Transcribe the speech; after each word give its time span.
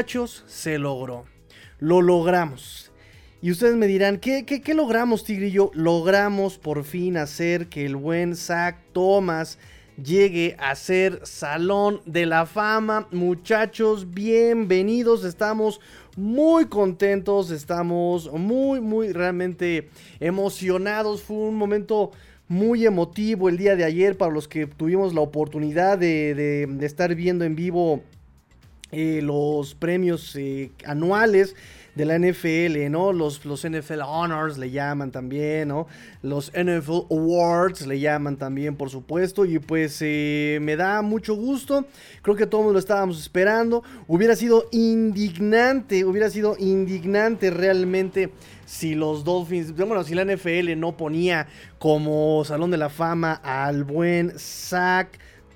muchachos, 0.00 0.44
se 0.46 0.78
logró. 0.78 1.26
Lo 1.78 2.00
logramos. 2.00 2.90
Y 3.42 3.50
ustedes 3.50 3.76
me 3.76 3.86
dirán, 3.86 4.16
¿qué, 4.16 4.46
qué, 4.46 4.72
logramos, 4.72 5.24
Tigrillo? 5.24 5.70
Logramos 5.74 6.56
por 6.56 6.84
fin 6.84 7.18
hacer 7.18 7.68
que 7.68 7.84
el 7.84 7.96
buen 7.96 8.34
Zach 8.34 8.78
Thomas 8.94 9.58
llegue 10.02 10.56
a 10.58 10.74
ser 10.74 11.20
Salón 11.24 12.00
de 12.06 12.24
la 12.24 12.46
Fama. 12.46 13.08
Muchachos, 13.10 14.10
bienvenidos. 14.10 15.22
Estamos 15.22 15.82
muy 16.16 16.64
contentos, 16.64 17.50
estamos 17.50 18.32
muy, 18.32 18.80
muy 18.80 19.12
realmente 19.12 19.90
emocionados. 20.18 21.20
Fue 21.20 21.36
un 21.36 21.56
momento 21.56 22.12
muy 22.50 22.84
emotivo 22.84 23.48
el 23.48 23.56
día 23.56 23.76
de 23.76 23.84
ayer 23.84 24.16
para 24.16 24.32
los 24.32 24.48
que 24.48 24.66
tuvimos 24.66 25.14
la 25.14 25.20
oportunidad 25.20 25.96
de, 25.96 26.66
estar 26.80 27.14
viendo 27.14 27.44
en 27.44 27.54
vivo 27.54 28.02
eh, 28.92 29.20
los 29.22 29.74
premios 29.74 30.34
eh, 30.36 30.70
anuales 30.84 31.54
de 31.94 32.04
la 32.04 32.18
NFL, 32.18 32.90
¿no? 32.90 33.12
Los, 33.12 33.44
los 33.44 33.68
NFL 33.68 34.00
Honors 34.06 34.58
le 34.58 34.70
llaman 34.70 35.10
también, 35.10 35.68
¿no? 35.68 35.86
Los 36.22 36.52
NFL 36.52 37.06
Awards 37.10 37.86
le 37.86 38.00
llaman 38.00 38.36
también, 38.36 38.76
por 38.76 38.90
supuesto. 38.90 39.44
Y 39.44 39.58
pues 39.58 39.98
eh, 40.00 40.58
me 40.62 40.76
da 40.76 41.02
mucho 41.02 41.34
gusto. 41.34 41.84
Creo 42.22 42.36
que 42.36 42.46
todos 42.46 42.72
lo 42.72 42.78
estábamos 42.78 43.20
esperando. 43.20 43.82
Hubiera 44.06 44.36
sido 44.36 44.66
indignante, 44.70 46.04
hubiera 46.04 46.30
sido 46.30 46.56
indignante 46.58 47.50
realmente 47.50 48.30
si 48.66 48.94
los 48.94 49.24
Dolphins, 49.24 49.74
bueno, 49.74 50.04
si 50.04 50.14
la 50.14 50.24
NFL 50.24 50.78
no 50.78 50.96
ponía 50.96 51.48
como 51.78 52.44
Salón 52.44 52.70
de 52.70 52.76
la 52.76 52.88
Fama 52.88 53.40
al 53.42 53.82
buen 53.82 54.38
Zach 54.38 55.08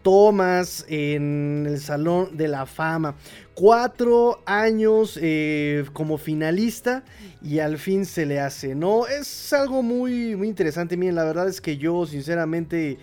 Thomas 0.04 0.84
en 0.88 1.64
el 1.66 1.80
Salón 1.80 2.36
de 2.36 2.46
la 2.46 2.66
Fama. 2.66 3.16
Cuatro 3.54 4.42
años 4.46 5.18
eh, 5.20 5.84
como 5.94 6.18
finalista 6.18 7.02
y 7.42 7.58
al 7.58 7.78
fin 7.78 8.04
se 8.04 8.26
le 8.26 8.38
hace, 8.38 8.74
¿no? 8.74 9.06
Es 9.06 9.52
algo 9.52 9.82
muy, 9.82 10.36
muy 10.36 10.46
interesante. 10.46 10.96
Miren, 10.96 11.16
la 11.16 11.24
verdad 11.24 11.48
es 11.48 11.60
que 11.60 11.78
yo 11.78 12.06
sinceramente 12.06 12.98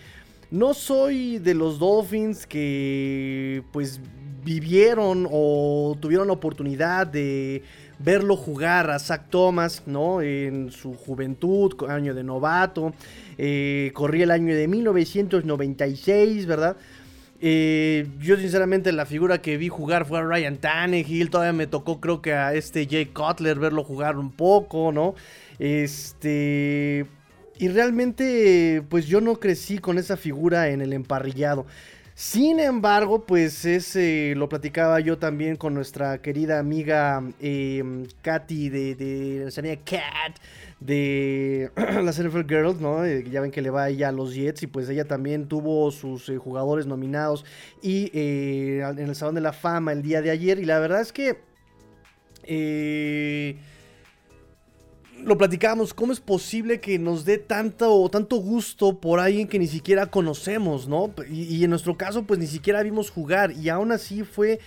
no 0.52 0.74
soy 0.74 1.38
de 1.38 1.54
los 1.54 1.78
Dolphins 1.78 2.46
que 2.46 3.64
pues 3.72 4.00
vivieron 4.44 5.28
o 5.30 5.96
tuvieron 6.00 6.28
la 6.28 6.34
oportunidad 6.34 7.06
de 7.06 7.62
verlo 7.98 8.36
jugar 8.36 8.90
a 8.90 8.98
Zach 8.98 9.28
Thomas, 9.30 9.82
¿no? 9.86 10.20
En 10.20 10.70
su 10.70 10.94
juventud, 10.94 11.72
año 11.88 12.14
de 12.14 12.24
novato. 12.24 12.92
Eh, 13.38 13.90
corría 13.94 14.24
el 14.24 14.30
año 14.30 14.54
de 14.54 14.68
1996, 14.68 16.46
¿verdad? 16.46 16.76
Eh, 17.44 18.06
yo 18.20 18.36
sinceramente 18.36 18.92
la 18.92 19.04
figura 19.04 19.42
que 19.42 19.56
vi 19.56 19.68
jugar 19.68 20.06
fue 20.06 20.20
a 20.20 20.22
Ryan 20.22 20.56
Tannehill. 20.58 21.28
Todavía 21.28 21.52
me 21.52 21.66
tocó 21.66 22.00
creo 22.00 22.22
que 22.22 22.32
a 22.34 22.54
este 22.54 22.86
Jay 22.88 23.06
Cutler 23.06 23.58
verlo 23.58 23.82
jugar 23.82 24.16
un 24.16 24.30
poco, 24.30 24.92
¿no? 24.92 25.14
Este... 25.58 27.04
Y 27.58 27.68
realmente 27.68 28.82
pues 28.88 29.06
yo 29.06 29.20
no 29.20 29.38
crecí 29.38 29.78
con 29.78 29.98
esa 29.98 30.16
figura 30.16 30.68
en 30.68 30.80
el 30.80 30.92
emparrillado. 30.92 31.66
Sin 32.14 32.60
embargo, 32.60 33.24
pues 33.24 33.64
ese 33.64 34.34
lo 34.36 34.48
platicaba 34.48 35.00
yo 35.00 35.18
también 35.18 35.56
con 35.56 35.74
nuestra 35.74 36.18
querida 36.18 36.58
amiga 36.58 37.22
eh, 37.40 38.06
Katy 38.22 38.68
de, 38.68 38.94
de 38.94 39.50
la 39.50 39.76
Cat 39.84 40.38
de 40.84 41.70
las 42.02 42.22
NFL 42.22 42.46
Girls, 42.48 42.80
¿no? 42.80 43.04
Eh, 43.04 43.24
ya 43.30 43.40
ven 43.40 43.50
que 43.50 43.62
le 43.62 43.70
va 43.70 43.88
ella 43.88 44.08
a 44.08 44.12
los 44.12 44.34
Jets 44.34 44.62
y 44.62 44.66
pues 44.66 44.88
ella 44.88 45.04
también 45.04 45.48
tuvo 45.48 45.90
sus 45.90 46.28
eh, 46.28 46.38
jugadores 46.38 46.86
nominados 46.86 47.44
y 47.82 48.10
en 48.14 48.98
el 48.98 49.14
Salón 49.14 49.34
de 49.34 49.40
la 49.40 49.52
Fama 49.52 49.92
el 49.92 50.02
día 50.02 50.22
de 50.22 50.30
ayer 50.30 50.58
y 50.58 50.64
la 50.64 50.78
verdad 50.78 51.00
es 51.00 51.12
que 51.12 51.38
lo 55.24 55.38
platicábamos, 55.38 55.94
¿cómo 55.94 56.12
es 56.12 56.20
posible 56.20 56.80
que 56.80 56.98
nos 56.98 57.24
dé 57.24 57.38
tanto, 57.38 58.08
tanto 58.10 58.36
gusto 58.36 58.98
por 58.98 59.20
alguien 59.20 59.48
que 59.48 59.58
ni 59.58 59.66
siquiera 59.66 60.06
conocemos, 60.06 60.88
¿no? 60.88 61.12
Y, 61.30 61.62
en 61.62 61.70
nuestro 61.70 61.96
caso, 61.96 62.24
pues 62.24 62.38
ni 62.40 62.46
siquiera 62.46 62.82
vimos 62.82 63.10
jugar 63.10 63.52
y 63.52 63.68
aún 63.68 63.92
así 63.92 64.24
fue 64.24 64.58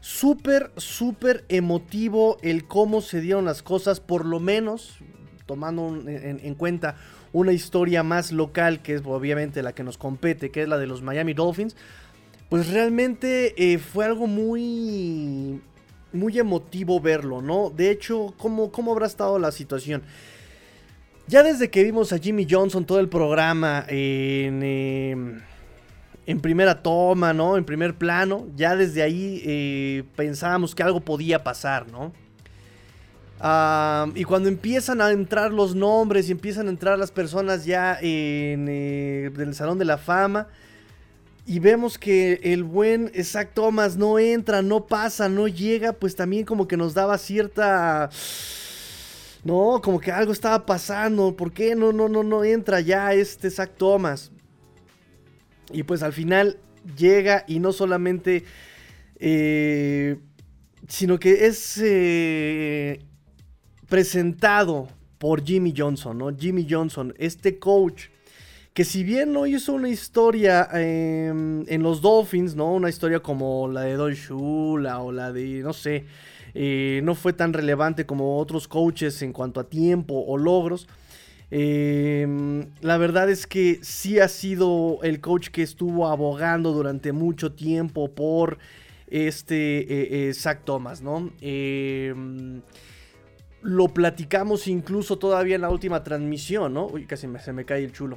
súper, 0.00 0.70
súper 0.76 1.44
emotivo 1.48 2.38
el 2.42 2.66
cómo 2.66 3.00
se 3.00 3.20
dieron 3.20 3.44
las 3.44 3.62
cosas, 3.62 4.00
por 4.00 4.24
lo 4.24 4.40
menos 4.40 4.98
tomando 5.46 5.96
en, 6.06 6.54
cuenta 6.56 6.96
una 7.32 7.52
historia 7.52 8.02
más 8.02 8.32
local, 8.32 8.82
que 8.82 8.94
es 8.94 9.02
obviamente 9.04 9.62
la 9.62 9.72
que 9.72 9.84
nos 9.84 9.96
compete, 9.96 10.50
que 10.50 10.62
es 10.62 10.68
la 10.68 10.78
de 10.78 10.86
los 10.86 11.02
Miami 11.02 11.34
Dolphins, 11.34 11.76
pues 12.48 12.70
realmente 12.70 13.54
eh, 13.56 13.78
fue 13.78 14.04
algo 14.04 14.26
muy 14.26 15.60
muy 16.12 16.38
emotivo 16.38 17.00
verlo, 17.00 17.42
¿no? 17.42 17.70
De 17.70 17.90
hecho, 17.90 18.34
¿cómo, 18.38 18.72
cómo 18.72 18.92
habrá 18.92 19.06
estado 19.06 19.38
la 19.38 19.52
situación? 19.52 20.02
Ya 21.28 21.42
desde 21.42 21.70
que 21.70 21.84
vimos 21.84 22.12
a 22.12 22.18
Jimmy 22.18 22.46
Johnson 22.48 22.84
todo 22.84 23.00
el 23.00 23.08
programa 23.08 23.84
en, 23.88 24.62
em, 24.62 26.40
primera 26.40 26.82
toma, 26.82 27.32
¿no? 27.32 27.56
En 27.56 27.64
primer 27.64 27.96
plano, 27.96 28.46
ya 28.56 28.76
desde 28.76 29.02
ahí 29.02 29.42
eh, 29.44 30.04
pensábamos 30.14 30.74
que 30.74 30.82
algo 30.82 31.00
podía 31.00 31.42
pasar, 31.42 31.90
¿no? 31.90 32.12
Y 33.38 34.24
cuando 34.24 34.48
empiezan 34.48 35.00
a 35.00 35.10
entrar 35.10 35.52
los 35.52 35.74
nombres 35.74 36.28
y 36.28 36.32
empiezan 36.32 36.68
a 36.68 36.70
entrar 36.70 36.98
las 36.98 37.10
personas 37.10 37.64
ya 37.64 37.98
en, 38.00 38.66
eh, 38.68 39.30
el 39.36 39.54
Salón 39.54 39.78
de 39.78 39.84
la 39.84 39.98
Fama, 39.98 40.48
y 41.46 41.60
vemos 41.60 41.96
que 41.96 42.40
el 42.42 42.64
buen 42.64 43.12
Zach 43.22 43.50
Thomas 43.54 43.96
no 43.96 44.18
entra, 44.18 44.62
no 44.62 44.86
pasa, 44.86 45.28
no 45.28 45.46
llega, 45.46 45.92
pues 45.92 46.16
también 46.16 46.44
como 46.44 46.66
que 46.66 46.76
nos 46.76 46.92
daba 46.94 47.18
cierta... 47.18 48.10
No, 49.44 49.80
como 49.80 50.00
que 50.00 50.10
algo 50.10 50.32
estaba 50.32 50.66
pasando. 50.66 51.36
¿Por 51.36 51.52
qué 51.52 51.76
no, 51.76 51.92
no, 51.92 52.08
no, 52.08 52.24
no 52.24 52.42
entra 52.42 52.80
ya 52.80 53.12
este 53.12 53.48
Zach 53.48 53.70
Thomas? 53.76 54.32
Y 55.70 55.84
pues 55.84 56.02
al 56.02 56.12
final 56.12 56.58
llega 56.98 57.44
y 57.46 57.60
no 57.60 57.72
solamente... 57.72 58.44
Eh, 59.20 60.18
sino 60.88 61.20
que 61.20 61.46
es 61.46 61.80
eh, 61.82 63.04
presentado 63.88 64.88
por 65.18 65.44
Jimmy 65.44 65.72
Johnson, 65.76 66.18
¿no? 66.18 66.36
Jimmy 66.36 66.66
Johnson, 66.68 67.14
este 67.18 67.58
coach 67.58 68.08
que 68.76 68.84
si 68.84 69.04
bien 69.04 69.32
no 69.32 69.46
hizo 69.46 69.72
una 69.72 69.88
historia 69.88 70.68
em, 70.74 71.64
en 71.66 71.82
los 71.82 72.02
Dolphins, 72.02 72.54
¿no? 72.54 72.74
Una 72.74 72.90
historia 72.90 73.20
como 73.20 73.68
la 73.68 73.80
de 73.80 73.94
Don 73.94 74.12
Shula 74.12 75.00
o 75.00 75.12
la 75.12 75.32
de, 75.32 75.62
no 75.62 75.72
sé, 75.72 76.04
eh, 76.52 77.00
no 77.02 77.14
fue 77.14 77.32
tan 77.32 77.54
relevante 77.54 78.04
como 78.04 78.36
otros 78.36 78.68
coaches 78.68 79.22
en 79.22 79.32
cuanto 79.32 79.60
a 79.60 79.64
tiempo 79.64 80.22
o 80.28 80.36
logros. 80.36 80.88
Em, 81.50 82.66
la 82.82 82.98
verdad 82.98 83.30
es 83.30 83.46
que 83.46 83.78
sí 83.80 84.18
ha 84.18 84.28
sido 84.28 84.98
el 85.02 85.22
coach 85.22 85.48
que 85.48 85.62
estuvo 85.62 86.06
abogando 86.06 86.72
durante 86.72 87.12
mucho 87.12 87.52
tiempo 87.52 88.14
por 88.14 88.58
este 89.06 89.78
eh, 89.78 90.28
eh, 90.28 90.34
Zach 90.34 90.64
Thomas, 90.66 91.00
¿no? 91.00 91.30
Lo 93.66 93.88
platicamos 93.88 94.68
incluso 94.68 95.18
todavía 95.18 95.56
en 95.56 95.62
la 95.62 95.70
última 95.70 96.04
transmisión, 96.04 96.72
¿no? 96.72 96.86
Uy, 96.86 97.04
casi 97.04 97.26
se 97.38 97.52
me 97.52 97.64
cae 97.64 97.82
el 97.82 97.92
chulo. 97.92 98.16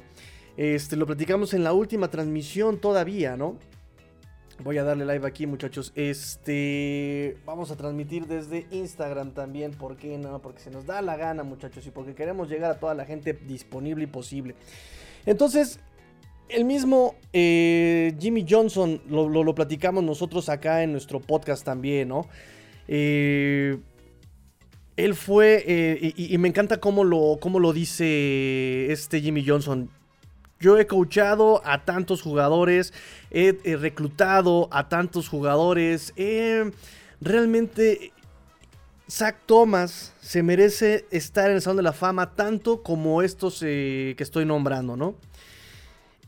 Este, 0.56 0.94
lo 0.94 1.06
platicamos 1.06 1.54
en 1.54 1.64
la 1.64 1.72
última 1.72 2.08
transmisión 2.08 2.80
todavía, 2.80 3.36
¿no? 3.36 3.56
Voy 4.62 4.78
a 4.78 4.84
darle 4.84 5.04
live 5.06 5.26
aquí, 5.26 5.48
muchachos. 5.48 5.90
Este, 5.96 7.36
vamos 7.44 7.72
a 7.72 7.76
transmitir 7.76 8.28
desde 8.28 8.68
Instagram 8.70 9.32
también, 9.32 9.72
¿por 9.72 9.96
qué 9.96 10.18
no? 10.18 10.40
Porque 10.40 10.60
se 10.60 10.70
nos 10.70 10.86
da 10.86 11.02
la 11.02 11.16
gana, 11.16 11.42
muchachos, 11.42 11.84
y 11.84 11.90
porque 11.90 12.14
queremos 12.14 12.48
llegar 12.48 12.70
a 12.70 12.78
toda 12.78 12.94
la 12.94 13.04
gente 13.04 13.32
disponible 13.32 14.04
y 14.04 14.06
posible. 14.06 14.54
Entonces, 15.26 15.80
el 16.48 16.64
mismo 16.64 17.16
eh, 17.32 18.14
Jimmy 18.20 18.46
Johnson 18.48 19.02
lo, 19.08 19.54
platicamos 19.54 20.04
nosotros 20.04 20.48
acá 20.48 20.84
en 20.84 20.92
nuestro 20.92 21.18
podcast 21.18 21.64
también, 21.64 22.08
¿no? 22.08 22.28
Eh, 22.86 23.78
él 25.04 25.14
fue, 25.14 25.64
eh, 25.66 26.12
y, 26.16 26.36
me 26.38 26.48
encanta 26.48 26.78
cómo 26.78 27.04
lo, 27.04 27.38
cómo 27.40 27.58
lo 27.58 27.72
dice 27.72 28.90
este 28.90 29.20
Jimmy 29.20 29.44
Johnson. 29.46 29.90
Yo 30.58 30.78
he 30.78 30.86
coachado 30.86 31.62
a 31.64 31.84
tantos 31.84 32.22
jugadores, 32.22 32.92
he, 33.30 33.52
reclutado 33.80 34.68
a 34.70 34.88
tantos 34.88 35.28
jugadores. 35.28 36.12
realmente, 37.20 38.12
Zach 39.10 39.36
Thomas 39.46 40.12
se 40.20 40.42
merece 40.42 41.06
estar 41.10 41.50
en 41.50 41.56
el 41.56 41.62
Salón 41.62 41.78
de 41.78 41.82
la 41.82 41.92
Fama 41.92 42.34
tanto 42.34 42.82
como 42.82 43.22
estos 43.22 43.62
eh, 43.66 44.14
que 44.16 44.22
estoy 44.22 44.44
nombrando, 44.44 44.96
¿no? 44.96 45.16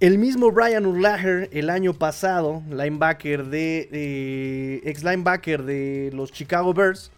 El 0.01 0.19
mismo 0.19 0.51
Brian 0.51 0.85
Urlacher 0.85 1.49
el 1.53 1.71
año 1.71 1.95
pasado, 1.95 2.61
linebacker 2.69 3.45
de, 3.45 4.81
ex 4.85 5.05
linebacker 5.05 5.63
de 5.63 6.11
los 6.13 6.33
Chicago 6.33 6.75
Bears, 6.75 7.13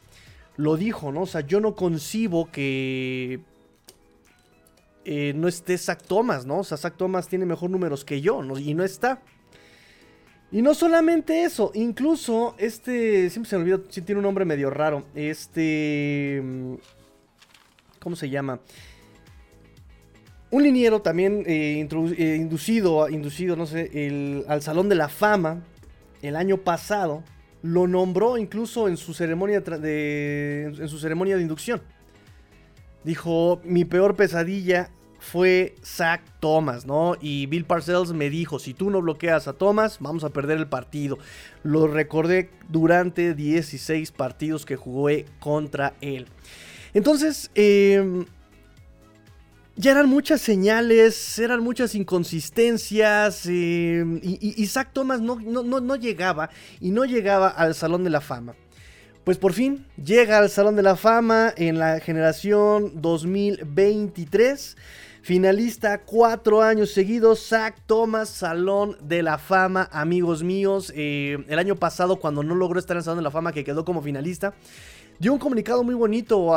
lo 0.57 0.77
dijo, 0.77 1.13
¿no? 1.13 1.23
O 1.23 1.27
sea, 1.27 1.41
yo 1.41 1.61
no 1.61 1.75
concibo 1.75 2.51
que 2.51 3.41
eh, 5.05 5.33
no 5.35 5.49
esté 5.49 5.77
Zach 5.77 6.03
Thomas, 6.03 6.47
¿no? 6.47 6.59
O 6.59 6.65
sea, 6.65 6.79
Zach 6.79 6.97
Thomas 6.97 7.29
tiene 7.29 7.45
mejor 7.47 7.71
números 7.71 8.05
que 8.05 8.21
yo, 8.21 8.43
¿no? 8.43 8.59
Y 8.59 8.75
no 8.75 8.85
está. 8.85 9.21
Y 10.51 10.63
no 10.63 10.75
solamente 10.75 11.45
eso, 11.45 11.73
incluso 11.75 12.55
este, 12.59 13.29
siempre 13.29 13.51
se 13.51 13.57
me 13.59 13.63
olvida, 13.65 13.79
tiene 13.89 14.21
un 14.21 14.23
nombre 14.23 14.45
medio 14.45 14.71
raro, 14.71 15.05
este, 15.17 16.41
mm, 16.43 16.75
¿cómo 17.99 18.15
se 18.15 18.31
llama? 18.31 18.61
Un 20.53 20.63
liniero 20.63 21.03
también 21.03 21.43
eh, 21.47 21.81
eh, 21.81 22.37
inducido, 22.37 23.09
inducido, 23.09 23.57
no 23.57 23.67
sé, 23.67 24.45
al 24.47 24.63
Salón 24.63 24.89
de 24.89 24.95
la 24.95 25.09
Fama 25.09 25.65
el 26.23 26.37
año 26.37 26.59
pasado, 26.59 27.25
lo 27.65 27.87
nombró 27.87 28.37
incluso 28.37 28.89
en 28.89 28.99
su 28.99 29.15
ceremonia 29.15 29.61
de, 29.61 30.65
en 30.67 30.87
su 30.87 30.99
ceremonia 30.99 31.37
de 31.37 31.43
inducción. 31.43 31.81
Dijo, 33.05 33.63
mi 33.65 33.87
peor 33.87 34.17
pesadilla 34.17 34.91
fue 35.19 35.75
Zach 35.83 36.21
Thomas, 36.41 36.85
¿no? 36.85 37.17
Y 37.23 37.47
Bill 37.47 37.65
Parcells 37.65 38.13
me 38.13 38.29
dijo, 38.29 38.59
si 38.59 38.75
tú 38.75 38.91
no 38.91 39.01
bloqueas 39.01 39.49
a 39.49 39.55
Thomas, 39.55 39.97
vamos 40.01 40.25
a 40.25 40.29
perder 40.29 40.59
el 40.59 40.67
partido. 40.67 41.19
Lo 41.63 41.87
recordé 41.87 42.51
durante 42.69 43.33
16 43.33 44.13
partidos 44.13 44.67
que 44.67 44.77
jugué 44.77 45.25
contra 45.41 45.95
él. 46.03 46.27
Entonces, 46.93 47.51
eh, 47.55 48.27
ya 49.77 49.91
eran 49.91 50.09
muchas 50.09 50.41
señales, 50.41 51.39
eran 51.39 51.63
muchas 51.63 51.95
inconsistencias. 51.95 53.47
Eh, 53.47 54.05
y, 54.23 54.63
y, 54.63 54.67
Zach 54.67 54.91
Thomas 54.93 55.21
no, 55.21 55.37
no, 55.37 55.97
llegaba 55.97 56.51
y 56.81 56.91
no 56.91 57.05
llegaba 57.05 57.49
al 57.49 57.75
Salón 57.75 58.05
de 58.05 58.11
la 58.11 58.21
Fama. 58.21 58.55
Pues 59.25 59.39
por 59.39 59.53
fin 59.53 59.87
llega 59.97 60.39
al 60.39 60.51
Salón 60.51 60.77
de 60.77 60.83
la 60.83 60.97
Fama 60.97 61.53
en 61.57 61.79
la 61.79 61.99
generación 62.01 63.01
2023. 63.01 64.77
Finalista 65.23 66.03
cuatro 66.03 66.61
años 66.61 66.91
seguidos, 66.91 67.49
Zach 67.49 67.79
Thomas, 67.87 68.29
Salón 68.29 68.99
de 69.01 69.23
la 69.23 69.39
Fama, 69.39 69.89
amigos 69.91 70.43
míos. 70.43 70.93
Eh, 70.95 71.43
el 71.49 71.59
año 71.59 71.77
pasado, 71.77 72.17
cuando 72.17 72.43
no 72.43 72.55
logró 72.55 72.79
estar 72.79 72.97
en 72.99 73.03
Salón 73.03 73.21
de 73.21 73.23
la 73.23 73.31
Fama, 73.31 73.53
que 73.53 73.65
quedó 73.65 73.87
como 73.87 74.03
finalista, 74.03 74.53
dio 75.25 75.33
un 75.33 75.39
comunicado 75.39 75.83
muy 75.83 75.95
bonito 75.95 76.53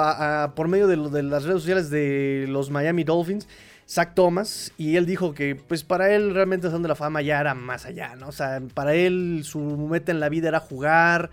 por 0.53 0.67
medio 0.67 0.87
de, 0.87 1.23
las 1.23 1.45
redes 1.45 1.61
sociales 1.61 1.89
de 1.89 2.47
los 2.49 2.69
Miami 2.69 3.05
Dolphins. 3.05 3.47
Zach 3.89 4.13
Thomas, 4.13 4.73
y 4.77 4.97
él 4.97 5.05
dijo 5.05 5.33
que 5.33 5.55
pues 5.55 5.85
para 5.85 6.13
él 6.13 6.33
realmente 6.33 6.67
el 6.67 6.81
de 6.81 6.89
la 6.89 6.95
Fama 6.95 7.21
ya 7.21 7.39
era 7.39 7.53
más 7.53 7.85
allá, 7.85 8.17
¿no? 8.17 8.27
O 8.27 8.31
sea, 8.33 8.61
para 8.73 8.93
él 8.93 9.43
su 9.45 9.61
meta 9.61 10.11
en 10.11 10.19
la 10.19 10.27
vida 10.27 10.49
era 10.49 10.59
jugar, 10.59 11.29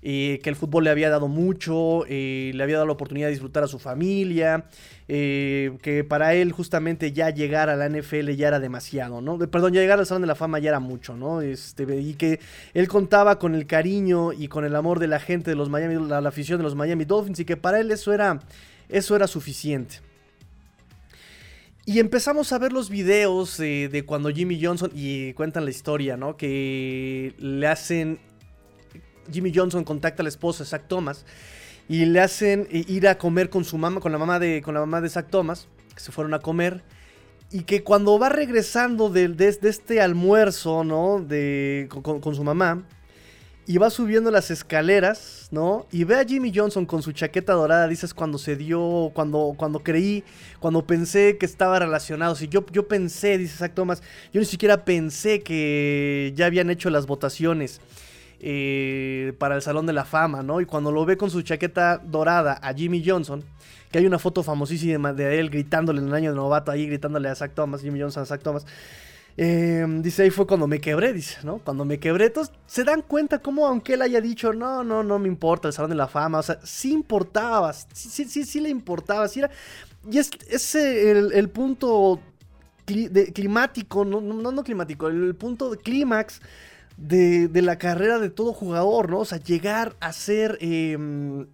eh, 0.00 0.38
que 0.42 0.50
el 0.50 0.56
fútbol 0.56 0.84
le 0.84 0.90
había 0.90 1.10
dado 1.10 1.26
mucho, 1.26 2.04
eh, 2.08 2.52
le 2.54 2.62
había 2.62 2.76
dado 2.76 2.86
la 2.86 2.92
oportunidad 2.92 3.26
de 3.26 3.32
disfrutar 3.32 3.64
a 3.64 3.66
su 3.66 3.80
familia, 3.80 4.66
eh, 5.08 5.76
que 5.82 6.04
para 6.04 6.34
él 6.34 6.52
justamente 6.52 7.12
ya 7.12 7.30
llegar 7.30 7.68
a 7.68 7.74
la 7.74 7.88
NFL 7.88 8.30
ya 8.36 8.48
era 8.48 8.60
demasiado, 8.60 9.20
¿no? 9.20 9.38
Perdón, 9.38 9.72
ya 9.72 9.80
llegar 9.80 9.98
al 9.98 10.06
Salón 10.06 10.22
de 10.22 10.28
la 10.28 10.36
Fama 10.36 10.60
ya 10.60 10.68
era 10.68 10.78
mucho, 10.78 11.16
¿no? 11.16 11.42
Este, 11.42 11.82
y 12.00 12.14
que 12.14 12.38
él 12.74 12.86
contaba 12.86 13.40
con 13.40 13.56
el 13.56 13.66
cariño 13.66 14.32
y 14.32 14.46
con 14.46 14.64
el 14.64 14.76
amor 14.76 15.00
de 15.00 15.08
la 15.08 15.18
gente 15.18 15.50
de 15.50 15.56
los 15.56 15.68
Miami, 15.68 16.08
la, 16.08 16.18
afición 16.18 16.58
de 16.58 16.64
los 16.64 16.76
Miami 16.76 17.04
Dolphins 17.04 17.40
y 17.40 17.44
que 17.44 17.56
para 17.56 17.80
él 17.80 17.90
eso 17.90 18.12
era, 18.12 18.38
eso 18.88 19.16
era 19.16 19.26
suficiente. 19.26 19.96
Y 21.86 22.00
empezamos 22.00 22.52
a 22.52 22.58
ver 22.58 22.72
los 22.72 22.90
videos 22.90 23.56
de 23.56 24.04
cuando 24.06 24.28
Jimmy 24.28 24.62
Johnson, 24.62 24.90
y 24.94 25.32
cuentan 25.32 25.64
la 25.64 25.70
historia, 25.70 26.18
¿no? 26.18 26.36
Que 26.36 27.32
le 27.38 27.66
hacen 27.66 28.18
Jimmy 29.30 29.52
Johnson 29.54 29.84
contacta 29.84 30.22
a 30.22 30.24
la 30.24 30.28
esposa, 30.28 30.64
Zach 30.64 30.84
Thomas, 30.88 31.24
y 31.88 32.04
le 32.04 32.20
hacen 32.20 32.68
ir 32.70 33.08
a 33.08 33.16
comer 33.16 33.48
con 33.50 33.64
su 33.64 33.78
mamá, 33.78 34.00
con 34.00 34.12
la 34.12 34.18
mamá 34.18 34.38
de, 34.38 34.62
con 34.62 34.74
la 34.74 34.80
mamá 34.80 35.00
de 35.00 35.08
Zach 35.08 35.28
Thomas, 35.30 35.68
que 35.94 36.00
se 36.00 36.12
fueron 36.12 36.34
a 36.34 36.38
comer. 36.38 36.82
Y 37.50 37.62
que 37.62 37.82
cuando 37.82 38.18
va 38.18 38.28
regresando 38.28 39.08
de, 39.08 39.34
este 39.62 40.02
almuerzo, 40.02 40.84
¿no? 40.84 41.18
De, 41.20 41.88
con, 42.02 42.34
su 42.34 42.44
mamá, 42.44 42.84
y 43.66 43.78
va 43.78 43.88
subiendo 43.88 44.30
las 44.30 44.50
escaleras, 44.50 45.48
¿no? 45.50 45.86
Y 45.90 46.04
ve 46.04 46.16
a 46.16 46.24
Jimmy 46.24 46.52
Johnson 46.54 46.84
con 46.84 47.02
su 47.02 47.12
chaqueta 47.12 47.54
dorada, 47.54 47.88
dices 47.88 48.12
cuando 48.12 48.36
se 48.36 48.56
dio, 48.56 49.10
cuando, 49.14 49.54
cuando 49.56 49.80
creí, 49.80 50.24
cuando 50.60 50.86
pensé 50.86 51.38
que 51.38 51.46
estaba 51.46 51.78
relacionado. 51.78 52.34
Si 52.34 52.48
yo, 52.48 52.66
yo 52.70 52.86
pensé, 52.86 53.38
dice 53.38 53.56
Zach 53.56 53.72
Thomas, 53.72 54.02
yo 54.30 54.40
ni 54.40 54.46
siquiera 54.46 54.84
pensé 54.84 55.40
que 55.40 56.34
ya 56.36 56.46
habían 56.46 56.68
hecho 56.68 56.90
las 56.90 57.06
votaciones. 57.06 57.80
Eh, 58.40 59.32
para 59.38 59.56
el 59.56 59.62
Salón 59.62 59.86
de 59.86 59.92
la 59.92 60.04
Fama, 60.04 60.44
¿no? 60.44 60.60
Y 60.60 60.64
cuando 60.64 60.92
lo 60.92 61.04
ve 61.04 61.16
con 61.16 61.28
su 61.28 61.42
chaqueta 61.42 61.98
dorada 61.98 62.60
a 62.62 62.72
Jimmy 62.72 63.02
Johnson, 63.04 63.42
que 63.90 63.98
hay 63.98 64.06
una 64.06 64.20
foto 64.20 64.44
famosísima 64.44 65.12
de 65.12 65.40
él 65.40 65.50
gritándole 65.50 66.00
en 66.00 66.08
el 66.08 66.14
año 66.14 66.30
de 66.30 66.36
novato 66.36 66.70
ahí, 66.70 66.86
gritándole 66.86 67.28
a 67.28 67.34
Zach 67.34 67.52
Thomas, 67.52 67.82
Jimmy 67.82 68.00
Johnson 68.00 68.22
a 68.22 68.26
Zach 68.26 68.40
Thomas. 68.40 68.64
Em, 69.36 70.02
dice, 70.02 70.22
ahí 70.22 70.30
fue 70.30 70.46
cuando 70.46 70.66
me 70.68 70.80
quebré, 70.80 71.12
dice, 71.12 71.38
¿no? 71.42 71.58
Cuando 71.58 71.84
me 71.84 71.98
quebré, 71.98 72.26
entonces 72.26 72.54
se 72.66 72.84
dan 72.84 73.02
cuenta 73.02 73.40
cómo, 73.40 73.66
aunque 73.66 73.94
él 73.94 74.02
haya 74.02 74.20
dicho, 74.20 74.52
no, 74.52 74.84
no, 74.84 75.02
no 75.02 75.18
me 75.18 75.28
importa 75.28 75.68
el 75.68 75.74
Salón 75.74 75.90
de 75.90 75.96
la 75.96 76.08
Fama, 76.08 76.38
o 76.38 76.42
sea, 76.42 76.58
sí 76.64 76.92
importaba, 76.92 77.72
sí, 77.72 78.24
sí, 78.24 78.44
sí, 78.44 78.60
le 78.60 78.68
importaba. 78.68 79.26
Y 80.10 80.18
es, 80.18 80.74
el, 80.74 81.48
punto 81.50 82.20
climático, 82.84 84.04
no, 84.04 84.20
no, 84.20 84.52
no 84.52 84.64
climático, 84.64 85.08
el 85.08 85.34
punto 85.34 85.70
de 85.70 85.76
clímax 85.78 86.40
de, 86.98 87.62
la 87.62 87.78
carrera 87.78 88.18
de 88.18 88.30
todo 88.30 88.52
jugador, 88.52 89.10
¿no? 89.10 89.20
O 89.20 89.24
sea, 89.24 89.38
llegar 89.38 89.96
a 90.00 90.12
ser 90.12 90.58
em, 90.60 91.46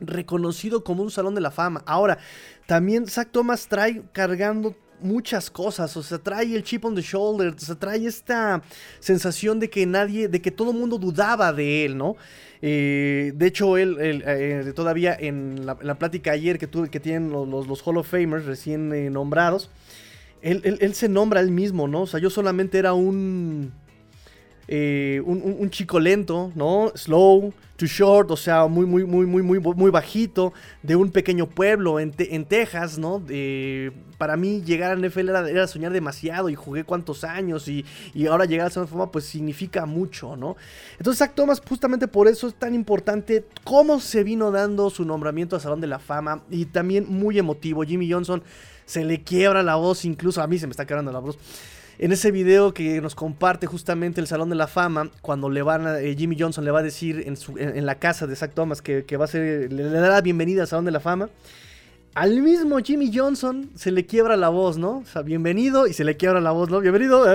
reconocido 0.00 0.84
como 0.84 1.02
un 1.02 1.10
salón 1.10 1.34
de 1.34 1.40
la 1.40 1.50
fama. 1.50 1.82
Ahora, 1.86 2.18
también 2.66 3.06
Zach 3.06 3.28
Thomas 3.30 3.66
trae 3.68 4.02
cargando 4.12 4.76
muchas 5.02 5.50
cosas, 5.50 5.96
o 5.96 6.02
sea, 6.02 6.18
trae 6.18 6.54
el 6.54 6.62
chip 6.62 6.84
on 6.84 6.94
the 6.94 7.00
shoulder, 7.00 7.54
o 7.54 7.58
sea, 7.58 7.74
trae 7.74 8.06
esta 8.06 8.62
sensación 9.00 9.58
de 9.58 9.70
que 9.70 9.86
nadie, 9.86 10.28
de 10.28 10.42
que 10.42 10.50
todo 10.50 10.72
el 10.72 10.76
mundo 10.76 10.98
dudaba 10.98 11.52
de 11.52 11.86
él, 11.86 11.96
¿no? 11.96 12.16
Eh, 12.62 13.32
de 13.34 13.46
hecho, 13.46 13.78
él, 13.78 13.96
eh, 14.00 14.72
todavía 14.76 15.16
en 15.18 15.64
la, 15.64 15.76
plática 15.98 16.32
ayer 16.32 16.58
que, 16.58 16.66
tuve, 16.66 16.90
que 16.90 17.00
tienen 17.00 17.30
los, 17.30 17.66
los, 17.66 17.86
Hall 17.86 17.96
of 17.96 18.10
Famers 18.10 18.44
recién 18.44 18.92
eh, 18.92 19.08
nombrados, 19.08 19.70
él, 20.42 20.78
él, 20.80 20.94
se 20.94 21.08
nombra 21.08 21.40
él 21.40 21.50
mismo, 21.50 21.88
¿no? 21.88 22.02
O 22.02 22.06
sea, 22.06 22.20
yo 22.20 22.28
solamente 22.28 22.78
era 22.78 22.92
un, 22.92 23.72
eh, 24.72 25.20
un, 25.24 25.68
chico 25.70 25.98
lento, 25.98 26.52
¿no? 26.54 26.92
Slow, 26.94 27.52
too 27.76 27.88
short, 27.88 28.30
o 28.30 28.36
sea, 28.36 28.68
muy, 28.68 28.86
muy, 28.86 29.04
muy, 29.04 29.26
muy, 29.26 29.58
muy, 29.58 29.90
bajito, 29.90 30.52
de 30.84 30.94
un 30.94 31.10
pequeño 31.10 31.48
pueblo 31.48 31.98
en, 31.98 32.12
Texas, 32.44 32.96
¿no? 32.96 33.20
para 34.16 34.36
mí 34.36 34.62
llegar 34.62 34.92
a 34.92 34.96
NFL 34.96 35.30
era, 35.48 35.66
soñar 35.66 35.92
demasiado 35.92 36.50
y 36.50 36.54
jugué 36.54 36.84
cuántos 36.84 37.24
años 37.24 37.66
y, 37.66 37.84
ahora 38.28 38.44
llegar 38.44 38.70
a 38.70 38.80
de 38.80 38.86
Fama 38.86 39.10
pues 39.10 39.24
significa 39.24 39.86
mucho, 39.86 40.36
¿no? 40.36 40.56
Entonces 40.98 41.18
Zach 41.18 41.34
Thomas 41.34 41.60
justamente 41.66 42.06
por 42.06 42.28
eso 42.28 42.46
es 42.46 42.54
tan 42.54 42.72
importante 42.72 43.44
cómo 43.64 43.98
se 43.98 44.22
vino 44.22 44.52
dando 44.52 44.88
su 44.90 45.04
nombramiento 45.04 45.56
a 45.56 45.60
Salón 45.60 45.80
de 45.80 45.88
la 45.88 45.98
Fama 45.98 46.44
y 46.48 46.66
también 46.66 47.06
muy 47.08 47.40
emotivo. 47.40 47.82
Jimmy 47.82 48.08
Johnson 48.08 48.40
se 48.84 49.04
le 49.04 49.24
quiebra 49.24 49.64
la 49.64 49.74
voz, 49.74 50.04
incluso 50.04 50.40
a 50.40 50.46
mí 50.46 50.60
se 50.60 50.68
me 50.68 50.70
está 50.70 50.86
quebrando 50.86 51.10
la 51.10 51.18
voz 51.18 51.36
en 52.00 52.12
ese 52.12 52.30
video 52.30 52.72
que 52.72 52.98
nos 53.02 53.14
comparte 53.14 53.66
justamente 53.66 54.22
el 54.22 54.26
Salón 54.26 54.48
de 54.48 54.56
la 54.56 54.66
Fama, 54.66 55.10
cuando 55.20 55.50
le 55.50 55.60
van 55.60 55.86
a, 55.86 56.00
eh, 56.00 56.16
Jimmy 56.16 56.34
Johnson 56.38 56.64
le 56.64 56.70
va 56.70 56.78
a 56.78 56.82
decir 56.82 57.26
en, 57.26 57.84
la 57.84 57.96
casa 57.96 58.26
de 58.26 58.34
Zach 58.34 58.54
Thomas 58.54 58.80
que, 58.80 59.04
va 59.18 59.26
a 59.26 59.28
ser, 59.28 59.70
le, 59.70 59.84
le 59.84 59.90
da 59.90 60.08
la 60.08 60.22
bienvenida 60.22 60.62
al 60.62 60.68
Salón 60.68 60.86
de 60.86 60.92
la 60.92 61.00
Fama. 61.00 61.28
Al 62.14 62.40
mismo 62.40 62.78
Jimmy 62.78 63.12
Johnson 63.14 63.68
se 63.74 63.92
le 63.92 64.06
quiebra 64.06 64.38
la 64.38 64.48
voz, 64.48 64.78
¿no? 64.78 65.00
O 65.00 65.04
sea, 65.04 65.20
bienvenido 65.20 65.86
y 65.86 65.92
se 65.92 66.04
le 66.04 66.16
quiebra 66.16 66.40
la 66.40 66.52
voz, 66.52 66.70
¿no? 66.70 66.80
Bienvenido. 66.80 67.26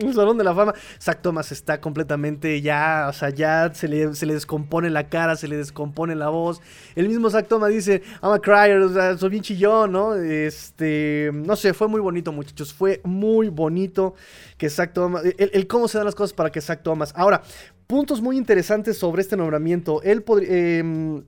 Un 0.00 0.14
salón 0.14 0.38
de 0.38 0.44
la 0.44 0.54
fama. 0.54 0.74
Zach 1.00 1.20
Thomas 1.20 1.52
está 1.52 1.80
completamente 1.80 2.60
ya, 2.62 3.06
o 3.08 3.12
sea, 3.12 3.30
ya 3.30 3.72
se 3.74 3.88
le, 3.88 4.06
descompone 4.08 4.90
la 4.90 5.08
cara, 5.08 5.36
se 5.36 5.48
le 5.48 5.56
descompone 5.56 6.14
la 6.14 6.28
voz. 6.28 6.60
El 6.94 7.08
mismo 7.08 7.28
Zach 7.30 7.46
Thomas 7.48 7.70
dice, 7.70 8.02
I'm 8.22 8.32
a 8.32 8.38
crier, 8.38 8.78
o 8.78 8.88
sea, 8.88 9.18
soy 9.18 9.30
bien 9.30 9.42
chillón, 9.42 9.92
¿no? 9.92 10.14
Este, 10.14 11.30
no 11.32 11.56
sé, 11.56 11.74
fue 11.74 11.88
muy 11.88 12.00
bonito, 12.00 12.32
muchachos. 12.32 12.72
Fue 12.72 13.00
muy 13.04 13.48
bonito 13.48 14.14
que 14.56 14.70
Zach 14.70 14.92
Thomas, 14.92 15.22
el, 15.36 15.66
cómo 15.66 15.88
se 15.88 15.98
dan 15.98 16.06
las 16.06 16.14
cosas 16.14 16.32
para 16.32 16.50
que 16.50 16.60
Zach 16.60 16.82
Thomas. 16.82 17.12
Ahora, 17.16 17.42
puntos 17.86 18.20
muy 18.22 18.36
interesantes 18.36 18.96
sobre 18.98 19.22
este 19.22 19.36
nombramiento. 19.36 20.02
Él 20.02 20.22
podría... 20.22 20.48
Eh, 20.50 21.22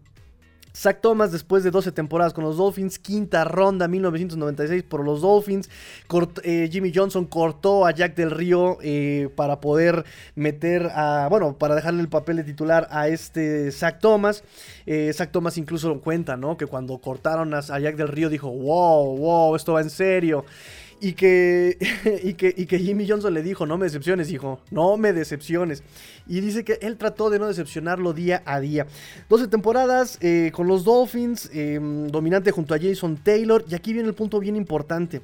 Zach 0.77 1.01
Thomas, 1.01 1.31
después 1.31 1.63
de 1.63 1.71
12 1.71 1.93
temporadas 1.93 2.33
con 2.35 2.43
los 2.43 2.57
Dolphins, 2.57 2.99
quinta 2.99 3.45
ronda 3.45 3.87
1996 3.87 4.83
por 4.83 5.05
los 5.05 5.23
Dolphins. 5.23 5.71
Eh, 6.43 6.69
Jimmy 6.71 6.93
Johnson 6.93 7.27
cortó 7.27 7.87
a 7.87 7.93
Jack 7.93 8.17
del 8.17 8.33
Río 8.33 8.79
eh, 8.83 9.29
para 9.37 9.61
poder 9.61 10.05
meter 10.35 10.91
a. 10.93 11.29
Bueno, 11.31 11.57
para 11.59 11.77
dejarle 11.77 12.01
el 12.01 12.09
papel 12.09 12.37
de 12.37 12.45
titular 12.45 12.89
a 12.91 13.07
este 13.07 13.71
Zach 13.71 14.01
Thomas. 14.01 14.43
Eh, 14.87 15.13
Thomas 15.31 15.59
incluso 15.59 15.89
lo 15.89 16.01
cuenta, 16.01 16.37
¿no? 16.37 16.57
Que 16.57 16.67
cuando 16.67 16.99
cortaron 16.99 17.55
a, 17.55 17.59
a 17.59 17.79
Jack 17.79 17.95
del 17.95 18.09
Río 18.09 18.29
dijo: 18.29 18.51
Wow, 18.51 19.17
wow, 19.17 19.55
esto 19.55 19.75
va 19.75 19.81
en 19.81 19.91
serio. 19.91 20.45
Y 21.05 21.13
que, 21.13 21.77
y 22.23 22.33
que, 22.33 22.55
y 22.57 22.65
que 22.65 22.79
Jimmy 22.79 23.07
Johnson 23.07 23.35
le 23.35 23.43
dijo, 23.43 23.67
no 23.67 23.77
me 23.77 23.85
decepciones, 23.85 24.33
hijo, 24.33 24.61
no 24.71 24.97
me 24.97 25.13
decepciones. 25.13 25.83
Y 26.27 26.41
dice 26.41 26.65
que 26.65 26.79
él 26.81 26.97
trató 26.97 27.29
de 27.29 27.39
no 27.39 27.47
decepcionarlo 27.47 28.15
día 28.15 28.43
a 28.47 28.59
día. 28.59 28.87
12 29.29 29.49
temporadas 29.49 30.17
eh, 30.23 30.51
con 30.55 30.67
los 30.67 30.83
Dolphins, 30.83 31.51
em, 31.53 32.07
dominante 32.09 32.53
junto 32.53 32.73
a 32.73 32.79
Jason 32.79 33.19
Taylor. 33.19 33.67
Y 33.69 33.75
aquí 33.75 33.93
viene 33.93 34.09
el 34.09 34.15
punto 34.15 34.41
bien 34.41 34.57
importante. 34.57 35.21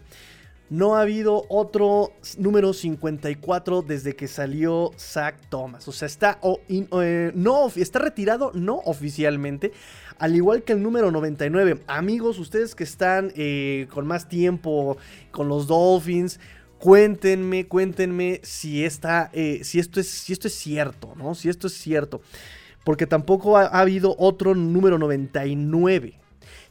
No 0.70 0.94
ha 0.94 1.00
habido 1.00 1.46
otro 1.48 2.12
número 2.38 2.72
54 2.72 3.82
desde 3.82 4.14
que 4.14 4.28
salió 4.28 4.92
Zach 4.96 5.34
Thomas. 5.48 5.88
O 5.88 5.92
sea, 5.92 6.06
está, 6.06 6.38
eh, 6.68 7.32
no, 7.34 7.66
está 7.74 7.98
retirado 7.98 8.52
no 8.54 8.76
oficialmente. 8.84 9.72
Al 10.20 10.36
igual 10.36 10.62
que 10.62 10.72
el 10.72 10.80
número 10.80 11.10
99. 11.10 11.80
Amigos, 11.88 12.38
ustedes 12.38 12.76
que 12.76 12.84
están 12.84 13.32
eh, 13.34 13.88
con 13.92 14.06
más 14.06 14.28
tiempo 14.28 14.96
con 15.32 15.48
los 15.48 15.66
Dolphins. 15.66 16.38
Cuéntenme, 16.78 17.66
cuéntenme 17.66 18.40
si, 18.44 18.84
está, 18.84 19.28
eh, 19.32 19.62
si, 19.64 19.80
esto 19.80 19.98
es, 19.98 20.08
si 20.08 20.32
esto 20.32 20.46
es 20.46 20.54
cierto, 20.54 21.14
¿no? 21.16 21.34
Si 21.34 21.48
esto 21.48 21.66
es 21.66 21.74
cierto. 21.74 22.20
Porque 22.84 23.08
tampoco 23.08 23.56
ha 23.56 23.66
habido 23.66 24.14
otro 24.20 24.54
número 24.54 24.98
99. 24.98 26.20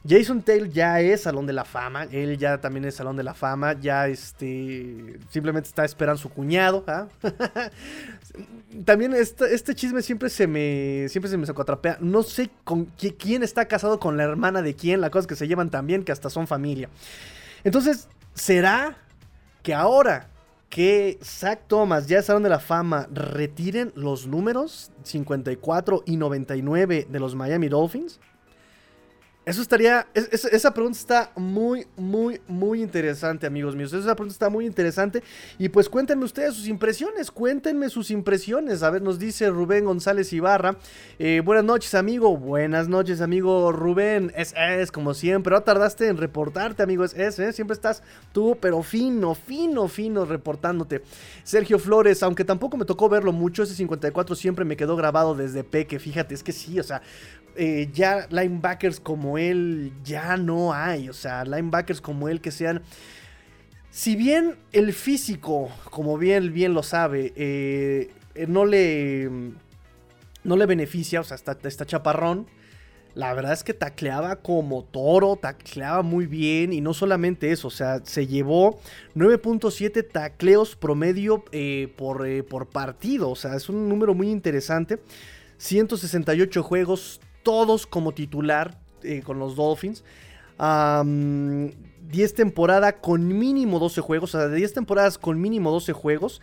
Jason 0.09 0.41
Taylor 0.41 0.67
ya 0.69 0.99
es 1.01 1.21
Salón 1.21 1.45
de 1.45 1.53
la 1.53 1.65
Fama, 1.65 2.05
él 2.11 2.37
ya 2.39 2.59
también 2.59 2.83
es 2.85 2.95
Salón 2.95 3.15
de 3.15 3.21
la 3.21 3.35
Fama, 3.35 3.73
ya 3.79 4.07
este, 4.07 5.19
simplemente 5.29 5.69
está 5.69 5.85
esperando 5.85 6.19
su 6.19 6.29
cuñado. 6.29 6.83
¿ah? 6.87 7.07
también 8.85 9.13
este, 9.13 9.75
chisme 9.75 10.01
siempre 10.01 10.29
se 10.29 10.47
me, 10.47 11.07
siempre 11.09 11.29
se 11.29 11.37
me. 11.37 11.45
No 11.99 12.23
sé 12.23 12.49
con 12.63 12.85
quién 13.19 13.43
está 13.43 13.67
casado 13.67 13.99
con 13.99 14.17
la 14.17 14.23
hermana 14.23 14.63
de 14.63 14.75
quién, 14.75 14.99
la 14.99 15.11
cosa 15.11 15.21
es 15.21 15.27
que 15.27 15.35
se 15.35 15.47
llevan 15.47 15.69
tan 15.69 15.85
bien 15.85 16.03
que 16.03 16.11
hasta 16.11 16.31
son 16.31 16.47
familia. 16.47 16.89
Entonces, 17.63 18.07
¿será 18.33 18.97
que 19.61 19.75
ahora 19.75 20.29
que 20.69 21.19
Zach 21.23 21.61
Thomas 21.67 22.07
ya 22.07 22.17
es 22.17 22.25
Salón 22.25 22.41
de 22.43 22.49
la 22.49 22.59
Fama 22.59 23.07
retiren 23.11 23.91
los 23.95 24.25
números 24.25 24.91
54 25.03 26.03
y 26.07 26.17
99 26.17 27.07
de 27.09 27.19
los 27.19 27.35
Miami 27.35 27.69
Dolphins? 27.69 28.19
Eso 29.49 29.63
estaría. 29.63 30.05
esa 30.13 30.73
pregunta 30.75 30.99
está 30.99 31.31
muy, 31.35 31.87
muy, 31.97 32.39
muy 32.47 32.83
interesante, 32.83 33.47
amigos 33.47 33.75
míos. 33.75 33.91
Esa 33.91 34.15
pregunta 34.15 34.33
está 34.33 34.47
muy 34.47 34.67
interesante. 34.67 35.23
Y 35.57 35.69
pues 35.69 35.89
cuéntenme 35.89 36.23
ustedes 36.25 36.53
sus 36.53 36.67
impresiones. 36.67 37.31
Cuéntenme 37.31 37.89
sus 37.89 38.11
impresiones. 38.11 38.83
A 38.83 38.91
ver, 38.91 39.01
nos 39.01 39.17
dice 39.17 39.49
Rubén 39.49 39.85
González 39.85 40.31
Ibarra. 40.33 40.77
Eh, 41.17 41.41
buenas 41.43 41.65
noches, 41.65 41.95
amigo. 41.95 42.37
Buenas 42.37 42.89
noches, 42.89 43.21
amigo 43.21 43.71
Rubén. 43.71 44.31
Es, 44.35 44.53
es, 44.55 44.91
como 44.91 45.15
siempre. 45.15 45.51
No 45.51 45.63
tardaste 45.63 46.09
en 46.09 46.17
reportarte, 46.17 46.83
amigo. 46.83 47.03
Es, 47.03 47.15
es, 47.15 47.39
¿eh? 47.39 47.51
Siempre 47.51 47.73
estás 47.73 48.03
tú, 48.31 48.55
pero 48.61 48.83
fino, 48.83 49.33
fino, 49.33 49.87
fino 49.87 50.25
reportándote. 50.25 51.01
Sergio 51.43 51.79
Flores, 51.79 52.21
aunque 52.21 52.45
tampoco 52.45 52.77
me 52.77 52.85
tocó 52.85 53.09
verlo 53.09 53.31
mucho, 53.31 53.63
ese 53.63 53.73
54 53.73 54.35
siempre 54.35 54.63
me 54.63 54.77
quedó 54.77 54.95
grabado 54.95 55.33
desde 55.33 55.63
Peque. 55.63 55.97
Fíjate, 55.97 56.35
es 56.35 56.43
que 56.43 56.51
sí, 56.51 56.79
o 56.79 56.83
sea, 56.83 57.01
eh, 57.61 57.89
ya 57.91 58.25
linebackers 58.29 59.01
como 59.01 59.37
él 59.37 59.91
ya 60.01 60.37
no 60.37 60.73
hay. 60.73 61.09
O 61.09 61.13
sea, 61.13 61.43
linebackers 61.43 61.99
como 61.99 62.29
él 62.29 62.39
que 62.39 62.51
sean... 62.51 62.81
Si 63.91 64.15
bien 64.15 64.55
el 64.71 64.93
físico, 64.93 65.69
como 65.89 66.17
bien, 66.17 66.53
bien 66.53 66.73
lo 66.73 66.83
sabe, 66.83 67.33
eh, 67.35 68.11
no 68.47 68.65
le... 68.65 69.29
No 70.41 70.55
le 70.55 70.65
beneficia, 70.65 71.19
o 71.19 71.23
sea, 71.25 71.35
está, 71.35 71.57
está 71.63 71.85
chaparrón. 71.85 72.47
La 73.13 73.33
verdad 73.33 73.51
es 73.51 73.63
que 73.63 73.73
tacleaba 73.73 74.37
como 74.37 74.85
toro, 74.85 75.35
tacleaba 75.35 76.01
muy 76.01 76.27
bien 76.27 76.71
y 76.71 76.79
no 76.79 76.93
solamente 76.93 77.51
eso, 77.51 77.67
o 77.67 77.71
sea, 77.71 77.99
se 78.05 78.25
llevó 78.25 78.79
9.7 79.15 80.07
tacleos 80.09 80.77
promedio 80.77 81.43
eh, 81.51 81.91
por, 81.97 82.25
por 82.45 82.69
partido, 82.69 83.29
o 83.31 83.35
sea, 83.35 83.57
es 83.57 83.67
un 83.67 83.89
número 83.89 84.13
muy 84.13 84.29
interesante. 84.29 84.99
168 85.57 86.63
juegos, 86.63 87.19
todos 87.43 87.87
como 87.87 88.13
titular 88.13 88.79
eh, 89.03 89.21
con 89.23 89.39
los 89.39 89.55
Dolphins. 89.55 90.03
10 90.59 92.33
temporadas 92.33 92.95
con 93.01 93.27
mínimo 93.27 93.79
12 93.79 94.01
juegos, 94.01 94.35
o 94.35 94.39
sea, 94.39 94.49
10 94.49 94.73
temporadas 94.73 95.17
con 95.17 95.39
mínimo 95.39 95.71
12 95.71 95.93
juegos, 95.93 96.41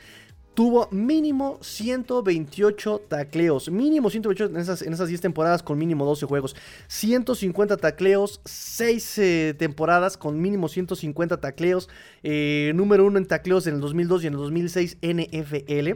tuvo 0.57 0.89
mínimo 0.91 1.59
128 1.61 3.03
tacleos. 3.09 3.71
Mínimo 3.71 4.09
128 4.09 4.55
en 4.55 4.61
esas, 4.61 4.81
en 4.81 4.95
esas 4.95 5.09
10 5.09 5.21
temporadas 5.21 5.63
con 5.63 5.79
mínimo 5.79 6.07
12 6.07 6.25
juegos. 6.25 6.57
150 6.89 7.77
tacleos, 7.77 8.41
6 8.47 9.19
eh, 9.19 9.55
temporadas 9.59 10.17
con 10.17 10.41
mínimo 10.41 10.69
150 10.69 11.43
tacleos. 11.43 11.91
Eh, 12.23 12.73
número 12.75 13.05
1 13.05 13.19
en 13.19 13.27
tacleos 13.27 13.67
en 13.67 13.75
el 13.75 13.81
2002 13.83 14.25
y 14.25 14.27
en 14.29 14.33
el 14.33 14.39
2006 14.39 14.97
NFL. 15.03 15.89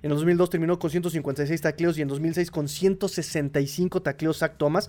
En 0.00 0.10
el 0.10 0.16
2002 0.16 0.48
terminó 0.48 0.78
con 0.78 0.90
156 0.90 1.60
tacleos 1.60 1.98
y 1.98 2.02
en 2.02 2.08
2006 2.08 2.50
con 2.50 2.66
165 2.66 4.00
tacleos 4.00 4.38
Zach 4.38 4.56
Thomas. 4.56 4.88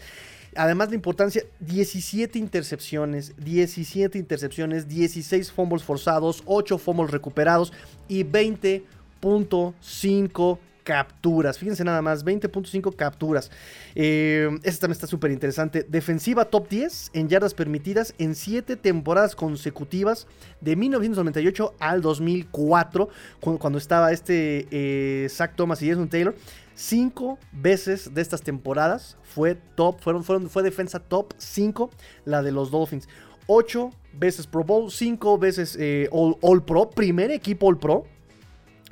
Además 0.56 0.90
de 0.90 0.96
importancia, 0.96 1.44
17 1.60 2.40
intercepciones, 2.40 3.36
17 3.38 4.18
intercepciones, 4.18 4.88
16 4.88 5.52
fumbles 5.52 5.84
forzados, 5.84 6.42
8 6.46 6.78
fumbles 6.78 7.12
recuperados 7.12 7.74
y 8.08 8.24
20.5 9.22 10.60
capturas. 10.90 11.60
Fíjense 11.60 11.84
nada 11.84 12.02
más, 12.02 12.26
20.5 12.26 12.96
capturas. 12.96 13.52
Eh, 13.94 14.50
esta 14.64 14.82
también 14.82 14.94
está 14.94 15.06
súper 15.06 15.30
interesante. 15.30 15.86
Defensiva 15.88 16.46
top 16.46 16.68
10 16.68 17.12
en 17.14 17.30
yardas 17.30 17.54
permitidas 17.54 18.16
en 18.18 18.34
7 18.34 18.76
temporadas 18.76 19.36
consecutivas 19.36 20.26
de 20.62 20.76
1998 20.76 21.76
al 21.80 22.02
2004, 22.02 23.08
cuando, 23.40 23.78
estaba 23.78 24.12
este 24.12 24.68
eh, 24.72 25.30
Zach 25.30 25.56
Thomas 25.56 25.80
y 25.84 25.90
Jason 25.90 26.10
Taylor. 26.10 26.36
Cinco 26.74 27.38
veces 27.52 28.14
de 28.16 28.22
estas 28.24 28.42
temporadas 28.42 29.16
fue 29.22 29.54
top, 29.76 30.00
fueron, 30.00 30.24
fueron, 30.24 30.50
fue 30.50 30.64
defensa 30.64 30.98
top 30.98 31.34
5 31.38 31.92
la 32.26 32.42
de 32.42 32.52
los 32.52 32.72
Dolphins. 32.72 33.08
8 33.46 33.92
veces 34.14 34.48
Pro 34.48 34.64
Bowl, 34.64 34.90
5 34.90 35.38
veces 35.38 35.78
eh, 35.80 36.08
All, 36.12 36.38
All 36.42 36.64
Pro, 36.64 36.90
primer 36.90 37.30
equipo 37.30 37.68
All 37.68 37.78
Pro 37.78 38.06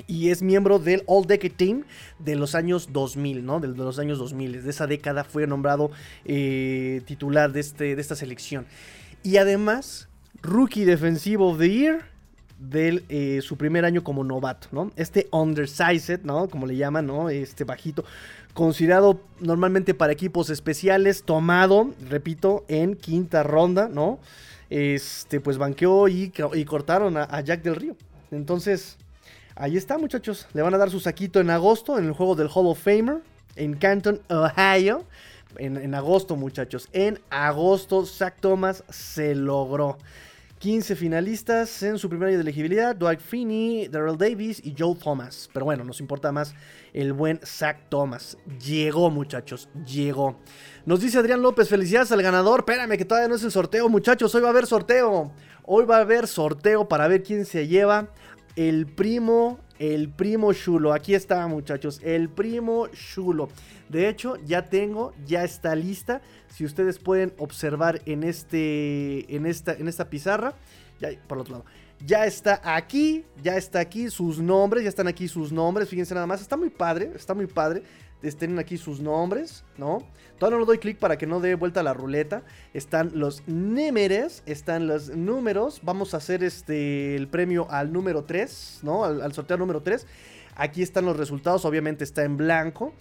y 0.05 0.29
es 0.29 0.41
miembro 0.41 0.79
del 0.79 1.03
All 1.07 1.25
Decade 1.25 1.49
Team 1.49 1.83
de 2.19 2.35
los 2.35 2.55
años 2.55 2.89
2000, 2.91 3.45
¿no? 3.45 3.59
De, 3.59 3.67
los 3.69 3.99
años 3.99 4.19
2000. 4.19 4.63
De 4.63 4.69
esa 4.69 4.87
década 4.87 5.23
fue 5.23 5.47
nombrado 5.47 5.91
eh, 6.25 7.01
titular 7.05 7.51
de, 7.51 7.59
este, 7.59 7.95
de 7.95 8.01
esta 8.01 8.15
selección. 8.15 8.65
Y 9.23 9.37
además, 9.37 10.07
Rookie 10.41 10.85
Defensive 10.85 11.43
of 11.43 11.57
the 11.57 11.69
Year 11.69 12.05
de 12.59 13.03
eh, 13.09 13.41
su 13.41 13.57
primer 13.57 13.85
año 13.85 14.03
como 14.03 14.23
novato, 14.23 14.67
¿no? 14.71 14.91
Este 14.95 15.27
undersized, 15.31 16.21
¿no? 16.23 16.49
Como 16.49 16.65
le 16.65 16.75
llaman, 16.75 17.05
¿no? 17.05 17.29
Este 17.29 17.63
bajito, 17.63 18.03
considerado 18.53 19.21
normalmente 19.39 19.93
para 19.93 20.13
equipos 20.13 20.49
especiales, 20.49 21.23
tomado, 21.23 21.93
repito, 22.09 22.65
en 22.67 22.95
quinta 22.95 23.43
ronda, 23.43 23.89
¿no? 23.89 24.19
Este, 24.69 25.39
pues 25.39 25.57
banqueó 25.57 26.07
y, 26.07 26.33
y 26.53 26.65
cortaron 26.65 27.17
a 27.17 27.41
Jack 27.41 27.61
del 27.61 27.75
Río. 27.75 27.95
Entonces, 28.31 28.97
Ahí 29.59 29.75
está, 29.75 29.97
muchachos. 29.97 30.47
Le 30.53 30.61
van 30.61 30.75
a 30.75 30.77
dar 30.77 30.91
su 30.91 30.99
saquito 30.99 31.39
en 31.39 31.49
agosto 31.49 31.97
en 31.97 32.05
el 32.05 32.11
juego 32.11 32.35
del 32.35 32.47
Hall 32.53 32.67
of 32.67 32.79
Famer 32.79 33.23
en 33.55 33.73
Canton, 33.73 34.21
Ohio. 34.29 35.03
En, 35.57 35.95
agosto, 35.95 36.35
muchachos. 36.35 36.87
En 36.93 37.19
agosto, 37.31 38.05
Zach 38.05 38.35
Thomas 38.39 38.83
se 38.89 39.33
logró. 39.33 39.97
15 40.59 40.95
finalistas 40.95 41.81
en 41.81 41.97
su 41.97 42.07
primer 42.07 42.27
año 42.27 42.37
de 42.37 42.43
elegibilidad: 42.43 42.95
Dwight 42.95 43.19
Finney, 43.19 43.87
Darrell 43.87 44.17
Davis 44.17 44.61
y 44.63 44.75
Joe 44.77 44.95
Thomas. 44.95 45.49
Pero 45.51 45.65
bueno, 45.65 45.83
nos 45.83 46.01
importa 46.01 46.31
más 46.31 46.53
el 46.93 47.13
buen 47.13 47.39
Zach 47.43 47.77
Thomas. 47.89 48.37
Llegó, 48.63 49.09
muchachos, 49.09 49.69
llegó. 49.87 50.37
Nos 50.85 51.01
dice 51.01 51.17
Adrián 51.17 51.41
López: 51.41 51.67
Felicidades 51.67 52.11
al 52.11 52.21
ganador. 52.21 52.59
Espérame, 52.59 52.95
que 52.95 53.05
todavía 53.05 53.29
no 53.29 53.35
es 53.35 53.43
el 53.43 53.51
sorteo, 53.51 53.89
muchachos. 53.89 54.35
Hoy 54.35 54.41
va 54.41 54.49
a 54.49 54.51
haber 54.51 54.67
sorteo. 54.67 55.31
Hoy 55.63 55.85
va 55.85 55.97
a 55.97 56.01
haber 56.01 56.27
sorteo 56.27 56.87
para 56.87 57.07
ver 57.07 57.23
quién 57.23 57.43
se 57.45 57.67
lleva 57.67 58.09
el 58.57 58.87
primo, 58.87 59.59
el 59.77 60.09
primo 60.09 60.51
chulo. 60.51 60.91
Aquí 60.91 61.13
está, 61.13 61.47
muchachos, 61.47 62.01
el 62.03 62.27
primo 62.27 62.87
chulo. 62.87 63.49
De 63.87 64.09
hecho, 64.09 64.35
ya 64.45 64.65
tengo, 64.65 65.13
ya 65.25 65.43
está 65.43 65.75
lista. 65.75 66.21
Si 66.49 66.65
ustedes 66.65 66.97
pueden 66.97 67.33
observar 67.37 68.01
en 68.05 68.23
este, 68.23 69.33
en 69.33 69.45
esta, 69.45 69.73
en 69.73 69.87
esta 69.87 70.09
pizarra, 70.09 70.55
ya 70.99 71.09
por 71.27 71.37
el 71.37 71.41
otro 71.43 71.53
lado. 71.53 71.65
Ya 72.05 72.25
está 72.25 72.59
aquí, 72.63 73.25
ya 73.41 73.57
está 73.57 73.79
aquí 73.79 74.09
sus 74.09 74.39
nombres, 74.39 74.83
ya 74.83 74.89
están 74.89 75.07
aquí 75.07 75.27
sus 75.27 75.51
nombres. 75.51 75.89
Fíjense 75.89 76.15
nada 76.15 76.27
más, 76.27 76.41
está 76.41 76.57
muy 76.57 76.71
padre, 76.71 77.11
está 77.15 77.35
muy 77.35 77.45
padre. 77.45 77.83
Estén 78.23 78.57
aquí 78.57 78.77
sus 78.77 78.99
nombres, 78.99 79.63
¿no? 79.77 79.99
Todavía 80.39 80.57
no 80.57 80.61
le 80.61 80.67
doy 80.67 80.77
clic 80.79 80.97
para 80.97 81.17
que 81.17 81.27
no 81.27 81.39
dé 81.39 81.55
vuelta 81.55 81.83
la 81.83 81.93
ruleta. 81.93 82.43
Están 82.73 83.11
los 83.13 83.47
números, 83.47 84.43
están 84.45 84.87
los 84.87 85.09
números. 85.09 85.81
Vamos 85.83 86.13
a 86.13 86.17
hacer 86.17 86.43
este 86.43 87.15
el 87.15 87.27
premio 87.27 87.69
al 87.69 87.93
número 87.93 88.23
3, 88.23 88.79
¿no? 88.83 89.03
Al, 89.03 89.33
sorteo 89.33 89.57
número 89.57 89.81
3. 89.81 90.05
Aquí 90.55 90.81
están 90.81 91.05
los 91.05 91.17
resultados, 91.17 91.65
obviamente 91.65 92.03
está 92.03 92.23
en 92.23 92.37
blanco. 92.37 92.93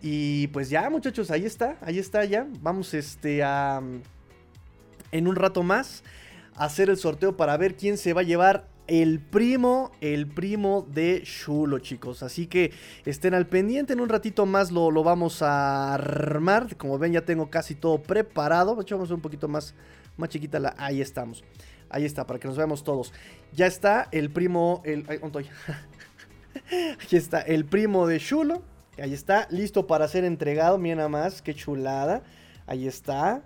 Y 0.00 0.48
pues 0.48 0.70
ya, 0.70 0.88
muchachos, 0.90 1.30
ahí 1.30 1.44
está, 1.44 1.76
ahí 1.82 1.98
está 1.98 2.24
ya. 2.24 2.46
Vamos 2.60 2.94
este 2.94 3.42
a 3.42 3.80
en 5.12 5.28
un 5.28 5.36
rato 5.36 5.62
más 5.62 6.02
hacer 6.56 6.90
el 6.90 6.96
sorteo 6.96 7.36
para 7.36 7.56
ver 7.56 7.76
quién 7.76 7.98
se 7.98 8.12
va 8.12 8.22
a 8.22 8.24
llevar 8.24 8.66
el 8.92 9.20
primo, 9.20 9.90
el 10.02 10.26
primo 10.26 10.86
de 10.86 11.22
Chulo, 11.22 11.78
chicos. 11.78 12.22
Así 12.22 12.46
que 12.46 12.72
estén 13.06 13.32
al 13.32 13.46
pendiente. 13.46 13.94
En 13.94 14.00
un 14.00 14.10
ratito 14.10 14.44
más 14.44 14.70
lo, 14.70 14.90
lo 14.90 15.02
vamos 15.02 15.40
a 15.40 15.94
armar. 15.94 16.76
Como 16.76 16.98
ven, 16.98 17.14
ya 17.14 17.24
tengo 17.24 17.48
casi 17.48 17.74
todo 17.74 18.02
preparado. 18.02 18.76
De 18.76 18.84
vamos 18.94 19.10
un 19.10 19.22
poquito 19.22 19.48
más, 19.48 19.74
Más 20.18 20.28
chiquita 20.28 20.58
la. 20.58 20.74
Ahí 20.76 21.00
estamos. 21.00 21.42
Ahí 21.88 22.04
está, 22.04 22.26
para 22.26 22.38
que 22.38 22.46
nos 22.46 22.58
veamos 22.58 22.84
todos. 22.84 23.14
Ya 23.54 23.66
está 23.66 24.08
el 24.12 24.30
primo. 24.30 24.82
El, 24.84 25.06
ay. 25.08 25.20
Aquí 27.02 27.16
está 27.16 27.40
el 27.40 27.64
primo 27.64 28.06
de 28.06 28.20
Chulo. 28.20 28.62
Ahí 28.98 29.14
está, 29.14 29.48
listo 29.50 29.86
para 29.86 30.06
ser 30.06 30.24
entregado. 30.24 30.76
Mira 30.76 30.96
nada 30.96 31.08
más, 31.08 31.40
qué 31.40 31.54
chulada. 31.54 32.22
Ahí 32.66 32.86
está. 32.86 33.42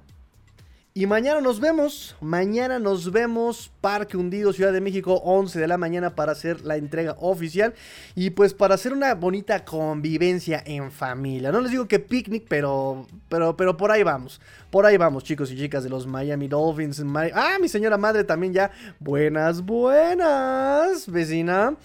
Y 0.96 1.06
mañana 1.06 1.42
nos 1.42 1.60
vemos, 1.60 2.16
mañana 2.22 2.78
nos 2.78 3.12
vemos, 3.12 3.70
Parque 3.82 4.16
Hundido, 4.16 4.54
Ciudad 4.54 4.72
de 4.72 4.80
México, 4.80 5.20
11 5.24 5.60
de 5.60 5.68
la 5.68 5.76
mañana 5.76 6.14
para 6.14 6.32
hacer 6.32 6.62
la 6.64 6.78
entrega 6.78 7.18
oficial 7.20 7.74
y 8.14 8.30
pues 8.30 8.54
para 8.54 8.76
hacer 8.76 8.94
una 8.94 9.14
bonita 9.14 9.62
convivencia 9.62 10.62
en 10.64 10.90
familia. 10.90 11.52
No 11.52 11.60
les 11.60 11.72
digo 11.72 11.86
que 11.86 11.98
picnic, 11.98 12.46
pero, 12.48 13.06
pero, 13.28 13.58
pero 13.58 13.76
por 13.76 13.90
ahí 13.90 14.04
vamos, 14.04 14.40
por 14.70 14.86
ahí 14.86 14.96
vamos 14.96 15.22
chicos 15.22 15.52
y 15.52 15.58
chicas 15.58 15.84
de 15.84 15.90
los 15.90 16.06
Miami 16.06 16.48
Dolphins. 16.48 17.02
ah, 17.34 17.58
mi 17.60 17.68
señora 17.68 17.98
madre 17.98 18.24
también 18.24 18.54
ya, 18.54 18.70
buenas, 18.98 19.60
buenas, 19.60 21.12
vecina. 21.12 21.76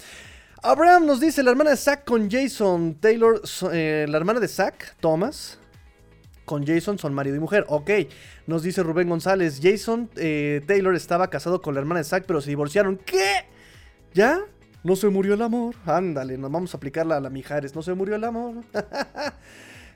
Abraham 0.63 1.05
nos 1.05 1.19
dice, 1.19 1.43
la 1.43 1.51
hermana 1.51 1.71
de 1.71 1.75
Zack 1.75 2.05
con 2.05 2.31
Jason 2.31 2.95
Taylor, 3.01 3.41
eh, 3.73 4.05
la 4.07 4.17
hermana 4.17 4.39
de 4.39 4.47
Zack, 4.47 4.95
Thomas, 5.01 5.59
con 6.51 6.67
Jason 6.67 6.99
son 6.99 7.13
marido 7.13 7.37
y 7.37 7.39
mujer. 7.39 7.63
Ok, 7.69 7.89
nos 8.45 8.61
dice 8.61 8.83
Rubén 8.83 9.07
González. 9.07 9.61
Jason 9.63 10.09
eh, 10.17 10.59
Taylor 10.67 10.93
estaba 10.95 11.29
casado 11.29 11.61
con 11.61 11.75
la 11.75 11.79
hermana 11.79 11.99
de 11.99 12.03
Zack, 12.03 12.25
pero 12.27 12.41
se 12.41 12.49
divorciaron. 12.49 12.97
¿Qué? 12.97 13.45
¿Ya? 14.13 14.41
No 14.83 14.97
se 14.97 15.07
murió 15.07 15.35
el 15.35 15.43
amor. 15.43 15.75
Ándale, 15.85 16.37
nos 16.37 16.51
vamos 16.51 16.73
a 16.73 16.77
aplicarla 16.77 17.15
a 17.15 17.19
la 17.21 17.29
Mijares. 17.29 17.73
No 17.73 17.81
se 17.81 17.93
murió 17.93 18.15
el 18.15 18.25
amor. 18.25 18.55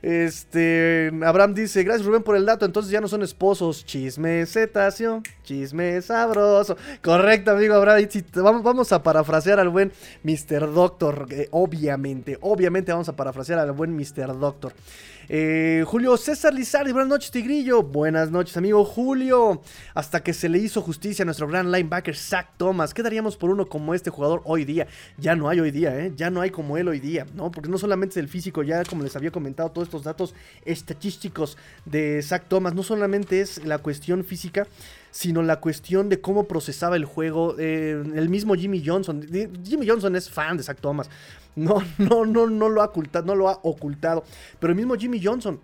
Este, 0.01 1.09
Abraham 1.25 1.55
dice, 1.55 1.83
gracias 1.83 2.05
Rubén 2.05 2.21
por 2.21 2.35
el 2.35 2.45
dato, 2.45 2.63
entonces 2.63 2.91
ya 2.91 3.01
no 3.01 3.07
son 3.07 3.23
esposos, 3.23 3.83
chisme 3.85 4.45
cetáceo, 4.45 5.23
chisme 5.41 5.99
sabroso. 5.99 6.77
Correcto, 7.01 7.49
amigo 7.49 7.73
Abraham, 7.73 8.07
vamos, 8.63 8.91
a 8.91 9.01
parafrasear 9.01 9.59
al 9.59 9.69
buen 9.69 9.91
Mr. 10.21 10.71
Doctor, 10.71 11.25
eh, 11.31 11.47
obviamente, 11.49 12.37
obviamente 12.41 12.91
vamos 12.91 13.09
a 13.09 13.15
parafrasear 13.15 13.57
al 13.57 13.71
buen 13.71 13.95
Mr. 13.95 14.37
Doctor. 14.37 14.73
Eh, 15.27 15.83
Julio 15.87 16.17
César 16.17 16.53
Lizardi, 16.53 16.91
buenas 16.91 17.09
noches, 17.09 17.31
Tigrillo. 17.31 17.81
Buenas 17.81 18.29
noches, 18.29 18.55
amigo 18.57 18.85
Julio. 18.85 19.61
Hasta 19.93 20.21
que 20.21 20.33
se 20.33 20.49
le 20.49 20.59
hizo 20.59 20.81
justicia 20.81 21.23
a 21.23 21.25
nuestro 21.25 21.47
gran 21.47 21.71
linebacker 21.71 22.15
Zach 22.15 22.49
Thomas. 22.57 22.93
¿Qué 22.93 23.01
daríamos 23.01 23.35
por 23.35 23.49
uno 23.49 23.65
como 23.65 23.93
este 23.95 24.09
jugador 24.09 24.41
hoy 24.45 24.65
día? 24.65 24.87
Ya 25.17 25.35
no 25.35 25.49
hay 25.49 25.59
hoy 25.59 25.71
día, 25.71 25.97
¿eh? 25.97 26.13
Ya 26.15 26.29
no 26.29 26.41
hay 26.41 26.51
como 26.51 26.77
él 26.77 26.87
hoy 26.87 26.99
día, 26.99 27.25
¿no? 27.33 27.49
Porque 27.49 27.69
no 27.69 27.77
solamente 27.77 28.13
es 28.13 28.17
el 28.17 28.27
físico, 28.27 28.61
ya 28.61 28.83
como 28.83 29.03
les 29.03 29.15
había 29.15 29.31
comentado, 29.31 29.71
todos 29.71 29.87
estos 29.87 30.03
datos 30.03 30.35
estadísticos 30.63 31.57
de 31.85 32.21
Zach 32.21 32.43
Thomas, 32.47 32.75
no 32.75 32.83
solamente 32.83 33.41
es 33.41 33.65
la 33.65 33.79
cuestión 33.79 34.23
física 34.23 34.67
sino 35.15 35.41
la 35.43 35.61
cuestión 35.61 36.09
de 36.09 36.19
cómo 36.19 36.45
procesaba 36.45 36.97
el 36.97 37.05
juego. 37.05 37.55
Eh, 37.57 38.03
el 38.15 38.27
mismo 38.27 38.53
Jimmy 38.53 38.83
Johnson. 38.85 39.25
Jimmy 39.63 39.87
Johnson 39.87 40.13
es 40.17 40.29
fan 40.29 40.57
de 40.57 40.63
Zach 40.63 40.77
Thomas. 40.81 41.09
No, 41.55 41.81
no, 41.97 42.25
no, 42.25 42.47
no 42.47 42.67
lo 42.67 42.81
ha 42.81 42.85
ocultado, 42.85 43.25
no 43.25 43.33
lo 43.33 43.47
ha 43.47 43.57
ocultado. 43.63 44.25
Pero 44.59 44.71
el 44.71 44.75
mismo 44.75 44.95
Jimmy 44.95 45.23
Johnson 45.23 45.61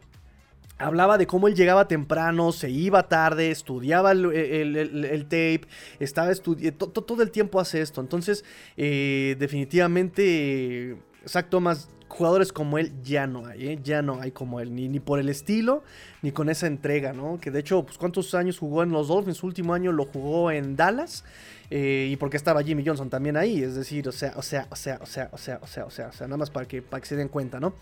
hablaba 0.77 1.17
de 1.17 1.27
cómo 1.27 1.49
él 1.49 1.55
llegaba 1.55 1.85
temprano, 1.89 2.53
se 2.53 2.69
iba 2.69 3.09
tarde, 3.09 3.51
estudiaba 3.51 4.13
el, 4.13 5.23
tape, 5.25 5.63
estaba 5.99 6.31
estudiando, 6.31 6.87
todo 6.87 7.21
el 7.21 7.29
tiempo 7.29 7.59
hace 7.59 7.81
esto. 7.81 7.99
Entonces, 7.99 8.45
eh, 8.77 9.35
definitivamente, 9.37 10.95
Zach 11.27 11.49
Thomas 11.49 11.89
jugadores 12.11 12.51
como 12.53 12.77
él 12.77 12.91
ya 13.03 13.25
no 13.25 13.47
hay, 13.47 13.67
¿eh? 13.69 13.79
ya 13.83 14.01
no 14.01 14.21
hay 14.21 14.31
como 14.31 14.59
él, 14.59 14.75
ni, 14.75 14.87
ni 14.87 14.99
por 14.99 15.19
el 15.19 15.29
estilo, 15.29 15.83
ni 16.21 16.31
con 16.31 16.49
esa 16.49 16.67
entrega, 16.67 17.13
¿no? 17.13 17.39
Que 17.39 17.51
de 17.51 17.59
hecho, 17.59 17.83
pues 17.83 17.97
cuántos 17.97 18.35
años 18.35 18.59
jugó 18.59 18.83
en 18.83 18.91
los 18.91 19.07
Dolphins, 19.07 19.37
su 19.37 19.47
último 19.47 19.73
año 19.73 19.91
lo 19.91 20.05
jugó 20.05 20.51
en 20.51 20.75
Dallas, 20.75 21.23
eh, 21.69 22.09
y 22.11 22.17
porque 22.17 22.35
estaba 22.35 22.61
Jimmy 22.63 22.83
Johnson 22.85 23.09
también 23.09 23.37
ahí, 23.37 23.63
es 23.63 23.75
decir, 23.75 24.07
o 24.07 24.11
sea, 24.11 24.33
o 24.35 24.41
sea, 24.41 24.67
o 24.69 24.75
sea, 24.75 24.99
o 25.01 25.05
sea, 25.05 25.29
o 25.31 25.37
sea, 25.37 25.59
o 25.61 25.67
sea, 25.67 25.85
o 25.85 25.89
sea, 25.89 26.07
o 26.07 26.11
sea, 26.11 26.27
nada 26.27 26.37
más 26.37 26.49
para 26.49 26.67
que, 26.67 26.81
para 26.81 26.99
que 26.99 27.07
se 27.07 27.15
den 27.15 27.29
cuenta, 27.29 27.61
¿no? 27.61 27.73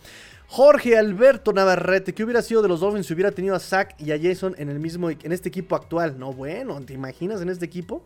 Jorge 0.47 0.97
Alberto 0.97 1.53
Navarrete, 1.53 2.13
¿qué 2.13 2.23
hubiera 2.23 2.41
sido 2.41 2.61
de 2.61 2.67
los 2.67 2.81
Dolphins 2.81 3.07
si 3.07 3.13
hubiera 3.13 3.31
tenido 3.31 3.55
a 3.55 3.59
Zach 3.59 3.95
y 3.99 4.11
a 4.11 4.19
Jason 4.21 4.55
en 4.59 4.69
el 4.69 4.79
mismo, 4.79 5.09
en 5.09 5.31
este 5.31 5.49
equipo 5.49 5.75
actual? 5.75 6.19
No, 6.19 6.33
bueno, 6.33 6.79
¿te 6.81 6.93
imaginas 6.93 7.41
en 7.41 7.49
este 7.49 7.65
equipo? 7.65 8.03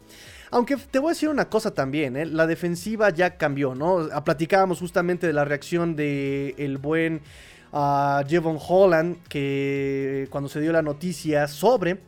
Aunque 0.54 0.78
te 0.78 1.00
voy 1.00 1.10
a 1.10 1.14
decir 1.14 1.30
una 1.30 1.50
cosa 1.50 1.74
también, 1.74 2.16
¿eh? 2.16 2.28
la 2.28 2.46
defensiva 2.46 3.10
ya 3.10 3.38
cambió, 3.38 3.74
¿no? 3.74 4.08
Ah, 4.14 4.24
platicábamos 4.24 4.78
justamente 4.78 5.26
de 5.26 5.34
la 5.34 5.46
reacción 5.46 5.96
de 5.96 6.54
el 6.60 6.78
buen 6.78 7.22
uh, 7.72 8.24
Jevon 8.28 8.60
Holland, 8.60 9.18
que 9.28 10.28
cuando 10.30 10.50
se 10.50 10.62
dio 10.62 10.72
la 10.72 10.84
noticia 10.84 11.48
sobre 11.48 12.02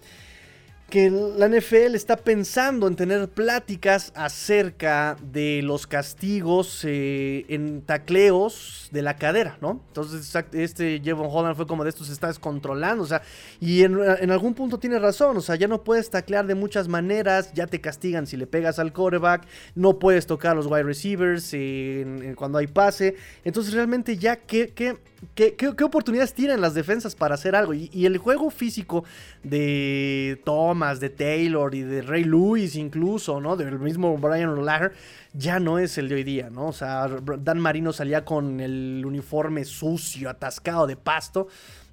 que 0.95 1.11
la 1.11 1.49
NFL 1.49 1.93
está 1.93 2.15
pensando 2.15 2.87
en 2.87 2.95
tener 2.95 3.27
pláticas 3.27 4.13
acerca 4.15 5.17
de 5.21 5.59
los 5.61 5.87
castigos 5.87 6.85
eh, 6.85 7.45
en 7.49 7.81
tacleos 7.81 8.87
de 8.93 9.01
la 9.01 9.17
cadera, 9.17 9.57
¿no? 9.59 9.81
Entonces, 9.89 10.33
este 10.53 11.01
Jevon 11.03 11.27
Holland 11.29 11.57
fue 11.57 11.67
como 11.67 11.83
de 11.83 11.89
esto 11.89 12.05
se 12.05 12.13
está 12.13 12.27
descontrolando, 12.27 13.03
o 13.03 13.07
sea, 13.07 13.21
y 13.59 13.83
en, 13.83 14.31
algún 14.31 14.53
punto 14.53 14.79
tiene 14.79 14.97
razón, 14.97 15.35
o 15.35 15.41
sea, 15.41 15.55
ya 15.55 15.67
no 15.67 15.83
puedes 15.83 16.09
taclear 16.09 16.47
de 16.47 16.55
muchas 16.55 16.87
maneras, 16.87 17.51
ya 17.53 17.67
te 17.67 17.81
castigan 17.81 18.25
si 18.25 18.37
le 18.37 18.47
pegas 18.47 18.79
al 18.79 18.93
quarterback, 18.93 19.45
no 19.75 19.99
puedes 19.99 20.25
tocar 20.25 20.53
a 20.53 20.55
los 20.55 20.65
wide 20.65 20.83
receivers 20.83 21.53
cuando 22.37 22.57
hay 22.57 22.67
pase, 22.67 23.15
entonces 23.43 23.73
realmente 23.73 24.17
ya 24.17 24.37
que, 24.37 24.71
¿qué, 25.33 25.83
oportunidades 25.83 26.33
tienen 26.33 26.61
las 26.61 26.73
defensas 26.73 27.15
para 27.15 27.35
hacer 27.35 27.53
algo? 27.55 27.73
Y, 27.73 28.05
el 28.05 28.17
juego 28.17 28.49
físico 28.49 29.03
de 29.43 30.39
De 30.93 31.09
Taylor 31.09 31.73
y 31.73 31.81
de 31.81 32.01
Ray 32.01 32.23
Lewis 32.23 32.75
incluso, 32.75 33.41
¿no? 33.41 33.57
Del 33.57 33.79
mismo 33.79 34.17
Brian 34.17 34.63
Laher, 34.63 34.93
ya 35.33 35.59
no 35.59 35.79
es 35.79 35.97
el 35.97 36.07
de 36.07 36.15
hoy 36.15 36.23
día, 36.23 36.49
¿no? 36.49 36.67
O 36.67 36.73
sea, 36.73 37.07
Dan 37.39 37.59
Marino 37.59 37.91
salía 37.91 38.23
con 38.23 38.59
el 38.59 39.03
uniforme 39.05 39.65
sucio, 39.65 40.29
atascado 40.29 40.87
de 40.87 40.95
pasto. 40.95 41.47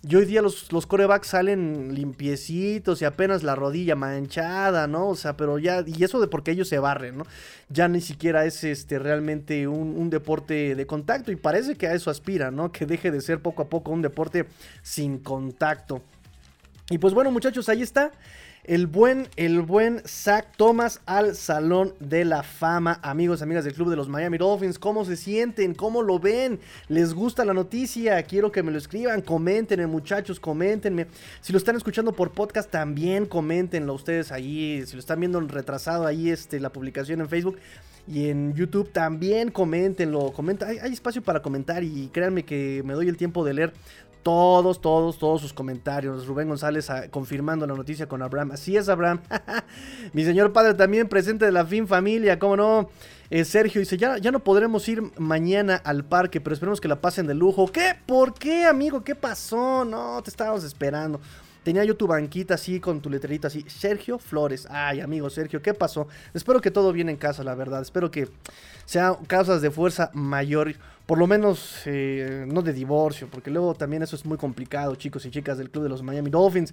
Y 0.06 0.16
hoy 0.16 0.24
día 0.24 0.42
los, 0.42 0.72
los 0.72 0.86
corebacks 0.86 1.28
salen 1.28 1.94
limpiecitos 1.94 3.00
y 3.00 3.04
apenas 3.04 3.44
la 3.44 3.54
rodilla 3.54 3.94
manchada, 3.94 4.88
¿no? 4.88 5.08
O 5.08 5.16
sea, 5.16 5.36
pero 5.36 5.58
ya, 5.58 5.84
y 5.86 6.02
eso 6.02 6.20
de 6.20 6.26
porque 6.26 6.50
ellos 6.50 6.68
se 6.68 6.80
barren, 6.80 7.18
¿no? 7.18 7.24
Ya 7.68 7.86
ni 7.86 8.00
siquiera 8.00 8.44
es 8.44 8.64
este 8.64 8.98
realmente 8.98 9.68
un, 9.68 9.96
un, 9.96 10.10
deporte 10.10 10.74
de 10.74 10.86
contacto 10.86 11.30
y 11.30 11.36
parece 11.36 11.76
que 11.76 11.86
a 11.86 11.94
eso 11.94 12.10
aspira, 12.10 12.50
¿no? 12.50 12.72
Que 12.72 12.84
deje 12.84 13.12
de 13.12 13.20
ser 13.20 13.40
poco 13.40 13.62
a 13.62 13.68
poco 13.68 13.92
un 13.92 14.02
deporte 14.02 14.46
sin 14.82 15.18
contacto. 15.18 16.02
Y 16.90 16.98
pues 16.98 17.14
bueno, 17.14 17.30
muchachos, 17.30 17.68
ahí 17.68 17.82
está. 17.82 18.10
El 18.64 18.86
buen, 18.86 19.26
el 19.34 19.60
buen 19.60 20.02
Zach 20.06 20.46
Thomas 20.56 21.00
al 21.04 21.34
Salón 21.34 21.94
de 21.98 22.24
la 22.24 22.44
Fama. 22.44 23.00
Amigos, 23.02 23.42
amigas 23.42 23.64
del 23.64 23.74
Club 23.74 23.90
de 23.90 23.96
los 23.96 24.08
Miami 24.08 24.38
Dolphins, 24.38 24.78
¿cómo 24.78 25.04
se 25.04 25.16
sienten? 25.16 25.74
¿Cómo 25.74 26.00
lo 26.00 26.20
ven? 26.20 26.60
¿Les 26.86 27.12
gusta 27.12 27.44
la 27.44 27.54
noticia? 27.54 28.22
Quiero 28.22 28.52
que 28.52 28.62
me 28.62 28.70
lo 28.70 28.78
escriban. 28.78 29.20
Coméntenme, 29.20 29.88
muchachos, 29.88 30.38
coméntenme. 30.38 31.08
Si 31.40 31.52
lo 31.52 31.58
están 31.58 31.74
escuchando 31.74 32.12
por 32.12 32.30
podcast, 32.30 32.70
también 32.70 33.26
coméntenlo 33.26 33.94
ustedes 33.94 34.30
ahí. 34.30 34.84
Si 34.86 34.92
lo 34.92 35.00
están 35.00 35.18
viendo 35.18 35.40
retrasado 35.40 36.06
ahí 36.06 36.30
este, 36.30 36.60
la 36.60 36.70
publicación 36.70 37.20
en 37.20 37.28
Facebook 37.28 37.58
y 38.06 38.28
en 38.28 38.54
YouTube 38.54 38.92
también 38.92 39.50
coméntenlo. 39.50 40.32
Comenta, 40.32 40.68
hay, 40.68 40.78
hay, 40.78 40.92
espacio 40.92 41.20
para 41.20 41.42
comentar 41.42 41.82
y 41.82 42.10
créanme 42.12 42.44
que 42.44 42.82
me 42.84 42.94
doy 42.94 43.08
el 43.08 43.16
tiempo 43.16 43.44
de 43.44 43.54
leer 43.54 43.72
todos, 44.22 44.80
todos, 44.80 45.18
todos 45.18 45.40
sus 45.40 45.52
comentarios. 45.52 46.26
Rubén 46.26 46.48
González 46.48 46.88
ah, 46.90 47.08
confirmando 47.10 47.66
la 47.66 47.74
noticia 47.74 48.06
con 48.08 48.22
Abraham. 48.22 48.52
Así 48.52 48.76
es, 48.76 48.88
Abraham. 48.88 49.20
Mi 50.12 50.24
señor 50.24 50.52
padre 50.52 50.74
también 50.74 51.08
presente 51.08 51.44
de 51.44 51.52
la 51.52 51.64
fin 51.66 51.86
familia, 51.86 52.38
¿cómo 52.38 52.56
no? 52.56 52.90
Eh, 53.30 53.44
Sergio 53.44 53.80
dice, 53.80 53.96
ya, 53.96 54.18
ya 54.18 54.30
no 54.30 54.40
podremos 54.40 54.86
ir 54.88 55.02
mañana 55.18 55.76
al 55.76 56.04
parque, 56.04 56.40
pero 56.40 56.54
esperemos 56.54 56.80
que 56.80 56.88
la 56.88 57.00
pasen 57.00 57.26
de 57.26 57.34
lujo. 57.34 57.66
¿Qué? 57.66 57.94
¿Por 58.04 58.34
qué, 58.34 58.64
amigo? 58.64 59.02
¿Qué 59.02 59.14
pasó? 59.14 59.84
No, 59.84 60.20
te 60.22 60.30
estábamos 60.30 60.64
esperando. 60.64 61.20
Tenía 61.62 61.84
yo 61.84 61.96
tu 61.96 62.08
banquita 62.08 62.54
así 62.54 62.80
con 62.80 63.00
tu 63.00 63.08
letrerita 63.08 63.46
así. 63.46 63.64
Sergio 63.68 64.18
Flores. 64.18 64.66
Ay, 64.68 65.00
amigo 65.00 65.30
Sergio, 65.30 65.62
¿qué 65.62 65.74
pasó? 65.74 66.08
Espero 66.34 66.60
que 66.60 66.72
todo 66.72 66.92
viene 66.92 67.12
en 67.12 67.18
casa, 67.18 67.44
la 67.44 67.54
verdad. 67.54 67.82
Espero 67.82 68.10
que 68.10 68.28
sean 68.84 69.14
causas 69.26 69.62
de 69.62 69.70
fuerza 69.70 70.10
mayor. 70.12 70.74
Por 71.06 71.18
lo 71.18 71.26
menos 71.26 71.82
eh, 71.84 72.44
no 72.46 72.62
de 72.62 72.72
divorcio, 72.72 73.28
porque 73.28 73.50
luego 73.50 73.74
también 73.74 74.02
eso 74.02 74.16
es 74.16 74.24
muy 74.24 74.38
complicado, 74.38 74.94
chicos 74.94 75.26
y 75.26 75.30
chicas 75.30 75.58
del 75.58 75.70
club 75.70 75.84
de 75.84 75.90
los 75.90 76.02
Miami 76.02 76.30
Dolphins. 76.30 76.72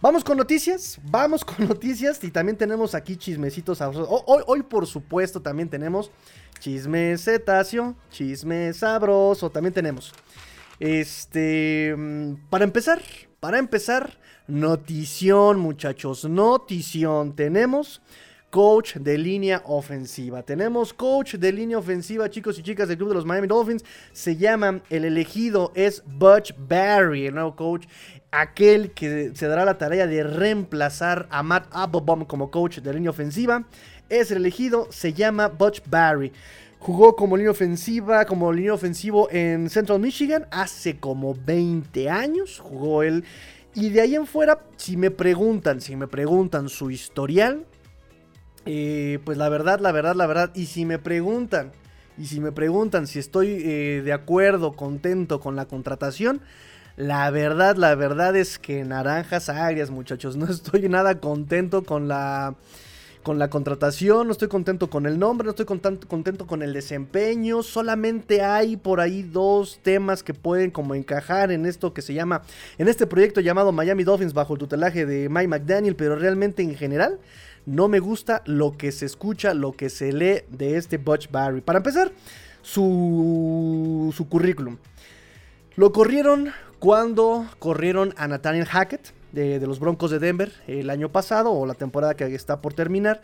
Vamos 0.00 0.24
con 0.24 0.36
noticias, 0.36 0.98
vamos 1.04 1.44
con 1.44 1.68
noticias 1.68 2.22
y 2.24 2.30
también 2.30 2.56
tenemos 2.56 2.94
aquí 2.94 3.16
chismecitos. 3.16 3.80
Hoy, 3.80 4.42
hoy 4.46 4.62
por 4.62 4.86
supuesto 4.86 5.40
también 5.40 5.68
tenemos 5.68 6.10
chisme 6.58 7.16
cetáceo, 7.16 7.94
chisme 8.10 8.72
sabroso, 8.72 9.48
también 9.48 9.72
tenemos. 9.72 10.12
Este, 10.80 11.94
mm, 11.96 12.48
para 12.50 12.64
empezar, 12.64 13.00
para 13.38 13.58
empezar, 13.58 14.18
notición 14.48 15.60
muchachos, 15.60 16.24
notición. 16.24 17.36
Tenemos 17.36 18.02
coach 18.52 18.96
de 18.96 19.16
línea 19.16 19.62
ofensiva. 19.64 20.42
Tenemos 20.42 20.92
coach 20.92 21.36
de 21.36 21.50
línea 21.50 21.78
ofensiva, 21.78 22.28
chicos 22.28 22.58
y 22.58 22.62
chicas 22.62 22.86
del 22.86 22.98
club 22.98 23.08
de 23.08 23.14
los 23.14 23.24
Miami 23.24 23.48
Dolphins. 23.48 23.82
Se 24.12 24.36
llama, 24.36 24.82
el 24.90 25.06
elegido 25.06 25.72
es 25.74 26.02
Butch 26.04 26.54
Barry, 26.58 27.24
el 27.24 27.34
nuevo 27.34 27.56
coach. 27.56 27.86
Aquel 28.30 28.90
que 28.90 29.32
se 29.34 29.46
dará 29.46 29.64
la 29.64 29.78
tarea 29.78 30.06
de 30.06 30.22
reemplazar 30.22 31.26
a 31.30 31.42
Matt 31.42 31.66
Applebaum 31.70 32.26
como 32.26 32.50
coach 32.50 32.80
de 32.80 32.92
línea 32.92 33.08
ofensiva. 33.08 33.64
Es 34.10 34.30
el 34.30 34.36
elegido, 34.36 34.86
se 34.90 35.14
llama 35.14 35.48
Butch 35.48 35.80
Barry. 35.88 36.30
Jugó 36.78 37.16
como 37.16 37.38
línea 37.38 37.52
ofensiva, 37.52 38.26
como 38.26 38.52
línea 38.52 38.74
ofensivo 38.74 39.30
en 39.30 39.70
Central 39.70 39.98
Michigan 39.98 40.46
hace 40.50 40.98
como 40.98 41.34
20 41.34 42.10
años. 42.10 42.58
Jugó 42.58 43.02
él. 43.02 43.24
Y 43.74 43.88
de 43.88 44.02
ahí 44.02 44.14
en 44.14 44.26
fuera, 44.26 44.60
si 44.76 44.98
me 44.98 45.10
preguntan, 45.10 45.80
si 45.80 45.96
me 45.96 46.06
preguntan 46.06 46.68
su 46.68 46.90
historial, 46.90 47.64
eh, 48.66 49.18
pues 49.24 49.38
la 49.38 49.48
verdad, 49.48 49.80
la 49.80 49.92
verdad, 49.92 50.14
la 50.14 50.26
verdad. 50.26 50.50
Y 50.54 50.66
si 50.66 50.84
me 50.84 50.98
preguntan, 50.98 51.72
y 52.18 52.26
si 52.26 52.40
me 52.40 52.52
preguntan 52.52 53.06
si 53.06 53.18
estoy 53.18 53.48
eh, 53.48 54.02
de 54.04 54.12
acuerdo, 54.12 54.72
contento 54.72 55.40
con 55.40 55.56
la 55.56 55.66
contratación, 55.66 56.40
la 56.96 57.30
verdad, 57.30 57.76
la 57.76 57.94
verdad 57.94 58.36
es 58.36 58.58
que 58.58 58.84
naranjas 58.84 59.48
agrias, 59.48 59.90
muchachos. 59.90 60.36
No 60.42 60.46
estoy 60.46 60.88
nada 60.88 61.20
contento 61.20 61.84
con 61.84 62.08
la 62.08 62.54
con 63.22 63.38
la 63.38 63.50
contratación, 63.50 64.26
no 64.26 64.32
estoy 64.32 64.48
contento 64.48 64.90
con 64.90 65.06
el 65.06 65.18
nombre, 65.18 65.44
no 65.44 65.50
estoy 65.50 65.64
contento 65.64 66.46
con 66.46 66.62
el 66.62 66.72
desempeño, 66.72 67.62
solamente 67.62 68.42
hay 68.42 68.76
por 68.76 69.00
ahí 69.00 69.22
dos 69.22 69.78
temas 69.82 70.24
que 70.24 70.34
pueden 70.34 70.72
como 70.72 70.96
encajar 70.96 71.52
en 71.52 71.64
esto 71.64 71.94
que 71.94 72.02
se 72.02 72.14
llama, 72.14 72.42
en 72.78 72.88
este 72.88 73.06
proyecto 73.06 73.40
llamado 73.40 73.70
Miami 73.70 74.02
Dolphins 74.02 74.34
bajo 74.34 74.54
el 74.54 74.58
tutelaje 74.58 75.06
de 75.06 75.28
Mike 75.28 75.48
McDaniel, 75.48 75.94
pero 75.94 76.16
realmente 76.16 76.62
en 76.62 76.74
general 76.74 77.20
no 77.66 77.88
me 77.88 78.00
gusta 78.00 78.42
lo 78.46 78.72
que 78.72 78.92
se 78.92 79.06
escucha, 79.06 79.54
lo 79.54 79.72
que 79.72 79.90
se 79.90 80.12
lee 80.12 80.42
de 80.48 80.76
este 80.76 80.98
Butch 80.98 81.30
Barry. 81.30 81.60
Para 81.60 81.78
empezar, 81.78 82.12
su, 82.62 84.14
currículum. 84.28 84.78
Lo 85.76 85.92
corrieron 85.92 86.52
cuando 86.78 87.46
corrieron 87.58 88.14
a 88.16 88.28
Nathaniel 88.28 88.66
Hackett 88.66 89.12
de, 89.32 89.58
de, 89.58 89.66
los 89.66 89.78
Broncos 89.78 90.10
de 90.10 90.18
Denver 90.18 90.52
el 90.66 90.90
año 90.90 91.10
pasado 91.10 91.52
o 91.52 91.66
la 91.66 91.74
temporada 91.74 92.14
que 92.14 92.34
está 92.34 92.60
por 92.60 92.74
terminar. 92.74 93.22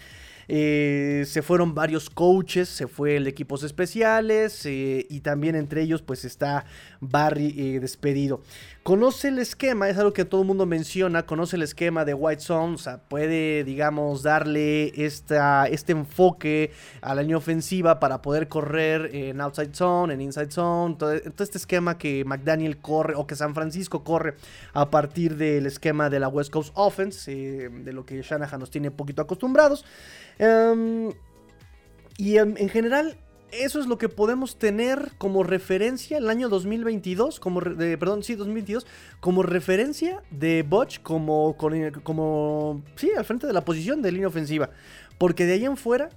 Eh, 0.51 1.25
se 1.27 1.43
fueron 1.43 1.75
varios 1.75 2.09
coaches, 2.09 2.71
se 2.71 2.87
fue 2.87 3.17
el 3.17 3.25
de 3.25 3.31
equipos 3.31 3.63
especiales 3.63 4.65
eh, 4.65 5.07
y 5.11 5.21
también 5.21 5.55
entre 5.55 5.83
ellos 5.83 6.01
pues 6.01 6.25
está 6.25 6.65
Barry 7.01 7.55
eh, 7.59 7.81
despedido. 7.81 8.41
Conoce 8.89 9.29
el 9.29 9.39
esquema, 9.39 9.91
es 9.91 9.99
algo 9.99 10.15
que 10.15 10.25
todo 10.25 10.41
el 10.41 10.47
mundo 10.47 10.65
menciona, 10.65 11.27
conoce 11.27 11.57
el 11.57 11.63
esquema 11.63 12.07
de 12.07 12.15
White 12.15 12.41
Zone, 12.41 12.77
o 12.77 12.79
sea, 12.79 12.97
puede 12.97 13.63
digamos 13.63 14.23
darle 14.23 15.05
esta, 15.05 15.67
este 15.67 15.93
enfoque 15.93 16.73
a 17.03 17.15
la 17.15 17.21
línea 17.21 17.37
ofensiva 17.37 18.01
para 18.01 18.23
poder 18.23 18.49
correr 18.49 19.15
en 19.15 19.43
outside 19.43 19.75
zone, 19.75 20.15
en 20.15 20.23
inside 20.23 20.51
zone, 20.51 20.95
todo, 20.99 21.13
este 21.13 21.59
esquema 21.59 21.99
que 21.99 22.25
McDaniel 22.25 22.79
corre 22.79 23.13
o 23.15 23.27
que 23.27 23.37
San 23.37 23.55
Francisco 23.55 24.05
corre 24.05 24.37
a 24.73 24.89
partir 24.89 25.37
del 25.37 25.67
esquema 25.67 26.09
de 26.09 26.21
la 26.21 26.29
West 26.29 26.51
Coast 26.51 26.73
Offense, 26.73 27.31
de 27.69 27.93
lo 27.93 28.07
que 28.07 28.23
Shanahan 28.23 28.59
nos 28.59 28.71
tiene 28.71 28.91
poquito 28.91 29.21
acostumbrados. 29.21 29.85
Um, 30.39 31.13
y 32.17 32.39
en, 32.39 32.57
general, 32.71 33.19
eso 33.53 33.81
es 33.81 33.87
lo 33.87 33.99
que 33.99 34.09
podemos 34.09 34.57
tener 34.57 35.13
como 35.19 35.43
referencia 35.43 36.19
el 36.19 36.29
año 36.29 36.49
2022, 36.49 37.41
como, 37.41 37.61
perdón, 37.61 38.23
sí, 38.23 38.35
2022, 38.35 38.87
como 39.21 39.43
referencia 39.43 40.23
de 40.31 40.63
Butch 40.63 41.01
como, 41.03 41.57
como, 41.57 42.83
sí, 42.97 43.11
al 43.17 43.25
frente 43.25 43.47
de 43.47 43.53
la 43.53 43.65
posición 43.65 44.03
de 44.03 44.13
línea 44.13 44.29
ofensiva. 44.29 44.71
Porque 45.19 45.47
de 45.47 45.55
ahí 45.55 45.65
en 45.65 45.77
fuera 45.77 46.11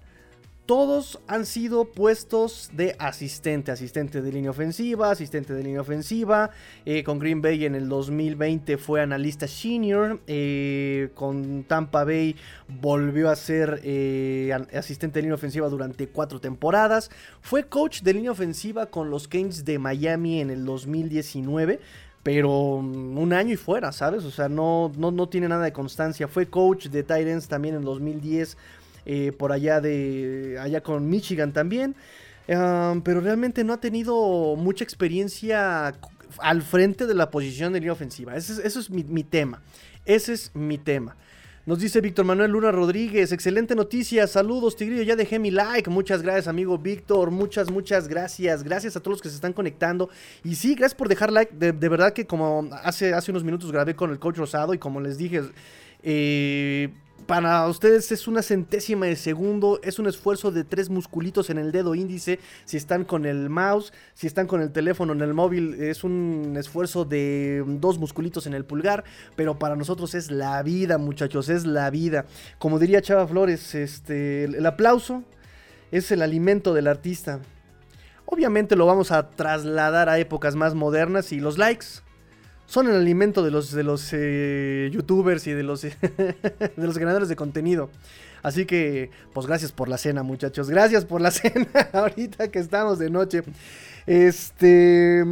todos 0.66 1.20
han 1.28 1.46
sido 1.46 1.86
puestos 1.86 2.70
de 2.74 2.96
asistente, 3.00 3.72
asistente 3.72 4.22
de 4.22 4.32
línea 4.32 4.52
ofensiva, 4.52 5.12
asistente 5.12 5.54
de 5.54 5.64
línea 5.64 5.82
ofensiva. 5.82 6.52
Eh, 6.86 7.04
con 7.04 7.20
Green 7.20 7.42
Bay 7.42 7.66
en 7.66 7.76
el 7.76 7.90
2020 7.90 8.78
fue 8.78 9.02
analista 9.02 9.48
senior. 9.48 10.22
Eh, 10.28 11.10
con 11.16 11.64
Tampa 11.64 12.04
Bay 12.04 12.36
volvió 12.68 13.30
a 13.30 13.36
ser 13.36 13.82
eh, 13.84 14.52
asistente 14.74 15.20
de 15.20 15.24
línea 15.24 15.36
ofensiva 15.36 15.68
durante 15.68 16.08
cuatro 16.08 16.40
temporadas. 16.40 17.10
Fue 17.42 17.66
coach 17.66 18.02
de 18.02 18.14
línea 18.14 18.32
ofensiva 18.32 18.86
con 18.86 19.10
los 19.10 19.28
Kings 19.28 19.66
de 19.66 19.80
Miami 19.80 20.42
en 20.42 20.52
el 20.52 20.64
2019 20.66 21.80
pero 22.24 22.76
un 22.76 23.34
año 23.34 23.54
y 23.54 23.58
fuera, 23.58 23.92
¿sabes? 23.92 24.26
O 24.26 24.30
sea, 24.30 24.48
no, 24.48 24.92
no, 24.96 25.10
no 25.10 25.28
tiene 25.28 25.48
nada 25.48 25.64
de 25.64 25.74
constancia. 25.74 26.28
Fue 26.28 26.46
coach 26.46 26.90
de 26.90 27.02
Titans 27.02 27.48
también 27.48 27.74
en 27.74 27.84
2010 27.84 28.58
eh, 29.06 29.32
por 29.32 29.52
allá 29.52 29.82
de 29.82 30.58
allá 30.60 30.82
con 30.82 31.10
Michigan 31.10 31.54
también. 31.54 31.96
pero 32.48 33.22
realmente 33.22 33.64
no 33.64 33.74
ha 33.74 33.80
tenido 33.80 34.56
mucha 34.58 34.84
experiencia 34.84 35.94
al 36.40 36.62
frente 36.62 37.08
de 37.08 37.14
la 37.14 37.30
posición 37.30 37.74
de 37.74 37.80
línea 37.80 37.94
ofensiva. 37.94 38.36
Ese, 38.36 38.66
eso 38.66 38.80
es 38.80 38.90
mi, 38.90 39.24
tema. 39.24 39.62
Ese 40.06 40.34
es 40.34 40.52
mi 40.54 40.78
tema. 40.78 41.16
Nos 41.66 41.80
dice 41.80 42.02
Víctor 42.02 42.26
Manuel 42.26 42.52
Luna 42.52 42.72
Rodríguez, 42.72 43.32
excelente 43.32 43.76
noticia, 43.76 44.26
saludos 44.26 44.76
Tigrillo, 44.76 45.04
ya 45.04 45.16
dejé 45.16 45.38
mi 45.38 45.52
like, 45.52 45.92
muchas 45.92 46.24
gracias 46.24 46.48
amigo 46.48 46.80
Víctor, 46.80 47.30
muchas, 47.30 47.70
muchas 47.70 48.08
gracias, 48.08 48.64
gracias 48.64 48.96
a 48.96 49.00
todos 49.00 49.18
los 49.18 49.22
que 49.22 49.30
se 49.30 49.36
están 49.36 49.54
conectando 49.54 50.10
y 50.44 50.56
sí, 50.56 50.74
gracias 50.74 50.96
por 50.96 51.08
dejar 51.08 51.32
like, 51.32 51.54
de, 51.56 51.72
verdad 51.72 52.14
que 52.14 52.26
como 52.26 52.68
hace, 52.84 53.14
hace 53.14 53.30
unos 53.30 53.44
minutos 53.44 53.72
grabé 53.72 53.96
con 53.96 54.10
el 54.10 54.18
coach 54.18 54.38
Rosado 54.38 54.74
y 54.74 54.80
como 54.80 55.02
les 55.02 55.20
dije, 55.20 55.44
eh, 56.02 56.90
para 57.32 57.66
ustedes 57.70 58.12
es 58.12 58.28
una 58.28 58.42
centésima 58.42 59.06
de 59.06 59.16
segundo, 59.16 59.80
es 59.84 60.00
un 60.00 60.08
esfuerzo 60.08 60.52
de 60.52 60.66
tres 60.66 60.90
musculitos 60.90 61.50
en 61.50 61.60
el 61.60 61.72
dedo 61.72 61.96
índice, 61.96 62.40
si 62.66 62.76
están 62.76 63.06
con 63.06 63.26
el 63.26 63.50
mouse, 63.50 63.94
si 64.14 64.28
están 64.28 64.48
con 64.48 64.62
el 64.62 64.74
teléfono 64.74 65.14
en 65.14 65.22
el 65.22 65.34
móvil, 65.34 65.76
es 65.76 66.04
un 66.04 66.56
esfuerzo 66.60 67.06
de 67.06 67.64
dos 67.66 68.00
musculitos 68.00 68.48
en 68.48 68.54
el 68.54 68.66
pulgar, 68.66 69.06
pero 69.38 69.58
para 69.58 69.78
nosotros 69.78 70.14
es 70.14 70.30
la 70.30 70.62
vida, 70.62 70.98
muchachos, 70.98 71.48
es 71.48 71.66
la 71.66 71.90
vida. 71.90 72.26
Como 72.60 72.80
diría 72.80 73.02
Chava 73.02 73.26
Flores, 73.26 73.76
este, 73.76 74.44
el 74.44 74.66
aplauso 74.66 75.24
es 75.94 76.12
el 76.12 76.24
alimento 76.24 76.74
del 76.74 76.88
artista. 76.88 77.40
Obviamente 78.26 78.76
lo 78.76 78.88
vamos 78.88 79.14
a 79.14 79.30
trasladar 79.30 80.10
a 80.10 80.20
épocas 80.20 80.56
más 80.56 80.76
modernas 80.76 81.32
y 81.32 81.40
los 81.40 81.58
likes 81.58 82.02
son 82.72 82.88
el 82.88 82.96
alimento 82.96 83.44
de 83.44 83.52
los, 83.52 83.74
de 83.74 83.84
los 83.84 84.12
eh, 84.14 84.90
youtubers 84.94 85.46
y 85.46 85.52
de 85.52 85.62
los, 85.62 85.82
de 85.82 86.72
los 86.78 86.98
ganadores 86.98 87.28
de 87.28 87.36
contenido. 87.36 87.90
Así 88.44 88.66
que, 88.66 89.12
pues 89.34 89.46
gracias 89.46 89.74
por 89.74 89.90
la 89.90 89.98
cena, 89.98 90.24
muchachos. 90.24 90.70
Gracias 90.70 91.04
por 91.04 91.20
la 91.20 91.32
cena 91.32 91.68
ahorita 91.92 92.50
que 92.50 92.60
estamos 92.60 92.98
de 92.98 93.10
noche. 93.10 93.44
Este. 94.08 95.26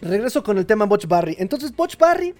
Regreso 0.00 0.44
con 0.44 0.58
el 0.58 0.66
tema 0.66 0.84
Butch 0.84 1.08
Barry. 1.08 1.34
Entonces, 1.40 1.74
Butch 1.74 1.98
Barry, 1.98 2.32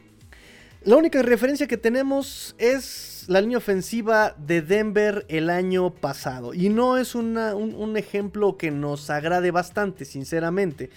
la 0.84 0.94
única 0.94 1.20
referencia 1.20 1.66
que 1.66 1.76
tenemos 1.76 2.54
es 2.56 3.24
la 3.26 3.40
línea 3.40 3.58
ofensiva 3.58 4.37
de 4.38 4.62
Denver 4.62 5.26
el 5.28 5.50
año 5.50 5.90
pasado. 5.90 6.54
Y 6.54 6.68
no 6.68 6.98
es 6.98 7.16
un, 7.16 7.37
un, 7.37 7.96
ejemplo 7.96 8.56
que 8.56 8.70
nos 8.70 9.11
agrade 9.11 9.50
bastante, 9.50 10.04
sinceramente. 10.04 10.90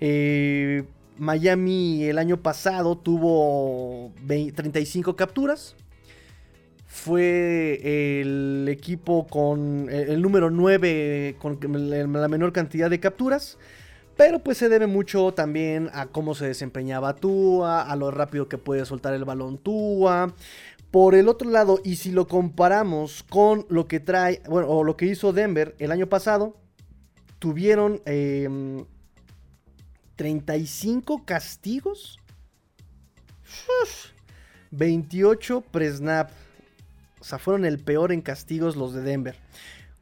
Eh, 0.00 0.84
Miami 1.18 2.04
el 2.04 2.18
año 2.18 2.42
pasado 2.42 2.96
tuvo 2.96 4.12
35 4.26 5.16
capturas. 5.16 5.76
Fue 6.86 8.20
el 8.20 8.66
equipo 8.70 9.26
con 9.26 9.88
el 9.90 10.22
número 10.22 10.50
9 10.50 11.36
con 11.38 11.58
la 11.90 12.28
menor 12.28 12.52
cantidad 12.52 12.88
de 12.88 13.00
capturas. 13.00 13.58
Pero 14.16 14.38
pues 14.38 14.56
se 14.56 14.68
debe 14.68 14.86
mucho 14.86 15.32
también 15.34 15.90
a 15.92 16.06
cómo 16.06 16.34
se 16.34 16.46
desempeñaba 16.46 17.16
Tua, 17.16 17.82
a 17.82 17.96
lo 17.96 18.10
rápido 18.10 18.48
que 18.48 18.56
puede 18.56 18.86
soltar 18.86 19.12
el 19.12 19.26
balón 19.26 19.58
Tua. 19.58 20.34
Por 20.90 21.14
el 21.14 21.28
otro 21.28 21.50
lado, 21.50 21.80
y 21.84 21.96
si 21.96 22.12
lo 22.12 22.26
comparamos 22.26 23.22
con 23.28 23.66
lo 23.68 23.86
que 23.86 24.00
trae, 24.00 24.40
bueno, 24.48 24.68
o 24.68 24.84
lo 24.84 24.96
que 24.96 25.06
hizo 25.06 25.34
Denver 25.34 25.74
el 25.78 25.92
año 25.92 26.06
pasado, 26.06 26.56
tuvieron 27.38 28.00
em, 28.06 28.86
35 30.16 31.24
castigos. 31.24 32.18
28 34.70 35.60
presnap. 35.60 36.30
O 37.20 37.24
sea, 37.24 37.38
fueron 37.38 37.64
el 37.64 37.78
peor 37.78 38.12
en 38.12 38.20
castigos 38.20 38.76
los 38.76 38.92
de 38.92 39.02
Denver. 39.02 39.36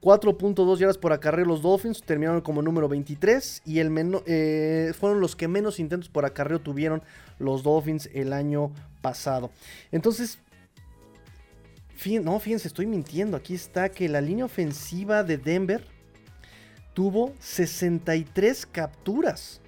4.2 0.01 0.79
yardas 0.79 0.99
por 0.99 1.15
acarreo 1.15 1.47
los 1.47 1.63
Dolphins 1.63 2.03
terminaron 2.03 2.43
como 2.43 2.61
número 2.61 2.89
23 2.89 3.63
y 3.65 3.79
el 3.79 3.91
eh, 4.27 4.93
fueron 4.99 5.21
los 5.21 5.35
que 5.35 5.49
menos 5.49 5.81
intentos 5.81 6.11
por 6.11 6.27
acarreo 6.27 6.61
tuvieron 6.61 7.03
los 7.39 7.63
Dolphins 7.63 8.11
el 8.13 8.35
año 8.35 8.71
pasado. 9.01 9.51
Entonces, 9.91 10.39
no, 12.23 12.39
fíjense, 12.39 12.69
estoy 12.69 12.87
mintiendo. 12.87 13.37
Aquí 13.37 13.55
está 13.55 13.89
que 13.89 14.09
la 14.11 14.21
línea 14.21 14.45
ofensiva 14.45 15.25
de 15.25 15.39
Denver 15.39 15.87
tuvo 16.93 17.33
63 17.39 18.67
capturas. 18.67 19.63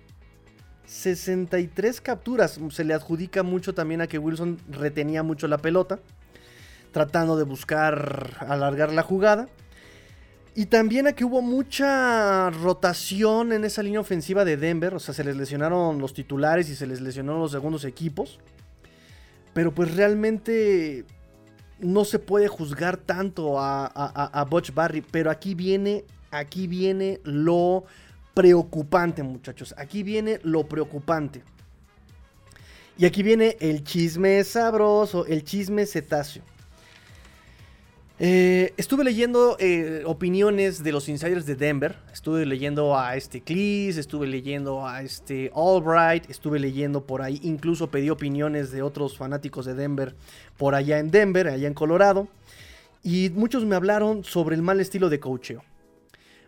63 0.87 2.01
capturas. 2.01 2.59
Se 2.71 2.85
le 2.85 2.95
adjudica 2.95 3.43
mucho 3.43 3.75
también 3.75 4.01
a 4.01 4.07
que 4.07 4.19
Wilson 4.19 4.59
retenía 4.71 5.23
mucho 5.23 5.49
la 5.49 5.59
pelota. 5.59 5.99
tratando 6.93 7.37
de 7.37 7.45
buscar 7.45 8.39
alargar 8.49 8.91
la 8.91 9.03
jugada. 9.03 9.49
Y 10.55 10.67
también 10.67 11.07
aquí 11.07 11.23
hubo 11.23 11.43
mucha 11.43 12.49
rotación 12.49 13.53
en 13.53 13.67
esa 13.67 13.83
línea 13.83 14.01
ofensiva 14.01 14.47
de 14.47 14.57
Denver. 14.57 14.95
O 14.95 14.99
sea, 14.99 15.13
se 15.13 15.23
les 15.23 15.37
lesionaron 15.37 15.99
los 15.99 16.15
titulares 16.15 16.71
y 16.71 16.75
se 16.75 16.87
les 16.87 17.03
lesionaron 17.03 17.43
los 17.43 17.53
segundos 17.53 17.85
equipos. 17.85 18.41
Pero 19.53 19.75
pues 19.75 19.95
realmente 19.95 21.05
no 21.79 22.07
se 22.07 22.19
puede 22.19 22.49
juzgar 22.49 22.97
tanto 22.97 23.61
a, 23.61 23.85
a, 23.85 24.45
Butch 24.45 24.73
Barry. 24.73 25.03
Pero 25.03 25.31
aquí 25.31 25.55
viene, 25.55 26.05
aquí 26.31 26.67
viene 26.67 27.21
lo 27.25 27.85
preocupante, 28.37 29.23
muchachos. 29.23 29.75
Aquí 29.79 30.03
viene 30.03 30.41
lo 30.43 30.69
preocupante. 30.69 31.43
Y 32.99 33.07
aquí 33.07 33.23
viene 33.23 33.57
el 33.61 33.83
chisme 33.83 34.45
sabroso, 34.45 35.25
el 35.25 35.43
chisme 35.43 35.87
cetáceo. 35.87 36.43
Eh, 38.19 38.75
estuve 38.77 39.05
leyendo 39.05 39.57
eh, 39.59 40.03
opiniones 40.05 40.83
de 40.85 40.93
los 40.93 41.09
insiders 41.09 41.47
de 41.47 41.55
Denver. 41.55 41.97
Estuve 42.13 42.45
leyendo 42.45 42.99
a 42.99 43.17
este 43.17 43.41
Cleese, 43.41 44.01
estuve 44.01 44.27
leyendo 44.27 44.87
a 44.87 45.01
este 45.01 45.51
Albright, 45.55 46.29
estuve 46.29 46.59
leyendo 46.59 47.07
por 47.07 47.23
ahí. 47.23 47.41
Incluso 47.43 47.91
pedí 47.91 48.11
opiniones 48.11 48.71
de 48.71 48.83
otros 48.83 49.17
fanáticos 49.17 49.65
de 49.65 49.75
Denver 49.75 50.15
por 50.59 50.75
allá 50.75 50.99
en 50.99 51.11
Denver, 51.11 51.49
allá 51.49 51.69
en 51.69 51.75
Colorado. 51.75 52.29
Y 53.03 53.31
muchos 53.31 53.65
me 53.65 53.77
hablaron 53.77 54.25
sobre 54.25 54.57
el 54.57 54.63
mal 54.63 54.79
estilo 54.79 55.09
de 55.09 55.21
coacheo. 55.21 55.63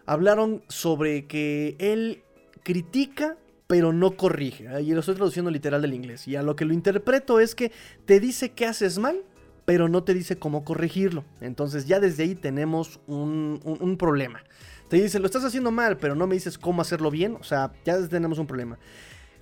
Hablaron 0.08 0.62
sobre 0.68 1.26
que 1.26 1.76
él 1.78 2.22
critica 2.62 3.36
pero 3.68 3.92
no 3.92 4.16
corrige. 4.16 4.66
Y 4.82 4.92
lo 4.92 5.00
estoy 5.00 5.14
traduciendo 5.14 5.50
literal 5.50 5.82
del 5.82 5.92
inglés. 5.92 6.26
Y 6.26 6.36
a 6.36 6.42
lo 6.42 6.56
que 6.56 6.64
lo 6.64 6.72
interpreto 6.72 7.38
es 7.38 7.54
que 7.54 7.70
te 8.06 8.18
dice 8.18 8.52
que 8.52 8.64
haces 8.64 8.98
mal, 8.98 9.22
pero 9.66 9.88
no 9.88 10.02
te 10.02 10.14
dice 10.14 10.38
cómo 10.38 10.64
corregirlo. 10.64 11.24
Entonces 11.42 11.86
ya 11.86 12.00
desde 12.00 12.22
ahí 12.22 12.34
tenemos 12.34 12.98
un, 13.06 13.96
problema. 13.98 14.42
Te 14.88 14.96
dice, 14.96 15.18
lo 15.18 15.26
estás 15.26 15.44
haciendo 15.44 15.70
mal, 15.70 15.98
pero 15.98 16.14
no 16.14 16.26
me 16.26 16.34
dices 16.34 16.56
cómo 16.56 16.80
hacerlo 16.80 17.10
bien. 17.10 17.36
O 17.38 17.44
sea, 17.44 17.72
ya 17.84 18.08
tenemos 18.08 18.38
un 18.38 18.46
problema. 18.46 18.78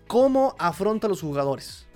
¿Cómo 0.09 0.57
afronta 0.59 1.07
a 1.07 1.11
los 1.11 1.21
jugadores? 1.21 1.87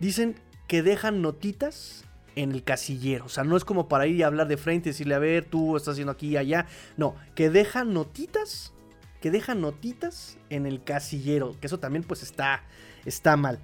Dicen 0.00 0.36
que 0.66 0.82
dejan 0.82 1.20
notitas 1.20 2.06
en 2.36 2.52
el 2.52 2.62
casillero. 2.64 3.26
O 3.26 3.28
sea, 3.28 3.44
no 3.44 3.56
es 3.56 3.64
como 3.64 3.88
para 3.88 4.06
ir 4.06 4.16
y 4.16 4.22
hablar 4.22 4.48
de 4.48 4.56
frente 4.56 4.88
y 4.88 4.92
decirle, 4.92 5.14
a 5.14 5.18
ver, 5.18 5.44
tú 5.44 5.76
estás 5.76 5.92
haciendo 5.92 6.12
aquí 6.12 6.28
y 6.28 6.36
allá. 6.36 6.66
No, 6.96 7.14
que 7.34 7.50
dejan 7.50 7.92
notitas 7.92 8.72
que 9.20 9.30
deja 9.30 9.54
notitas 9.54 10.38
en 10.48 10.66
el 10.66 10.82
casillero, 10.82 11.54
que 11.60 11.66
eso 11.66 11.78
también 11.78 12.04
pues 12.04 12.22
está, 12.22 12.62
está 13.04 13.36
mal. 13.36 13.58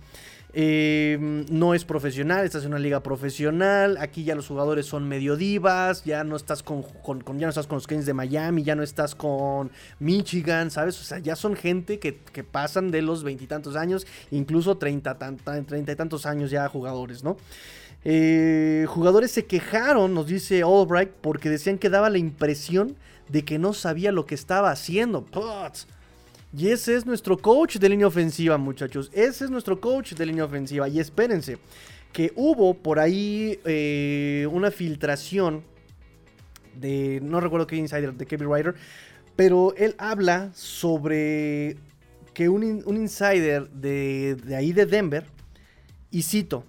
Eh, 0.59 1.45
no 1.51 1.75
es 1.75 1.85
profesional, 1.85 2.47
estás 2.47 2.63
en 2.63 2.69
una 2.69 2.79
liga 2.79 3.03
profesional, 3.03 3.99
aquí 3.99 4.25
ya 4.25 4.35
los 4.35 4.47
jugadores 4.47 4.87
son 4.87 5.07
medio 5.07 5.37
divas, 5.37 6.05
ya 6.05 6.25
no 6.25 6.35
estás 6.35 6.63
con, 6.63 6.83
ya 6.83 7.47
no 7.47 7.49
estás 7.51 7.67
con 7.67 7.77
los 7.77 7.87
Kings 7.87 8.07
de 8.07 8.15
Miami, 8.15 8.63
ya 8.63 8.75
no 8.75 8.83
estás 8.83 9.15
con 9.15 9.71
Michigan, 9.99 10.71
¿sabes? 10.71 10.99
O 10.99 11.05
sea, 11.05 11.19
ya 11.19 11.37
son 11.37 11.57
gente 11.57 11.99
que, 11.99 12.15
pasan 12.45 12.91
de 12.91 13.03
los 13.03 13.23
veintitantos 13.23 13.77
años, 13.77 14.07
incluso 14.31 14.79
treinta 14.79 15.19
y 15.19 15.97
tantos 15.97 16.25
años 16.25 16.51
ya 16.51 16.67
jugadores, 16.69 17.23
¿no? 17.23 17.37
Eh, 18.09 18.87
jugadores 18.89 19.33
se 19.33 19.47
quejaron, 19.47 20.15
nos 20.15 20.29
dice 20.29 20.63
Albright, 20.63 21.11
porque 21.21 21.51
decían 21.51 21.77
que 21.77 21.91
daba 21.91 22.09
la 22.09 22.19
impresión 22.19 22.95
de 23.29 23.45
que 23.45 23.59
no 23.59 23.73
sabía 23.73 24.13
lo 24.13 24.27
que 24.27 24.37
estaba 24.37 24.71
haciendo. 24.71 25.27
Y 26.57 26.69
ese 26.69 26.95
es 26.95 27.05
nuestro 27.05 27.37
coach 27.37 27.79
de 27.79 27.89
línea 27.89 28.07
ofensiva, 28.07 28.59
muchachos. 28.59 29.11
Ese 29.13 29.47
es 29.47 29.51
nuestro 29.51 29.81
coach 29.81 30.13
de 30.13 30.25
línea 30.25 30.45
ofensiva. 30.45 30.89
Y 30.89 31.01
espérense, 31.01 31.59
que 32.13 32.33
hubo 32.37 32.75
por 32.75 33.01
ahí 33.01 33.59
eh, 33.65 34.47
una 34.53 34.71
filtración 34.71 35.65
de, 36.77 37.19
no 37.25 37.41
recuerdo 37.41 37.67
qué 37.67 37.75
insider, 37.75 38.15
de 38.15 38.25
Kevin 38.25 38.55
Ryder, 38.55 38.77
pero 39.35 39.75
él 39.77 39.97
habla 39.99 40.53
sobre 40.55 41.77
que 42.35 42.49
un, 42.49 42.85
insider 42.87 43.69
de, 43.71 44.37
de 44.37 44.55
ahí 44.55 44.73
de 44.73 44.87
Denver, 44.87 45.25
y 46.13 46.23
cito, 46.23 46.65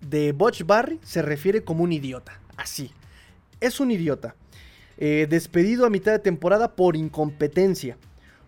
de 0.00 0.32
Butch 0.32 0.64
Barry 0.64 0.98
se 1.02 1.22
refiere 1.22 1.64
como 1.64 1.84
un 1.84 1.92
idiota. 1.92 2.40
Así. 2.56 2.90
Es 3.60 3.80
un 3.80 3.90
idiota. 3.90 4.34
Eh, 4.98 5.26
despedido 5.28 5.86
a 5.86 5.90
mitad 5.90 6.12
de 6.12 6.18
temporada 6.18 6.76
por 6.76 6.96
incompetencia. 6.96 7.96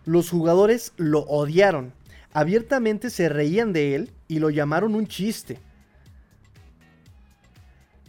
Los 0.05 0.29
jugadores 0.29 0.93
lo 0.97 1.21
odiaron. 1.21 1.93
Abiertamente 2.31 3.09
se 3.09 3.29
reían 3.29 3.73
de 3.73 3.95
él 3.95 4.11
y 4.27 4.39
lo 4.39 4.49
llamaron 4.49 4.95
un 4.95 5.07
chiste. 5.07 5.59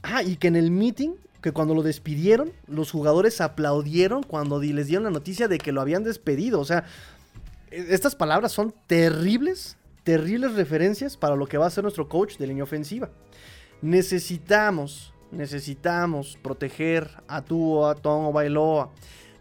Ah, 0.03 0.23
y 0.23 0.37
que 0.37 0.49
en 0.49 0.57
el 0.57 0.71
meeting, 0.71 1.13
que 1.41 1.53
cuando 1.53 1.75
lo 1.75 1.83
despidieron, 1.83 2.53
los 2.67 2.91
jugadores 2.91 3.41
aplaudieron 3.41 4.23
cuando 4.23 4.61
les 4.61 4.87
dieron 4.87 5.05
la 5.05 5.11
noticia 5.11 5.49
de 5.49 5.59
que 5.59 5.73
lo 5.73 5.81
habían 5.81 6.05
despedido. 6.05 6.61
O 6.61 6.65
sea, 6.65 6.85
e, 7.71 7.87
estas 7.91 8.15
palabras 8.15 8.53
son 8.53 8.75
terribles, 8.87 9.77
terribles 10.05 10.55
referencias 10.55 11.17
para 11.17 11.35
lo 11.35 11.47
que 11.47 11.59
va 11.59 11.67
a 11.67 11.71
ser 11.71 11.83
nuestro 11.83 12.09
coach 12.09 12.37
de 12.37 12.47
línea 12.47 12.65
ofensiva. 12.65 13.11
Necesitamos 13.83 15.15
necesitamos 15.35 16.39
proteger 16.41 17.11
a 17.29 17.45
o 17.51 17.87
a 17.87 17.95
Tom 17.95 18.27
o 18.27 18.33
Bailoa. 18.33 18.91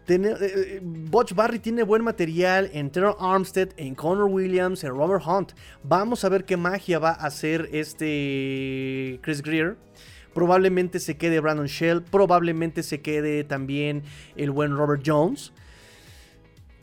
Tener, 0.06 0.36
eh, 0.42 0.52
eh, 0.54 0.80
Butch 0.82 1.34
Barry 1.34 1.58
tiene 1.58 1.82
buen 1.82 2.04
material 2.04 2.68
en 2.74 2.90
Terrell 2.90 3.14
Armstead, 3.18 3.70
en 3.78 3.94
Connor 3.94 4.26
Williams, 4.30 4.84
en 4.84 4.90
Robert 4.90 5.24
Hunt. 5.26 5.52
Vamos 5.82 6.24
a 6.24 6.28
ver 6.28 6.44
qué 6.44 6.58
magia 6.58 6.98
va 6.98 7.10
a 7.10 7.26
hacer 7.26 7.70
este 7.72 9.18
Chris 9.22 9.42
Greer. 9.42 9.78
Probablemente 10.34 10.98
se 10.98 11.16
quede 11.16 11.40
Brandon 11.40 11.66
Shell, 11.66 12.02
probableimente 12.02 12.82
se 12.82 13.00
quede 13.00 13.44
también 13.44 14.02
el 14.36 14.50
buen 14.50 14.76
Robert 14.76 15.02
Jones 15.06 15.52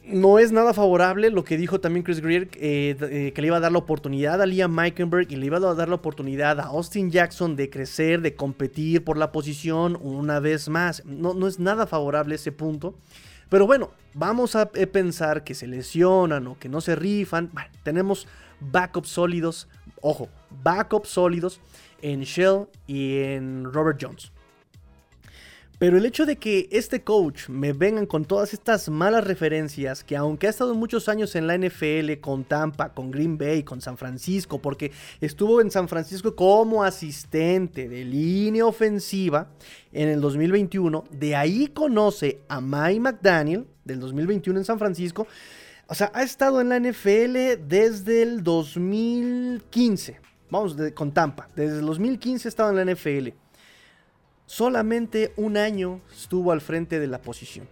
no 0.06 0.40
es 0.40 0.52
nada 0.52 0.74
favorable 0.74 1.30
lo 1.30 1.44
que 1.44 1.58
dijo 1.58 1.80
también 1.80 2.04
Chris 2.04 2.22
Greer, 2.22 2.50
eh, 2.56 2.96
eh, 3.00 3.32
que 3.34 3.42
le 3.42 3.48
iba 3.48 3.58
a 3.58 3.60
dar 3.60 3.72
la 3.72 3.78
oportunidad 3.78 4.42
a 4.42 4.46
Liam 4.46 4.74
Meikenberg 4.74 5.32
y 5.32 5.36
le 5.36 5.46
iba 5.46 5.58
a 5.58 5.74
dar 5.74 5.90
la 5.90 5.96
oportunidad 5.96 6.60
a 6.60 6.64
Austin 6.66 7.12
Jackson 7.12 7.56
de 7.56 7.70
crecer, 7.70 8.22
de 8.22 8.36
competir 8.36 9.04
por 9.04 9.18
la 9.18 9.32
posición 9.32 9.98
una 10.02 10.40
vez 10.40 10.70
más. 10.70 11.04
No, 11.06 11.34
no 11.34 11.48
es 11.48 11.60
nada 11.60 11.88
favorable 11.88 12.36
ese 12.36 12.52
punto. 12.52 12.96
Pero 13.50 13.68
bueno, 13.68 13.92
vamos 14.14 14.56
a 14.56 14.72
eh, 14.74 14.88
pensar 14.88 15.44
que 15.44 15.54
se 15.54 15.68
lesionan 15.68 16.48
o 16.48 16.58
que 16.58 16.70
no 16.70 16.82
se 16.82 16.96
rifan. 16.96 17.50
Bueno, 17.54 17.70
tenemos 17.84 18.28
backups 18.60 19.10
sólidos, 19.10 19.68
ojo, 20.02 20.30
backups 20.64 21.10
sólidos 21.10 21.60
en 22.02 22.22
Shell 22.22 22.68
y 22.88 23.20
en 23.20 23.72
Robert 23.72 24.00
Jones. 24.02 24.32
Pero 25.82 25.98
el 25.98 26.06
hecho 26.06 26.28
de 26.28 26.36
que 26.36 26.70
este 26.72 27.02
coach 27.02 27.50
me 27.50 27.74
vengan 27.74 28.06
con 28.06 28.26
todas 28.26 28.54
estas 28.54 28.88
malas 28.88 29.24
referencias, 29.24 30.04
que 30.04 30.16
aunque 30.16 30.46
ha 30.46 30.52
estado 30.52 30.76
muchos 30.76 31.10
años 31.10 31.36
en 31.36 31.48
la 31.48 31.58
NFL 31.58 32.20
con 32.22 32.44
Tampa, 32.44 32.94
con 32.94 33.10
Green 33.10 33.36
Bay, 33.36 33.64
con 33.64 33.82
San 33.82 33.98
Francisco, 33.98 34.62
porque 34.62 34.92
estuvo 35.22 35.60
en 35.60 35.72
San 35.72 35.88
Francisco 35.88 36.36
como 36.36 36.84
asistente 36.84 37.90
de 37.90 38.06
línea 38.06 38.64
ofensiva 38.64 39.48
en 39.92 40.10
el 40.10 40.22
2021, 40.22 41.04
de 41.10 41.36
ahí 41.36 41.66
conoce 41.70 42.42
a 42.48 42.62
Mike 42.62 43.00
McDaniel 43.00 43.66
del 43.84 44.02
2021 44.02 44.60
en 44.60 44.66
San 44.66 44.78
Francisco. 44.78 45.26
O 45.88 45.96
sea, 45.96 46.12
ha 46.14 46.22
estado 46.22 46.62
en 46.62 46.70
la 46.70 46.80
NFL 46.80 47.68
desde 47.68 48.22
el 48.22 48.44
2015. 48.44 50.20
Vamos, 50.52 50.78
con 50.94 51.12
Tampa. 51.12 51.50
Desde 51.56 51.80
el 51.80 51.88
2015 51.88 52.48
ha 52.48 52.50
estado 52.50 52.70
en 52.70 52.86
la 52.86 52.94
NFL. 52.94 53.30
Solamente 54.52 55.32
un 55.38 55.56
año 55.56 56.02
estuvo 56.12 56.52
al 56.52 56.60
frente 56.60 57.00
de 57.00 57.08
la 57.08 57.22
posición. 57.22 57.70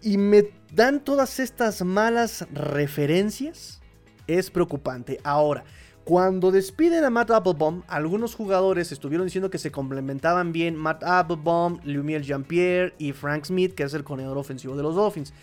Y 0.00 0.18
me 0.18 0.52
dan 0.72 1.02
todas 1.02 1.40
estas 1.40 1.82
malas 1.82 2.46
referencias. 2.52 3.80
Es 4.28 4.52
preocupante. 4.52 5.18
Ahora, 5.24 5.64
cuando 6.04 6.52
despiden 6.52 7.02
a 7.02 7.10
Matt 7.10 7.32
Applebaum, 7.32 7.82
algunos 7.88 8.36
jugadores 8.36 8.92
estuvieron 8.92 9.26
diciendo 9.26 9.50
que 9.50 9.58
se 9.58 9.72
complementaban 9.72 10.52
bien 10.52 10.76
Matt 10.76 11.02
Applebaum, 11.02 11.80
Lumiel 11.82 12.22
Jean-Pierre 12.22 12.94
y 12.98 13.10
Frank 13.10 13.46
Smith, 13.46 13.74
que 13.74 13.82
es 13.82 13.94
el 13.94 14.04
corredor 14.04 14.38
ofensivo 14.38 14.76
de 14.76 14.84
los 14.84 14.94
Dolphins. 14.94 15.34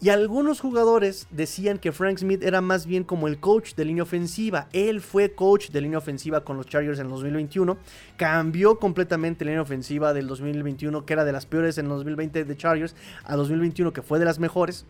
Y 0.00 0.10
algunos 0.10 0.60
jugadores 0.60 1.26
decían 1.32 1.78
que 1.78 1.90
Frank 1.90 2.18
Smith 2.18 2.44
era 2.44 2.60
más 2.60 2.86
bien 2.86 3.02
como 3.02 3.26
el 3.26 3.40
coach 3.40 3.74
de 3.74 3.84
línea 3.84 4.04
ofensiva. 4.04 4.68
Él 4.72 5.00
fue 5.00 5.34
coach 5.34 5.70
de 5.70 5.80
línea 5.80 5.98
ofensiva 5.98 6.44
con 6.44 6.56
los 6.56 6.66
Chargers 6.66 7.00
en 7.00 7.06
el 7.06 7.10
2021. 7.10 7.76
Cambió 8.16 8.78
completamente 8.78 9.44
la 9.44 9.50
línea 9.50 9.62
ofensiva 9.62 10.12
del 10.12 10.28
2021, 10.28 11.04
que 11.04 11.12
era 11.12 11.24
de 11.24 11.32
las 11.32 11.46
peores 11.46 11.78
en 11.78 11.86
el 11.86 11.90
2020 11.90 12.44
de 12.44 12.56
Chargers, 12.56 12.94
a 13.24 13.34
2021, 13.34 13.92
que 13.92 14.02
fue 14.02 14.20
de 14.20 14.24
las 14.24 14.38
mejores. 14.38 14.86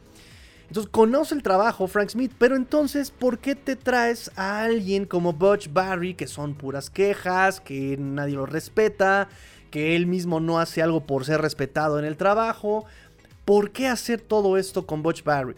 Entonces 0.67 0.91
conoce 0.93 1.35
el 1.35 1.43
trabajo 1.43 1.87
Frank 1.87 2.11
Smith, 2.11 2.33
pero 2.37 2.55
entonces, 2.55 3.11
¿por 3.11 3.39
qué 3.39 3.55
te 3.55 3.77
traes 3.77 4.31
a 4.37 4.61
alguien 4.61 5.07
como 5.07 5.33
Butch 5.33 5.73
Barry, 5.73 6.13
que 6.13 6.27
son 6.27 6.55
puras 6.55 6.91
quejas, 6.91 7.63
que 7.63 7.97
nadie 7.99 8.35
lo 8.35 8.45
respeta, 8.45 9.31
que 9.71 9.97
él 9.97 10.07
mismo 10.07 10.41
no 10.41 10.59
hace 10.59 10.83
algo 10.83 11.07
por 11.07 11.25
ser 11.25 11.41
respetado 11.41 11.99
en 11.99 12.05
el 12.05 12.19
trabajo? 12.19 12.85
¿Por 13.49 13.71
qué 13.71 13.89
hacer 13.89 14.21
todo 14.21 14.59
esto 14.59 14.87
con 14.87 15.03
Butch 15.03 15.25
Barry? 15.25 15.55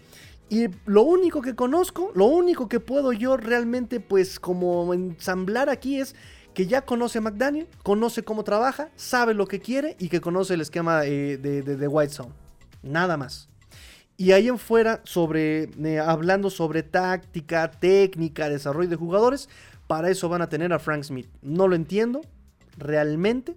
Y 0.48 0.68
lo 0.86 1.02
único 1.02 1.42
que 1.42 1.56
conozco, 1.56 2.12
lo 2.14 2.26
único 2.26 2.68
que 2.68 2.78
puedo 2.78 3.12
yo 3.12 3.36
realmente 3.36 3.98
pues 3.98 4.38
como 4.38 4.94
ensamblar 4.94 5.68
aquí 5.68 5.98
es 5.98 6.14
que 6.54 6.68
ya 6.68 6.82
conoce 6.82 7.18
a 7.18 7.20
McDaniel, 7.20 7.66
conoce 7.82 8.22
cómo 8.22 8.44
trabaja, 8.44 8.90
sabe 8.94 9.34
lo 9.34 9.48
que 9.48 9.58
quiere 9.58 9.96
y 9.98 10.08
que 10.08 10.20
conoce 10.20 10.54
el 10.54 10.60
esquema 10.60 11.04
eh, 11.04 11.36
de, 11.36 11.62
de, 11.62 11.88
White 11.88 12.12
Zone. 12.12 12.32
Nada 12.84 13.16
más. 13.16 13.48
Y 14.16 14.30
ahí 14.30 14.46
en 14.46 14.58
fuera, 14.58 15.00
sobre, 15.02 15.64
eh, 15.84 15.98
hablando 15.98 16.48
sobre 16.48 16.84
táctica, 16.84 17.72
técnica, 17.72 18.48
desarrollo 18.48 18.88
de 18.88 18.94
jugadores, 18.94 19.48
para 19.88 20.10
eso 20.10 20.28
van 20.28 20.42
a 20.42 20.48
tener 20.48 20.72
a 20.72 20.78
Frank 20.78 21.02
Smith. 21.02 21.28
No 21.42 21.66
lo 21.66 21.74
entiendo 21.74 22.20
realmente, 22.78 23.56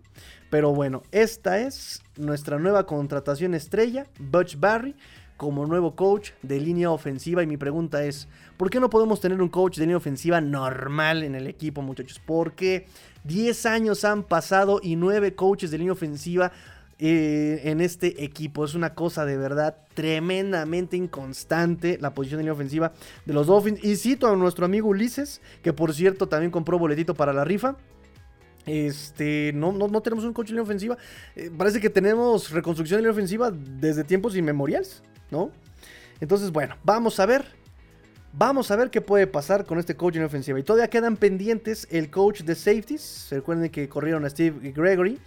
pero 0.54 0.72
bueno, 0.72 1.02
esta 1.12 1.62
es 1.62 2.04
nuestra 2.16 2.60
nueva 2.60 2.86
contratación 2.86 3.56
estrella, 3.56 4.06
Butch 4.20 4.60
Barry, 4.60 4.94
como 5.36 5.66
nuevo 5.66 5.96
coach 5.96 6.30
de 6.44 6.60
línea 6.60 6.92
ofensiva. 6.92 7.42
Y 7.42 7.48
mi 7.48 7.58
pregunta 7.58 8.04
es, 8.04 8.28
¿por 8.56 8.70
qué 8.70 8.80
no 8.80 8.92
podemos 8.92 9.20
tener 9.20 9.42
un 9.42 9.50
coach 9.50 9.78
de 9.78 9.86
línea 9.86 9.98
ofensiva 9.98 10.42
normal 10.42 11.24
en 11.24 11.34
el 11.34 11.48
equipo, 11.48 11.82
muchachos? 11.82 12.22
Porque 12.24 12.86
10 13.24 13.66
años 13.66 14.06
han 14.06 14.22
pasado 14.22 14.80
y 14.84 14.96
9 14.96 15.34
coaches 15.34 15.72
de 15.72 15.80
línea 15.80 15.94
ofensiva 15.94 16.52
eh, 17.00 17.62
en 17.64 17.82
este 17.82 18.24
equipo. 18.24 18.64
Es 18.64 18.76
una 18.76 18.94
cosa 18.94 19.26
de 19.26 19.38
verdad 19.38 19.78
tremendamente 19.96 20.96
inconstante 20.96 21.98
la 22.00 22.14
posición 22.14 22.38
de 22.38 22.44
línea 22.44 22.54
ofensiva 22.54 22.94
de 23.26 23.34
los 23.34 23.48
Dolphins. 23.48 23.84
Y 23.84 23.96
cito 23.96 24.28
a 24.28 24.36
nuestro 24.36 24.66
amigo 24.66 24.90
Ulises, 24.90 25.42
que 25.64 25.74
por 25.74 25.96
cierto 25.96 26.28
también 26.30 26.52
compró 26.52 26.78
boletito 26.78 27.16
para 27.16 27.34
la 27.34 27.44
rifa. 27.44 27.76
Este, 28.66 29.52
no, 29.54 29.72
no, 29.72 30.02
tenemos 30.02 30.24
un 30.24 30.34
coach 30.34 30.48
de 30.48 30.52
línea 30.54 30.64
ofensiva. 30.64 30.98
Eh, 31.36 31.52
parece 31.56 31.80
que 31.80 31.90
tenemos 31.90 32.52
reconstrucción 32.52 32.98
de 32.98 33.02
línea 33.02 33.12
ofensiva 33.12 33.52
desde 33.52 34.04
tiempos 34.04 34.36
inmemoriales. 34.36 35.02
¿no? 35.32 35.52
Entonces, 36.22 36.52
bueno, 36.52 36.76
vamos 36.84 37.20
a 37.20 37.26
ver. 37.26 37.46
Vamos 38.36 38.72
a 38.72 38.76
ver 38.76 38.90
qué 38.90 39.00
puede 39.00 39.28
pasar 39.28 39.64
con 39.66 39.78
este 39.78 39.96
coach 39.96 40.16
en 40.16 40.24
ofensiva. 40.24 40.60
Y 40.60 40.64
todavía 40.64 40.90
quedan 40.90 41.18
pendientes 41.18 41.88
el 41.92 42.10
coach 42.10 42.42
de 42.42 42.56
safeties. 42.56 43.28
Recuerden 43.30 43.70
que 43.70 43.88
corrieron 43.88 44.26
a 44.26 44.30
Steve 44.30 44.72
Gregory. 44.72 45.20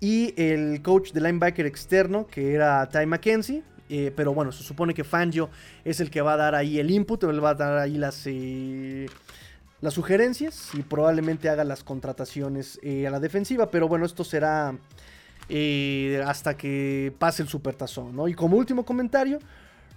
Y 0.00 0.34
el 0.40 0.82
coach 0.82 1.12
de 1.12 1.20
linebacker 1.20 1.66
externo, 1.66 2.26
que 2.26 2.54
era 2.54 2.88
Ty 2.88 3.06
McKenzie. 3.06 3.62
Eh, 3.90 4.12
pero 4.14 4.34
bueno, 4.34 4.52
se 4.52 4.62
supone 4.62 4.92
que 4.92 5.02
Fangio 5.04 5.48
es 5.84 6.00
el 6.00 6.10
que 6.10 6.20
va 6.20 6.34
a 6.34 6.36
dar 6.36 6.54
ahí 6.54 6.78
el 6.78 6.90
input, 6.90 7.24
él 7.24 7.42
va 7.42 7.50
a 7.50 7.54
dar 7.54 7.78
ahí 7.78 7.96
las, 7.96 8.22
eh, 8.26 9.06
las 9.80 9.94
sugerencias 9.94 10.70
y 10.74 10.82
probablemente 10.82 11.48
haga 11.48 11.64
las 11.64 11.84
contrataciones 11.84 12.78
eh, 12.82 13.06
a 13.06 13.10
la 13.10 13.20
defensiva. 13.20 13.70
Pero 13.70 13.88
bueno, 13.88 14.04
esto 14.04 14.24
será 14.24 14.76
eh, 15.48 16.22
hasta 16.26 16.56
que 16.56 17.12
pase 17.18 17.42
el 17.42 17.48
supertazón, 17.48 18.14
¿no? 18.14 18.28
Y 18.28 18.34
como 18.34 18.56
último 18.56 18.84
comentario, 18.84 19.38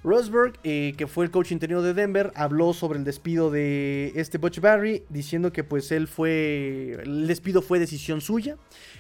Rosberg, 0.04 0.54
eh, 0.64 0.96
que 0.98 1.06
fue 1.06 1.26
el 1.26 1.32
coach 1.32 1.52
interino 1.52 1.84
de 1.84 1.94
Denver, 1.94 2.32
habló 2.36 2.74
sobre 2.74 2.98
el 2.98 3.06
despido 3.06 3.52
de 3.52 4.14
este 4.16 4.40
Butch 4.40 4.60
Barry, 4.60 5.04
diciendo 5.10 5.52
que 5.52 5.64
pues 5.64 5.92
él 5.92 6.08
fue, 6.08 6.98
el 7.04 7.28
despido 7.28 7.62
fue 7.62 7.78
decisión 7.78 8.20
suya, 8.20 8.58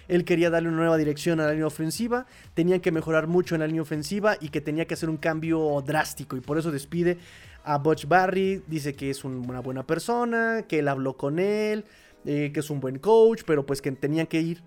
él 0.08 0.26
quería 0.26 0.52
darle 0.52 0.70
una 0.70 0.78
nueva 0.78 0.98
dirección 0.98 1.40
a 1.40 1.46
la 1.46 1.52
línea 1.52 1.66
ofensiva, 1.66 2.28
tenían 2.54 2.82
que 2.82 2.92
mejorar 2.92 3.26
mucho 3.26 3.56
en 3.56 3.62
la 3.62 3.68
línea 3.68 3.82
ofensiva 3.82 4.38
y 4.40 4.50
que 4.50 4.62
tenía 4.62 4.86
que 4.86 4.94
hacer 4.94 5.10
un 5.10 5.18
cambio 5.18 5.82
drástico 5.84 6.38
y 6.38 6.42
por 6.42 6.60
eso 6.60 6.70
despide 6.70 7.18
a 7.64 7.78
Butch 7.78 8.08
Barry, 8.08 8.64
dice 8.68 8.94
que 8.94 9.10
es 9.10 9.24
una 9.24 9.60
buena 9.60 9.86
persona, 9.86 10.66
que 10.68 10.80
él 10.80 10.88
habló 10.88 11.18
con 11.18 11.40
él, 11.40 11.86
eh, 12.26 12.52
que 12.54 12.60
es 12.60 12.70
un 12.70 12.80
buen 12.80 13.00
coach, 13.00 13.44
pero 13.46 13.66
pues 13.66 13.82
que 13.82 13.92
tenían 13.92 14.28
que 14.28 14.42
ir 14.42 14.64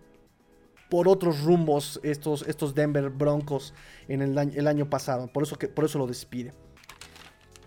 por 0.90 1.08
otros 1.08 1.42
rumbos 1.42 2.00
estos, 2.02 2.46
estos 2.46 2.74
Denver 2.74 3.10
Broncos 3.10 3.74
en 4.08 4.22
el, 4.22 4.38
el 4.38 4.66
año 4.66 4.88
pasado. 4.88 5.26
Por 5.28 5.42
eso, 5.42 5.56
que, 5.56 5.68
por 5.68 5.84
eso 5.84 5.98
lo 5.98 6.06
despide. 6.06 6.52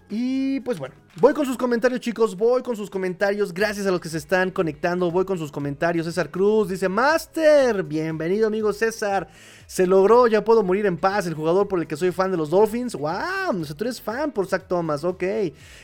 Y 0.10 0.62
pues 0.62 0.80
bueno, 0.80 0.96
voy 1.20 1.34
con 1.34 1.46
sus 1.46 1.58
comentarios 1.58 2.00
chicos, 2.00 2.38
voy 2.38 2.62
con 2.62 2.78
sus 2.78 2.90
comentarios, 2.90 3.54
gracias 3.54 3.86
a 3.88 3.92
los 3.92 4.00
que 4.00 4.08
se 4.08 4.18
están 4.18 4.52
conectando, 4.52 5.12
voy 5.12 5.26
con 5.26 5.38
sus 5.38 5.52
comentarios. 5.52 6.06
César 6.06 6.32
Cruz 6.32 6.70
dice, 6.70 6.88
Master, 6.88 7.84
bienvenido 7.84 8.48
amigo 8.48 8.72
César, 8.72 9.28
se 9.66 9.86
logró, 9.86 10.28
ya 10.28 10.46
puedo 10.46 10.64
morir 10.64 10.86
en 10.86 10.96
paz, 10.96 11.28
el 11.28 11.34
jugador 11.34 11.68
por 11.68 11.80
el 11.80 11.88
que 11.88 11.98
soy 11.98 12.14
fan 12.14 12.32
de 12.32 12.38
los 12.38 12.50
Dolphins, 12.50 12.96
wow, 12.96 13.66
tú 13.78 13.84
eres 13.84 14.00
fan 14.00 14.32
por 14.32 14.48
Zach 14.48 14.66
Thomas, 14.70 15.04
ok. 15.04 15.24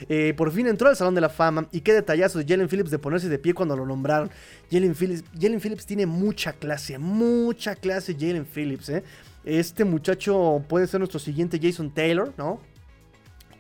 Eh, 0.07 0.33
por 0.37 0.53
fin 0.53 0.67
entró 0.67 0.87
al 0.87 0.95
Salón 0.95 1.15
de 1.15 1.21
la 1.21 1.29
Fama 1.29 1.67
y 1.73 1.81
qué 1.81 1.91
detallazo 1.91 2.39
de 2.39 2.45
Jalen 2.45 2.69
Phillips 2.69 2.91
de 2.91 2.99
ponerse 2.99 3.27
de 3.27 3.39
pie 3.39 3.53
cuando 3.53 3.75
lo 3.75 3.85
nombraron. 3.85 4.31
Jalen 4.71 4.95
Phillips, 4.95 5.25
Jalen 5.37 5.59
Phillips 5.59 5.85
tiene 5.85 6.05
mucha 6.05 6.53
clase, 6.53 6.97
mucha 6.97 7.75
clase 7.75 8.13
Jalen 8.13 8.45
Phillips, 8.45 8.87
¿eh? 8.87 9.03
Este 9.43 9.83
muchacho 9.83 10.63
puede 10.69 10.87
ser 10.87 11.01
nuestro 11.01 11.19
siguiente 11.19 11.59
Jason 11.61 11.93
Taylor, 11.93 12.33
¿no? 12.37 12.61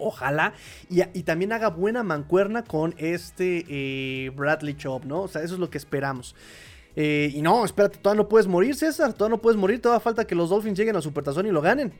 Ojalá. 0.03 0.53
Y, 0.89 1.23
también 1.23 1.53
haga 1.53 1.69
buena 1.69 2.03
mancuerna 2.03 2.63
con 2.63 2.93
este 2.97 3.65
eh, 3.69 4.29
Bradley 4.35 4.75
Chop, 4.75 5.05
¿no? 5.05 5.23
O 5.23 5.27
sea, 5.27 5.41
eso 5.43 5.53
es 5.53 5.59
lo 5.59 5.69
que 5.69 5.77
esperamos. 5.77 6.35
Eh, 6.95 7.31
y 7.33 7.41
no, 7.41 7.65
espérate, 7.65 7.97
todavía 7.97 8.23
no 8.23 8.29
puedes 8.29 8.47
morir, 8.47 8.75
César. 8.75 9.13
Todavía 9.13 9.37
no 9.37 9.41
puedes 9.41 9.57
morir. 9.57 9.81
Todavía 9.81 10.01
falta 10.01 10.25
que 10.25 10.35
los 10.35 10.49
Dolphins 10.49 10.77
lleguen 10.77 10.95
a 10.95 11.01
Supertazón 11.01 11.45
y 11.45 11.51
lo 11.51 11.61
ganen. 11.61 11.93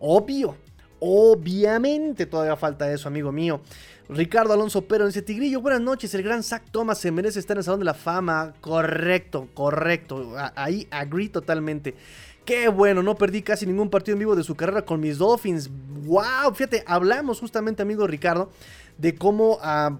Obvio. 0.00 0.56
Obviamente 1.00 2.24
todavía 2.24 2.56
falta 2.56 2.90
eso, 2.90 3.08
amigo 3.08 3.30
mío. 3.30 3.60
Ricardo 4.08 4.52
Alonso 4.52 4.86
Pero 4.86 5.06
dice, 5.06 5.22
Tigrillo, 5.22 5.60
buenas 5.60 5.80
noches. 5.80 6.14
El 6.14 6.22
gran 6.22 6.42
Zach 6.42 6.62
Thomas 6.70 6.98
se 6.98 7.10
merece 7.10 7.38
estar 7.38 7.56
en 7.56 7.58
el 7.58 7.64
Salón 7.64 7.80
de 7.80 7.86
la 7.86 7.94
Fama. 7.94 8.54
Correcto, 8.60 9.48
correcto. 9.54 10.34
Ahí 10.56 10.86
agree 10.90 11.28
totalmente. 11.28 11.94
Qué 12.44 12.68
bueno, 12.68 13.02
no 13.02 13.14
perdí 13.14 13.40
casi 13.40 13.64
ningún 13.64 13.88
partido 13.88 14.14
en 14.14 14.18
vivo 14.18 14.36
de 14.36 14.44
su 14.44 14.54
carrera 14.54 14.82
con 14.82 15.00
mis 15.00 15.16
Dolphins. 15.16 15.70
¡Wow! 16.04 16.54
Fíjate, 16.54 16.84
hablamos 16.86 17.40
justamente, 17.40 17.80
amigo 17.80 18.06
Ricardo, 18.06 18.50
de 18.98 19.14
cómo, 19.14 19.58
ah, 19.62 19.96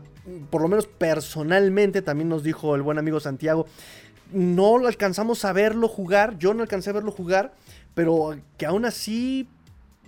por 0.50 0.60
lo 0.60 0.68
menos 0.68 0.86
personalmente, 0.86 2.02
también 2.02 2.28
nos 2.28 2.42
dijo 2.42 2.74
el 2.74 2.82
buen 2.82 2.98
amigo 2.98 3.18
Santiago, 3.18 3.66
no 4.30 4.76
lo 4.76 4.88
alcanzamos 4.88 5.44
a 5.46 5.52
verlo 5.54 5.88
jugar, 5.88 6.36
yo 6.38 6.52
no 6.52 6.62
alcancé 6.62 6.90
a 6.90 6.94
verlo 6.94 7.12
jugar, 7.12 7.54
pero 7.94 8.36
que 8.58 8.66
aún 8.66 8.84
así 8.84 9.48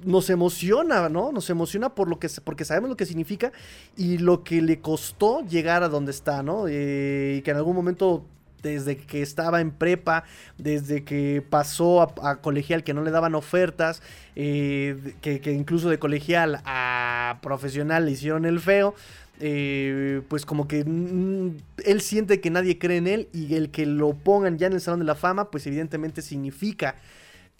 nos 0.05 0.29
emociona, 0.29 1.09
¿no? 1.09 1.33
Nos 1.33 1.49
emociona 1.49 1.95
por 1.95 2.09
lo 2.09 2.19
que, 2.19 2.29
porque 2.45 2.67
sabemos 2.67 2.91
lo 2.91 2.97
que 2.97 3.07
significa 3.07 3.53
y 3.97 4.19
lo 4.19 4.45
que 4.45 4.61
le 4.61 4.81
costó 4.81 5.41
llegar 5.41 5.83
a 5.83 5.89
donde 5.89 6.11
está, 6.11 6.43
¿no? 6.43 6.67
Eh, 6.69 7.37
y 7.39 7.43
que 7.43 7.53
en 7.53 7.57
algún 7.57 7.75
momento 7.75 8.27
desde 8.67 8.97
que 8.97 9.23
estaba 9.23 9.61
en 9.61 9.71
prepa, 9.71 10.25
desde 10.59 11.05
que 11.05 11.43
pasó 11.49 12.03
a, 12.03 12.41
colegial 12.41 12.83
que 12.83 12.95
no 12.95 13.03
le 13.03 13.11
daban 13.11 13.35
ofertas, 13.35 14.03
eh, 14.35 15.15
que, 15.21 15.41
incluso 15.53 15.89
de 15.89 15.99
colegial 15.99 16.61
a 16.65 17.39
profesional 17.43 18.05
le 18.05 18.13
hicieron 18.13 18.45
el 18.45 18.61
feo. 18.61 18.95
Eh, 19.39 20.23
pues 20.29 20.47
como 20.47 20.67
que 20.67 20.81
él 20.81 22.01
siente 22.01 22.41
que 22.41 22.49
nadie 22.49 22.79
cree 22.79 22.97
en 22.97 23.07
él 23.07 23.29
y 23.35 23.55
el 23.55 23.71
que 23.71 23.85
lo 23.85 24.15
pongan 24.15 24.57
ya 24.57 24.67
en 24.67 24.73
el 24.73 24.81
Salón 24.81 25.01
de 25.01 25.05
la 25.05 25.15
Fama, 25.15 25.51
pues 25.51 25.67
evidentemente 25.67 26.23
significa 26.23 26.97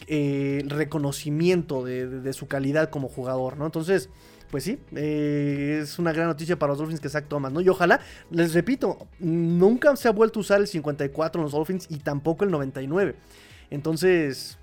eh, 0.07 0.63
reconocimiento 0.65 1.85
de, 1.85 2.07
de, 2.07 2.33
su 2.33 2.47
calidad 2.47 2.89
como 2.89 3.09
jugador, 3.09 3.57
¿no? 3.57 3.65
Entonces, 3.65 4.09
pues 4.49 4.63
sí, 4.63 4.79
eh, 4.95 5.79
es 5.83 5.99
una 5.99 6.13
gran 6.13 6.27
noticia 6.27 6.57
para 6.57 6.71
los 6.71 6.79
Dolphins 6.79 6.99
que 6.99 7.09
Zach 7.09 7.25
Thomas, 7.27 7.51
¿no? 7.51 7.61
Y 7.61 7.69
ojalá, 7.69 7.99
les 8.31 8.53
repito, 8.53 9.07
nunca 9.19 9.95
se 9.95 10.07
ha 10.07 10.11
vuelto 10.11 10.39
a 10.39 10.41
usar 10.41 10.61
el 10.61 10.67
54 10.67 11.39
en 11.39 11.43
los 11.43 11.51
Dolphins 11.51 11.87
y 11.89 11.97
tampoco 11.97 12.45
el 12.45 12.51
99. 12.51 13.15
Entonces, 13.69 14.57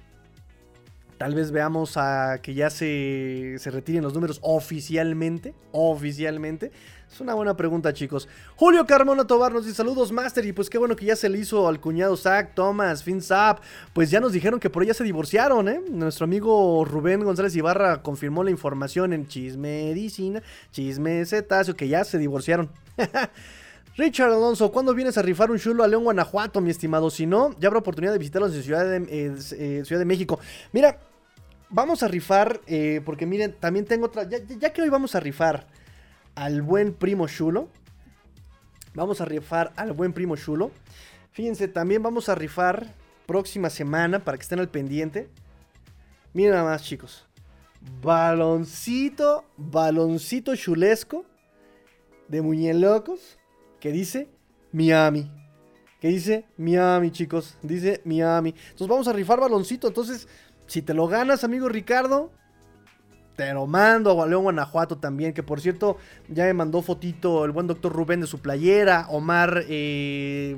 tal 1.19 1.35
vez 1.35 1.51
veamos 1.51 1.97
a 1.97 2.39
que 2.43 2.55
ya 2.55 2.71
se, 2.71 3.57
se 3.59 3.71
retiren 3.71 4.03
los 4.03 4.15
números 4.15 4.39
oficialmente, 4.43 5.55
oficialmente, 5.73 6.71
es 7.15 7.21
una 7.21 7.35
buena 7.35 7.57
pregunta, 7.57 7.93
chicos. 7.93 8.29
Julio 8.57 8.87
Carmona 8.87 9.25
Tobar 9.25 9.53
nos 9.53 9.65
dice 9.65 9.77
saludos, 9.77 10.11
Master. 10.11 10.45
Y 10.47 10.53
pues 10.53 10.69
qué 10.69 10.79
bueno 10.79 10.97
que 10.97 11.05
ya 11.05 11.15
se 11.15 11.29
le 11.29 11.39
hizo 11.39 11.69
al 11.69 11.81
cuñado 11.81 12.17
Zach, 12.17 12.55
Thomas, 12.55 13.05
FinSap. 13.05 13.61
Pues 13.93 14.11
ya 14.11 14.19
nos 14.19 14.33
dijeron 14.33 14.59
que 14.59 14.69
por 14.69 14.83
ella 14.83 14.95
se 14.95 15.05
divorciaron, 15.05 15.69
¿eh? 15.69 15.81
Nuestro 15.89 16.25
amigo 16.25 16.85
Rubén 16.85 17.23
González 17.23 17.55
Ibarra 17.55 18.03
confirmó 18.03 18.43
la 18.43 18.51
información 18.51 19.13
en 19.13 19.29
Chisme 19.29 19.85
Medicina, 19.85 20.43
Chisme 20.73 21.25
Cetáceo, 21.25 21.77
que 21.77 21.87
ya 21.87 22.03
se 22.03 22.19
divorciaron. 22.19 22.69
Richard 23.97 24.33
Alonso, 24.33 24.73
¿cuándo 24.73 24.93
vienes 24.93 25.17
a 25.19 25.23
rifar 25.23 25.53
un 25.53 25.59
chulo 25.59 25.85
a 25.85 25.89
León, 25.89 26.03
Guanajuato, 26.03 26.61
mi 26.61 26.71
estimado? 26.71 27.11
Si 27.11 27.27
no, 27.27 27.57
ya 27.61 27.69
habrá 27.69 27.79
oportunidad 27.79 28.13
de 28.13 28.19
visitarlos 28.19 28.53
en 28.53 28.63
Ciudad 28.65 28.85
de, 28.85 29.07
eh, 29.07 29.85
Ciudad 29.85 30.01
de 30.01 30.05
México. 30.05 30.41
Mira, 30.73 30.99
vamos 31.71 32.03
a 32.03 32.09
rifar, 32.09 32.61
eh, 32.67 33.01
porque 33.05 33.25
miren, 33.25 33.53
también 33.53 33.85
tengo 33.85 34.07
otra. 34.07 34.29
ya 34.29 34.73
que 34.73 34.83
hoy 34.83 34.89
vamos 34.89 35.15
a 35.15 35.21
rifar 35.21 35.69
al 36.35 36.61
buen 36.63 36.93
primo 36.93 37.29
chulo. 37.29 37.69
Vamos 38.95 39.21
a 39.21 39.27
rifar 39.27 39.73
al 39.77 39.93
buen 39.93 40.13
primo 40.13 40.35
chulo. 40.35 40.73
Fíjense, 41.31 41.69
también 41.69 42.03
vamos 42.03 42.29
a 42.29 42.35
rifar 42.35 42.93
próxima 43.27 43.71
semana 43.71 44.19
para 44.19 44.37
que 44.37 44.43
estén 44.43 44.59
al 44.59 44.69
pendiente. 44.69 45.29
Miren 46.33 46.53
nada 46.53 46.65
más, 46.65 46.83
chicos. 46.83 47.27
Baloncito, 48.03 49.45
baloncito 49.57 50.57
chulesco 50.57 51.25
de 52.27 52.43
muñelocos 52.43 53.39
que 53.85 53.93
dice 53.93 54.31
Miami. 54.73 55.31
Que 56.01 56.09
dice 56.09 56.47
Miami, 56.57 57.11
chicos. 57.11 57.59
Dice 57.61 58.01
Miami. 58.07 58.55
Entonces 58.71 58.89
vamos 58.89 59.09
a 59.09 59.13
rifar 59.13 59.39
baloncito. 59.39 59.89
Entonces, 59.89 60.27
si 60.67 60.81
te 60.81 60.95
lo 60.95 61.07
ganas, 61.07 61.45
amigo 61.45 61.69
Ricardo, 61.69 62.31
te 63.37 63.53
lo 63.53 63.67
mando. 63.67 64.23
A 64.23 64.27
León 64.27 64.45
Guanajuato 64.45 64.97
también, 64.97 65.35
que 65.35 65.43
por 65.43 65.61
cierto 65.61 65.99
ya 66.31 66.45
me 66.45 66.55
mandó 66.55 66.81
fotito 66.81 67.45
el 67.45 67.51
buen 67.51 67.67
doctor 67.67 67.93
Rubén 67.93 68.23
de 68.23 68.27
su 68.27 68.39
playera. 68.39 69.07
Omar, 69.11 69.67
eh, 69.69 70.57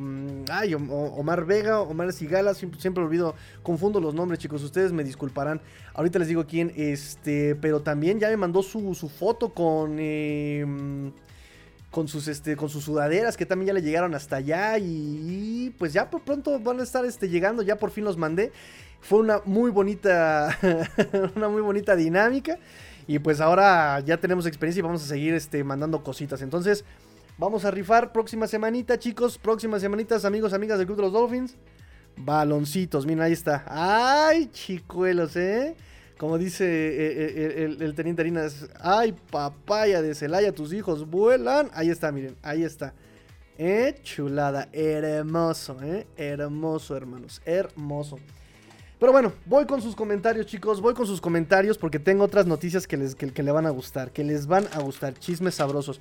ay, 0.48 0.74
Omar 0.74 1.46
Vega, 1.46 1.80
Omar 1.80 2.12
Sigala, 2.12 2.54
siempre, 2.54 3.02
olvido, 3.02 3.34
confundo 3.64 3.98
los 3.98 4.14
nombres, 4.14 4.38
chicos. 4.38 4.62
Ustedes 4.62 4.92
me 4.92 5.02
disculparán. 5.02 5.60
Ahorita 5.94 6.20
les 6.20 6.28
digo 6.28 6.46
quién, 6.46 6.72
este, 6.76 7.56
pero 7.56 7.80
también 7.82 8.20
ya 8.20 8.28
me 8.28 8.36
mandó 8.36 8.62
su, 8.62 8.94
foto 9.08 9.52
con... 9.52 9.96
Eh, 9.98 11.12
con 11.96 12.08
sus, 12.08 12.28
este, 12.28 12.56
con 12.56 12.68
sus 12.68 12.84
sudaderas 12.84 13.38
que 13.38 13.46
también 13.46 13.68
ya 13.68 13.72
le 13.72 13.80
llegaron 13.80 14.14
hasta 14.14 14.36
allá 14.36 14.76
y, 14.76 15.74
pues 15.78 15.94
ya 15.94 16.10
por 16.10 16.20
pronto 16.20 16.60
van 16.60 16.78
a 16.78 16.82
estar 16.82 17.06
este, 17.06 17.30
llegando, 17.30 17.62
ya 17.62 17.76
por 17.76 17.90
fin 17.90 18.04
los 18.04 18.18
mandé. 18.18 18.52
Fue 19.00 19.20
una 19.20 19.40
muy 19.46 19.70
bonita, 19.70 20.58
una 21.36 21.48
muy 21.48 21.62
bonita 21.62 21.96
dinámica 21.96 22.58
y 23.06 23.18
pues 23.18 23.40
ahora 23.40 23.98
ya 24.00 24.18
tenemos 24.18 24.44
experiencia 24.44 24.80
y 24.80 24.82
vamos 24.82 25.02
a 25.04 25.06
seguir 25.06 25.32
este, 25.32 25.64
mandando 25.64 26.04
cositas. 26.04 26.42
Entonces 26.42 26.84
vamos 27.38 27.64
a 27.64 27.70
rifar 27.70 28.12
próxima 28.12 28.46
semanita 28.46 28.98
chicos, 28.98 29.38
próximas 29.38 29.80
semanitas 29.80 30.26
amigos, 30.26 30.52
amigas 30.52 30.76
del 30.76 30.86
Club 30.86 30.98
de 30.98 31.02
los 31.04 31.14
Dolphins. 31.14 31.56
Baloncitos, 32.18 33.06
miren 33.06 33.22
ahí 33.22 33.32
está. 33.32 33.64
Ay 33.68 34.50
chicuelos, 34.52 35.34
eh. 35.36 35.74
Como 36.18 36.38
dice 36.38 36.64
eh, 36.64 37.64
eh, 37.64 37.76
el, 37.78 37.94
teniente 37.94 38.22
Harinas, 38.22 38.68
ay 38.80 39.14
papaya 39.30 40.00
de 40.00 40.14
Celaya, 40.14 40.52
tus 40.52 40.72
hijos 40.72 41.08
vuelan. 41.10 41.70
Ahí 41.74 41.90
está, 41.90 42.10
miren, 42.10 42.36
ahí 42.42 42.62
está. 42.62 42.94
Eh, 43.58 44.00
chulada, 44.02 44.68
hermoso, 44.72 45.78
eh, 45.82 46.06
hermoso, 46.16 46.94
hermanos, 46.94 47.40
hermoso. 47.46 48.18
Pero 48.98 49.12
bueno, 49.12 49.32
voy 49.46 49.64
con 49.66 49.80
sus 49.80 49.96
comentarios, 49.96 50.46
chicos. 50.46 50.80
Voy 50.80 50.92
con 50.92 51.06
sus 51.06 51.20
comentarios 51.20 51.78
porque 51.78 51.98
tengo 51.98 52.24
otras 52.24 52.46
noticias 52.46 52.86
que 52.86 52.96
les, 52.96 53.14
que, 53.14 53.42
le 53.42 53.52
van 53.52 53.66
a 53.66 53.70
gustar. 53.70 54.10
Que 54.10 54.24
les 54.24 54.46
van 54.46 54.66
a 54.72 54.80
gustar. 54.80 55.14
Chismes 55.18 55.54
sabrosos. 55.54 56.00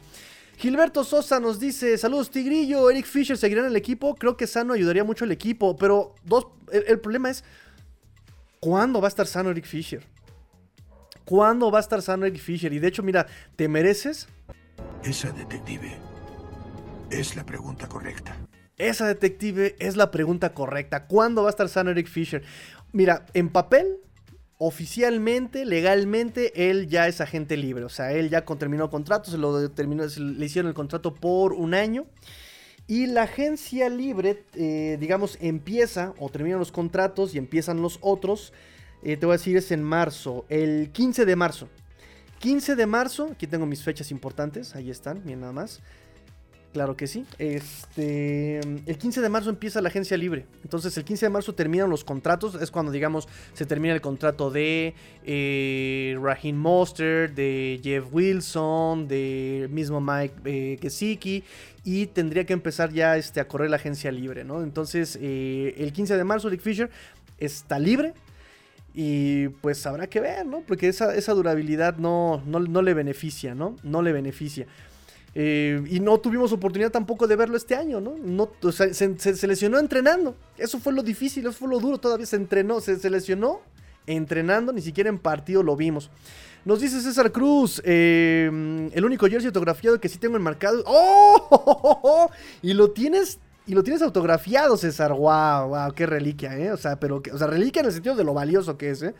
Gilberto 0.57 1.03
Sosa 1.05 1.39
nos 1.39 1.59
dice: 1.59 1.97
Saludos, 1.97 2.29
Tigrillo. 2.29 2.89
Eric 2.89 3.05
Fisher 3.05 3.37
seguirá 3.37 3.61
en 3.61 3.67
el 3.67 3.75
equipo. 3.75 4.15
Creo 4.15 4.35
que 4.35 4.47
Sano 4.47 4.73
ayudaría 4.73 5.03
mucho 5.05 5.23
al 5.23 5.31
equipo. 5.31 5.77
Pero 5.77 6.13
dos, 6.25 6.47
el 6.71 6.99
problema 6.99 7.29
es: 7.29 7.43
¿Cuándo 8.65 8.99
va 8.99 9.07
a 9.07 9.09
estar 9.09 9.27
sano 9.27 9.51
Eric 9.51 9.65
Fisher? 9.65 10.01
¿Cuándo 11.23 11.69
va 11.69 11.77
a 11.77 11.81
estar 11.81 12.01
sano 12.01 12.25
Eric 12.25 12.41
Fisher? 12.41 12.73
Y 12.73 12.79
de 12.79 12.87
hecho, 12.87 13.03
mira, 13.03 13.27
¿te 13.55 13.67
mereces? 13.67 14.27
Esa 15.03 15.31
detective 15.33 15.95
es 17.11 17.35
la 17.35 17.45
pregunta 17.45 17.87
correcta. 17.87 18.35
Esa 18.77 19.05
detective 19.05 19.75
es 19.77 19.95
la 19.97 20.09
pregunta 20.09 20.55
correcta. 20.55 21.05
¿Cuándo 21.05 21.43
va 21.43 21.49
a 21.49 21.51
estar 21.51 21.69
sano 21.69 21.91
Eric 21.91 22.07
Fisher? 22.07 22.41
Mira, 22.91 23.27
en 23.35 23.49
papel, 23.49 23.99
oficialmente, 24.57 25.63
legalmente, 25.63 26.71
él 26.71 26.87
ya 26.87 27.07
es 27.07 27.21
agente 27.21 27.57
libre. 27.57 27.85
O 27.85 27.89
sea, 27.89 28.13
él 28.13 28.31
ya 28.31 28.45
terminó 28.45 28.89
contrato, 28.89 29.29
se 29.29 29.37
lo 29.37 29.69
terminó, 29.69 30.05
le 30.05 30.43
hicieron 30.43 30.69
el 30.69 30.75
contrato 30.75 31.13
por 31.13 31.53
un 31.53 31.75
año. 31.75 32.07
Y 32.87 33.07
la 33.07 33.23
agencia 33.23 33.89
libre, 33.89 34.43
eh, 34.53 34.97
digamos, 34.99 35.37
empieza 35.41 36.13
o 36.19 36.29
terminan 36.29 36.59
los 36.59 36.71
contratos 36.71 37.33
y 37.33 37.39
empiezan 37.39 37.81
los 37.81 37.97
otros. 38.01 38.53
Eh, 39.01 39.17
te 39.17 39.25
voy 39.25 39.33
a 39.33 39.37
decir, 39.37 39.57
es 39.57 39.71
en 39.71 39.83
marzo, 39.83 40.45
el 40.49 40.91
15 40.91 41.25
de 41.25 41.35
marzo. 41.35 41.67
15 42.39 42.75
de 42.75 42.85
marzo, 42.85 43.29
aquí 43.31 43.47
tengo 43.47 43.65
mis 43.65 43.81
fechas 43.81 44.11
importantes, 44.11 44.75
ahí 44.75 44.91
están, 44.91 45.23
bien 45.23 45.39
nada 45.39 45.53
más. 45.53 45.81
Claro 46.75 46.97
que 46.97 47.07
sí. 47.07 47.25
Este, 47.39 48.59
el 48.59 48.97
15 48.97 49.21
de 49.21 49.29
marzo 49.29 49.49
empieza 49.49 49.79
la 49.79 49.87
agencia 49.87 50.17
libre. 50.17 50.45
Entonces, 50.61 50.97
el 50.97 51.05
15 51.05 51.27
de 51.27 51.29
marzo 51.29 51.55
terminan 51.55 51.89
los 51.89 52.03
contratos. 52.03 52.61
Es 52.61 52.69
cuando, 52.69 52.91
digamos, 52.91 53.29
se 53.53 53.65
termina 53.65 53.93
el 53.93 54.01
contrato 54.01 54.51
de 54.51 54.93
eh, 55.23 56.19
Raheem 56.21 56.57
Monster, 56.57 57.33
de 57.33 57.79
Jeff 57.81 58.03
Wilson, 58.11 59.07
de 59.07 59.69
mismo 59.71 60.01
Mike 60.01 60.35
eh, 60.43 60.77
Gesicki. 60.81 61.45
Y 61.85 62.07
tendría 62.07 62.45
que 62.45 62.51
empezar 62.51 62.91
ya 62.91 63.15
este, 63.15 63.39
a 63.39 63.47
correr 63.47 63.69
la 63.69 63.77
agencia 63.77 64.11
libre, 64.11 64.43
¿no? 64.43 64.61
Entonces, 64.61 65.17
eh, 65.21 65.75
el 65.77 65.93
15 65.93 66.17
de 66.17 66.23
marzo, 66.25 66.49
Dick 66.49 66.59
Fisher 66.59 66.89
está 67.37 67.79
libre. 67.79 68.13
Y 68.93 69.47
pues 69.47 69.85
habrá 69.85 70.07
que 70.07 70.19
ver, 70.19 70.45
¿no? 70.45 70.59
Porque 70.59 70.89
esa, 70.89 71.15
esa 71.15 71.31
durabilidad 71.31 71.95
no, 71.95 72.43
no, 72.45 72.59
no 72.59 72.81
le 72.81 72.93
beneficia, 72.93 73.55
¿no? 73.55 73.77
No 73.81 74.01
le 74.01 74.11
beneficia. 74.11 74.67
Eh, 75.37 75.83
y 75.89 75.99
no 75.99 76.17
tuvimos 76.17 76.53
oportunidad 76.53 76.91
tampoco 76.91 77.27
de 77.27 77.35
verlo 77.35 77.57
este 77.57 77.75
año, 77.75 77.99
¿no? 77.99 78.15
no 78.23 78.49
se, 78.71 79.47
lesionó 79.47 79.79
entrenando. 79.79 80.35
Eso 80.57 80.79
fue 80.79 80.93
lo 80.93 81.03
difícil, 81.03 81.45
eso 81.45 81.57
fue 81.57 81.67
lo 81.67 81.79
duro. 81.79 81.97
Todavía 81.97 82.25
se 82.25 82.37
entrenó, 82.37 82.79
se, 82.79 83.09
lesionó 83.09 83.59
entrenando, 84.07 84.71
ni 84.71 84.81
siquiera 84.81 85.09
en 85.09 85.19
partido 85.19 85.61
lo 85.61 85.75
vimos. 85.75 86.09
Nos 86.63 86.79
dice 86.79 87.01
César 87.01 87.31
Cruz, 87.31 87.81
eh, 87.83 88.89
el 88.93 89.05
único 89.05 89.27
jersey 89.27 89.47
autografiado 89.47 89.99
que 89.99 90.09
sí 90.09 90.17
tengo 90.17 90.37
enmarcado. 90.37 90.83
¡Oh! 90.87 92.29
Y 92.61 92.73
lo 92.73 92.91
tienes 92.91 93.39
y 93.67 93.73
lo 93.73 93.83
tienes 93.83 94.01
autografiado, 94.03 94.77
César. 94.77 95.11
¡Wow! 95.11 95.69
¡Wow! 95.69 95.93
¡Qué 95.95 96.05
reliquia, 96.05 96.57
eh! 96.57 96.71
O 96.71 96.77
sea, 96.77 96.99
pero, 96.99 97.21
o 97.31 97.37
sea, 97.37 97.47
reliquia 97.47 97.81
en 97.81 97.87
el 97.87 97.91
sentido 97.91 98.15
de 98.15 98.23
lo 98.23 98.33
valioso 98.33 98.77
que 98.77 98.91
es, 98.91 99.01
¿eh? 99.01 99.15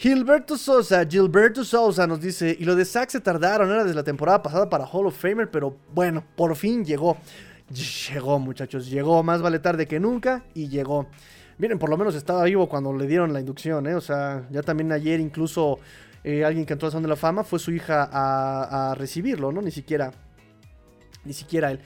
Gilberto 0.00 0.56
Sosa, 0.56 1.04
Gilberto 1.04 1.62
Sosa 1.62 2.06
nos 2.06 2.22
dice, 2.22 2.56
y 2.58 2.64
lo 2.64 2.74
de 2.74 2.86
Zack 2.86 3.10
se 3.10 3.20
tardaron, 3.20 3.70
era 3.70 3.84
desde 3.84 3.94
la 3.94 4.02
temporada 4.02 4.42
pasada 4.42 4.70
para 4.70 4.86
Hall 4.86 5.06
of 5.06 5.14
Famer, 5.14 5.50
pero 5.50 5.76
bueno, 5.92 6.24
por 6.36 6.56
fin 6.56 6.82
llegó. 6.86 7.18
Llegó, 7.68 8.38
muchachos, 8.38 8.88
llegó, 8.88 9.22
más 9.22 9.42
vale 9.42 9.58
tarde 9.58 9.86
que 9.86 10.00
nunca, 10.00 10.42
y 10.54 10.68
llegó. 10.68 11.06
Miren, 11.58 11.78
por 11.78 11.90
lo 11.90 11.98
menos 11.98 12.14
estaba 12.14 12.44
vivo 12.44 12.66
cuando 12.66 12.94
le 12.94 13.06
dieron 13.06 13.34
la 13.34 13.40
inducción, 13.40 13.86
¿eh? 13.88 13.94
O 13.94 14.00
sea, 14.00 14.48
ya 14.50 14.62
también 14.62 14.90
ayer 14.90 15.20
incluso 15.20 15.78
eh, 16.24 16.46
alguien 16.46 16.64
que 16.64 16.72
entró 16.72 16.86
al 16.86 16.92
Salón 16.92 17.02
de 17.02 17.10
la 17.10 17.16
Fama 17.16 17.44
fue 17.44 17.58
su 17.58 17.70
hija 17.70 18.08
a, 18.10 18.92
a 18.92 18.94
recibirlo, 18.94 19.52
¿no? 19.52 19.60
Ni 19.60 19.70
siquiera, 19.70 20.12
ni 21.26 21.34
siquiera 21.34 21.72
él. 21.72 21.80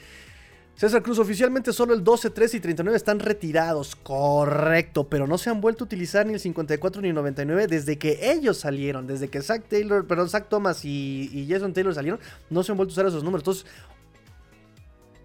César 0.76 1.04
Cruz, 1.04 1.20
oficialmente 1.20 1.72
solo 1.72 1.94
el 1.94 2.02
12, 2.02 2.30
13 2.30 2.56
y 2.56 2.60
39 2.60 2.96
están 2.96 3.20
retirados. 3.20 3.94
Correcto, 3.94 5.08
pero 5.08 5.28
no 5.28 5.38
se 5.38 5.48
han 5.48 5.60
vuelto 5.60 5.84
a 5.84 5.86
utilizar 5.86 6.26
ni 6.26 6.32
el 6.32 6.40
54 6.40 7.00
ni 7.00 7.08
el 7.08 7.14
99 7.14 7.68
desde 7.68 7.96
que 7.96 8.32
ellos 8.32 8.58
salieron. 8.58 9.06
Desde 9.06 9.28
que 9.28 9.40
Zach 9.40 9.62
Taylor, 9.68 10.04
perdón, 10.06 10.28
Zach 10.28 10.48
Thomas 10.48 10.84
y, 10.84 11.46
Jason 11.48 11.72
Taylor 11.72 11.94
salieron, 11.94 12.18
no 12.50 12.64
se 12.64 12.72
han 12.72 12.76
vuelto 12.76 12.90
a 12.90 12.94
usar 12.94 13.06
esos 13.06 13.22
números. 13.22 13.42
Entonces, 13.42 13.66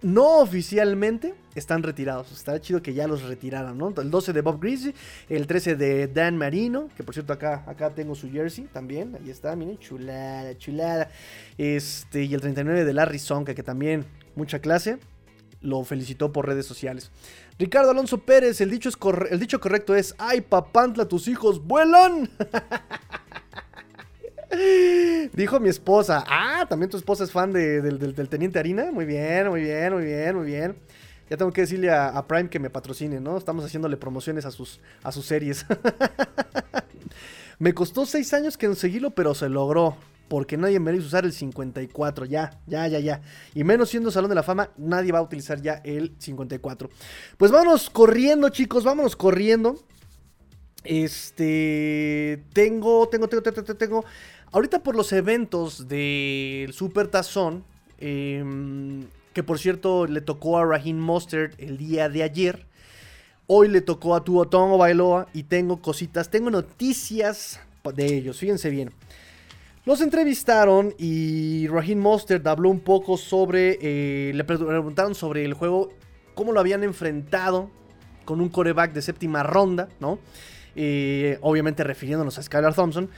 no 0.03 0.37
oficialmente 0.37 1.33
están 1.55 1.81
retirados. 1.81 2.31
Está 2.31 2.61
chido 2.61 2.83
que 2.83 2.93
ya 2.93 3.07
los 3.07 3.23
retiraran, 3.23 3.75
¿no? 3.75 3.91
El 3.97 4.11
12 4.11 4.33
de 4.33 4.41
Bob 4.41 4.61
Greasy, 4.61 4.93
el 5.29 5.47
13 5.47 5.75
de 5.75 6.07
Dan 6.07 6.37
Marino, 6.37 6.89
que 6.95 7.03
por 7.03 7.15
cierto 7.15 7.33
acá, 7.33 7.63
acá 7.65 7.89
tengo 7.89 8.13
su 8.13 8.29
jersey 8.31 8.65
también. 8.65 9.17
Ahí 9.19 9.31
está, 9.31 9.55
miren, 9.55 9.79
chulada, 9.79 10.55
chulada. 10.59 11.09
Este, 11.57 12.25
y 12.25 12.35
el 12.35 12.39
39 12.39 12.85
de 12.85 12.93
Larry 12.93 13.17
Sonka, 13.17 13.55
que 13.55 13.63
también 13.63 14.05
mucha 14.35 14.59
clase 14.59 14.99
lo 15.61 15.83
felicitó 15.83 16.31
por 16.31 16.47
redes 16.47 16.65
sociales. 16.65 17.11
Ricardo 17.57 17.91
Alonso 17.91 18.19
Pérez, 18.19 18.61
el 18.61 18.69
dicho, 18.71 18.89
es 18.89 18.97
el 19.29 19.39
dicho 19.39 19.59
correcto 19.59 19.95
es, 19.95 20.15
ay 20.17 20.41
papantla, 20.41 21.05
tus 21.07 21.27
hijos 21.27 21.65
vuelan. 21.65 22.29
Dijo 25.33 25.59
mi 25.59 25.69
esposa, 25.69 26.23
ah, 26.27 26.65
también 26.67 26.89
tu 26.89 26.97
esposa 26.97 27.23
es 27.23 27.31
fan 27.31 27.53
del, 27.53 28.29
Teniente 28.29 28.57
Harina. 28.59 28.91
Muy 28.91 29.05
bien, 29.05 29.47
muy 29.49 29.61
bien, 29.61 29.93
muy 29.93 30.03
bien, 30.03 30.35
muy 30.35 30.45
bien. 30.45 30.75
Ya 31.29 31.37
tengo 31.37 31.51
que 31.51 31.61
decirle 31.61 31.91
a, 31.91 32.25
Prime 32.27 32.49
que 32.49 32.59
me 32.59 32.71
patrocine, 32.71 33.19
¿no? 33.19 33.37
Estamos 33.37 33.63
haciéndole 33.63 33.97
promociones 33.97 34.45
a 34.45 34.51
sus, 34.51 34.79
a 35.03 35.11
sus 35.11 35.25
series. 35.27 35.65
me 37.59 37.73
costó 37.73 38.07
seis 38.07 38.33
años 38.33 38.57
conseguirlo, 38.57 39.11
pero 39.11 39.35
se 39.35 39.47
logró 39.49 39.95
porque 40.29 40.55
nadie 40.55 40.79
merece 40.79 41.07
usar 41.07 41.25
el 41.25 41.33
54. 41.33 42.25
Ya, 42.25 42.57
ya, 42.67 42.87
ya, 42.87 42.99
ya. 42.99 43.21
Y 43.53 43.63
menos 43.63 43.89
siendo 43.89 44.11
Salón 44.11 44.29
de 44.29 44.35
la 44.35 44.43
Fama, 44.43 44.69
nadie 44.77 45.11
va 45.11 45.19
a 45.19 45.23
utilizar 45.23 45.61
ya 45.61 45.81
el 45.83 46.13
54. 46.19 46.89
Pues 47.37 47.51
vámonos 47.51 47.89
corriendo, 47.89 48.49
chicos, 48.49 48.83
vámonos 48.83 49.15
corriendo. 49.15 49.75
Este. 50.83 52.43
Tengo, 52.53 53.09
tengo, 53.09 53.27
tengo, 53.27 53.43
tengo, 53.43 53.75
tengo. 53.75 54.05
Ahorita 54.51 54.81
por 54.81 54.95
los 54.95 55.11
eventos 55.11 55.87
del 55.87 56.71
Super 56.73 57.07
Tazón. 57.07 57.65
Em, 57.97 59.07
que 59.33 59.43
por 59.43 59.59
cierto 59.59 60.07
le 60.07 60.21
tocó 60.21 60.57
a 60.57 60.65
Raheem 60.65 60.97
Mustard 60.97 61.51
el 61.57 61.77
día 61.77 62.07
de 62.07 62.23
ayer. 62.23 62.65
Hoy 63.47 63.67
le 63.67 63.81
tocó 63.81 64.15
a 64.15 64.23
Tuotongo 64.23 64.77
Bailoa. 64.77 65.27
Y 65.33 65.43
tengo 65.43 65.81
cositas, 65.81 66.29
tengo 66.29 66.49
noticias 66.49 67.59
de 67.93 68.05
ellos. 68.05 68.37
Fíjense 68.37 68.69
bien. 68.69 68.91
Los 69.89 70.01
entrevistaron 70.01 70.93
y 70.99 71.65
Raheem 71.65 71.97
Mostert 71.97 72.45
habló 72.45 72.69
un 72.69 72.79
poco 72.79 73.17
sobre. 73.17 73.79
Eh, 73.81 74.31
le 74.35 74.43
preguntaron 74.43 75.15
sobre 75.15 75.43
el 75.43 75.55
juego, 75.55 75.89
cómo 76.35 76.51
lo 76.51 76.59
habían 76.59 76.83
enfrentado 76.83 77.71
con 78.23 78.39
un 78.39 78.49
coreback 78.49 78.93
de 78.93 79.01
séptima 79.01 79.41
ronda, 79.41 79.89
¿no? 79.99 80.19
Eh, 80.75 81.39
obviamente 81.41 81.83
refiriéndonos 81.83 82.37
a 82.37 82.43
Skylar 82.43 82.75
Thompson. 82.75 83.09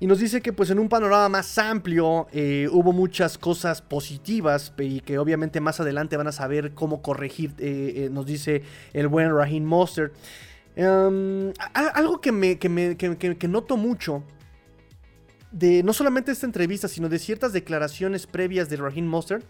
Y 0.00 0.06
nos 0.06 0.18
dice 0.18 0.42
que 0.42 0.52
pues 0.52 0.68
en 0.68 0.78
un 0.80 0.90
panorama 0.90 1.30
más 1.30 1.56
amplio 1.56 2.26
eh, 2.30 2.68
hubo 2.70 2.92
muchas 2.92 3.38
cosas 3.38 3.80
positivas 3.80 4.74
y 4.76 5.00
que 5.00 5.18
obviamente 5.18 5.62
más 5.62 5.80
adelante 5.80 6.18
van 6.18 6.26
a 6.26 6.32
saber 6.32 6.72
cómo 6.74 7.00
corregir, 7.00 7.54
nos 8.10 8.26
dice 8.26 8.64
el 8.92 9.08
buen 9.08 9.34
Raheem 9.34 9.64
Mostert. 9.64 10.12
Em, 10.76 11.54
algo 11.72 12.20
que, 12.20 12.32
me, 12.32 12.58
que, 12.58 12.68
me, 12.68 12.98
que 12.98 13.48
noto 13.48 13.78
mucho 13.78 14.24
de 15.50 15.82
no 15.82 15.92
solamente 15.92 16.32
esta 16.32 16.46
entrevista, 16.46 16.88
sino 16.88 17.08
de 17.08 17.18
ciertas 17.18 17.52
declaraciones 17.52 18.26
previas 18.26 18.68
de 18.68 18.76
Raheem 18.76 19.06
Monster, 19.06 19.42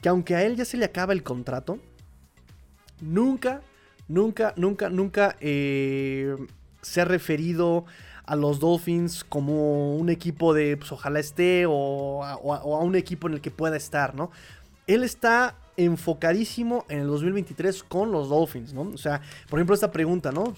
que 0.00 0.08
aunque 0.08 0.34
a 0.34 0.42
él 0.42 0.56
ya 0.56 0.64
se 0.64 0.76
le 0.76 0.84
acaba 0.84 1.12
el 1.12 1.22
contrato, 1.22 1.78
nunca, 3.00 3.62
nunca, 4.08 4.52
nunca, 4.56 4.90
nunca 4.90 5.36
eh, 5.40 6.36
se 6.82 7.00
ha 7.00 7.04
referido 7.04 7.84
a 8.24 8.34
los 8.36 8.58
Dolphins 8.58 9.24
como 9.24 9.96
un 9.96 10.10
equipo 10.10 10.52
de, 10.52 10.76
pues 10.76 10.90
ojalá 10.92 11.20
esté, 11.20 11.64
o 11.68 12.24
a 12.24 12.80
un 12.82 12.96
equipo 12.96 13.28
en 13.28 13.34
el 13.34 13.40
que 13.40 13.50
pueda 13.52 13.76
estar, 13.76 14.14
¿no? 14.14 14.30
Él 14.86 15.04
está 15.04 15.56
enfocadísimo 15.76 16.84
en 16.88 17.00
el 17.00 17.06
2023 17.06 17.82
con 17.84 18.10
los 18.10 18.28
Dolphins, 18.28 18.72
¿no? 18.72 18.82
O 18.82 18.98
sea, 18.98 19.20
por 19.48 19.58
ejemplo, 19.58 19.74
esta 19.74 19.90
pregunta, 19.90 20.32
¿no? 20.32 20.54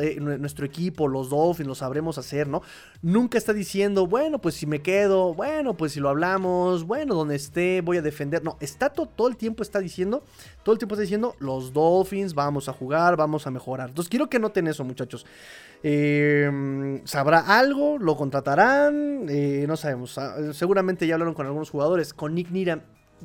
Eh, 0.00 0.18
nuestro 0.18 0.64
equipo, 0.64 1.08
los 1.08 1.30
Dolphins, 1.30 1.66
lo 1.66 1.74
sabremos 1.74 2.18
hacer, 2.18 2.48
¿no? 2.48 2.62
Nunca 3.02 3.38
está 3.38 3.52
diciendo, 3.52 4.06
bueno, 4.06 4.38
pues 4.38 4.54
si 4.54 4.66
me 4.66 4.80
quedo, 4.80 5.34
bueno, 5.34 5.74
pues 5.74 5.92
si 5.92 6.00
lo 6.00 6.08
hablamos, 6.08 6.84
bueno, 6.84 7.14
donde 7.14 7.36
esté, 7.36 7.80
voy 7.82 7.98
a 7.98 8.02
defender. 8.02 8.42
No, 8.42 8.56
está 8.60 8.90
todo, 8.90 9.28
el 9.28 9.36
tiempo 9.36 9.62
está 9.62 9.78
diciendo, 9.80 10.22
todo 10.62 10.72
el 10.72 10.78
tiempo 10.78 10.94
está 10.94 11.02
diciendo, 11.02 11.34
los 11.38 11.72
Dolphins, 11.72 12.34
vamos 12.34 12.68
a 12.68 12.72
jugar, 12.72 13.16
vamos 13.16 13.46
a 13.46 13.50
mejorar. 13.50 13.90
Entonces, 13.90 14.08
quiero 14.08 14.30
que 14.30 14.38
noten 14.38 14.66
eso, 14.68 14.84
muchachos. 14.84 15.26
Em, 15.82 17.04
¿Sabrá 17.04 17.40
algo? 17.40 17.98
¿Lo 17.98 18.16
contratarán? 18.16 19.26
Eh, 19.28 19.64
no 19.66 19.76
sabemos. 19.76 20.16
Ah, 20.16 20.36
seguramente 20.52 21.06
ya 21.06 21.14
hablaron 21.14 21.34
con 21.34 21.46
algunos 21.46 21.70
jugadores. 21.70 22.14
Con 22.14 22.34
Nick 22.34 22.50
Niram 22.50 22.80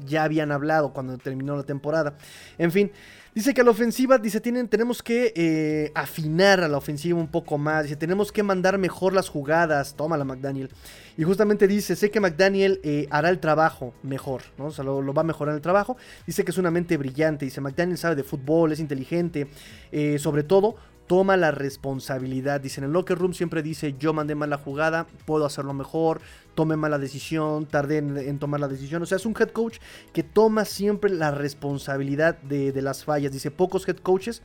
ya 0.06 0.24
habían 0.24 0.52
hablado 0.52 0.94
cuando 0.94 1.18
terminó 1.18 1.56
la 1.56 1.64
temporada. 1.64 2.18
En 2.58 2.72
fin, 2.72 2.92
dice 3.34 3.54
que 3.54 3.62
a 3.62 3.64
la 3.64 3.72
ofensiva, 3.72 4.18
dice, 4.18 4.42
tienen, 4.42 4.68
tenemos 4.68 5.04
que 5.04 5.34
eh, 5.36 5.92
afinar 5.96 6.62
a 6.62 6.68
la 6.68 6.78
ofensiva 6.78 7.20
un 7.20 7.28
poco 7.28 7.58
más. 7.58 7.84
Dice, 7.84 7.96
tenemos 7.96 8.32
que 8.32 8.44
mandar 8.44 8.78
mejor 8.78 9.14
las 9.14 9.30
jugadas. 9.30 9.96
Tómala, 9.96 10.24
McDaniel. 10.24 10.70
Y 11.18 11.24
justamente 11.24 11.68
dice, 11.68 11.96
sé 11.96 12.12
que 12.12 12.20
McDaniel 12.20 12.80
eh, 12.84 13.08
hará 13.10 13.30
el 13.30 13.40
trabajo 13.40 13.94
mejor, 14.04 14.42
¿no? 14.58 14.66
O 14.66 14.72
sea, 14.72 14.84
lo, 14.84 15.14
va 15.14 15.22
a 15.22 15.26
mejorar 15.26 15.56
el 15.56 15.62
trabajo. 15.62 15.98
Dice 16.26 16.44
que 16.44 16.52
es 16.52 16.58
una 16.58 16.72
mente 16.72 16.98
brillante. 16.98 17.46
Dice, 17.46 17.62
McDaniel 17.62 17.98
sabe 17.98 18.16
de 18.16 18.24
fútbol, 18.24 18.72
es 18.72 18.80
inteligente. 18.80 19.48
Eh, 19.92 20.20
sobre 20.20 20.44
todo, 20.44 20.76
toma 21.08 21.38
la 21.38 21.52
responsabilidad. 21.52 22.62
Dice, 22.62 22.82
en 22.82 22.86
el 22.86 22.92
locker 22.92 23.18
room 23.18 23.34
siempre 23.34 23.64
dice, 23.64 23.96
yo 23.98 24.14
mandé 24.14 24.36
mal 24.36 24.50
la 24.50 24.58
jugada, 24.58 25.08
puedo 25.26 25.46
hacerlo 25.46 25.74
mejor, 25.74 26.22
tome 26.54 26.76
mala 26.76 27.00
decisión, 27.00 27.66
tardé 27.66 27.98
en, 27.98 28.40
tomar 28.40 28.60
la 28.60 28.68
decisión. 28.68 29.02
O 29.02 29.06
sea, 29.06 29.16
es 29.16 29.26
un 29.26 29.36
head 29.40 29.50
coach 29.50 29.80
que 30.14 30.24
toma 30.24 30.66
siempre 30.66 31.10
la 31.10 31.32
responsabilidad 31.32 32.38
de, 32.42 32.82
las 32.82 33.04
fallas. 33.06 33.32
Dice, 33.32 33.50
pocos 33.50 33.88
head 33.88 33.98
coaches 33.98 34.42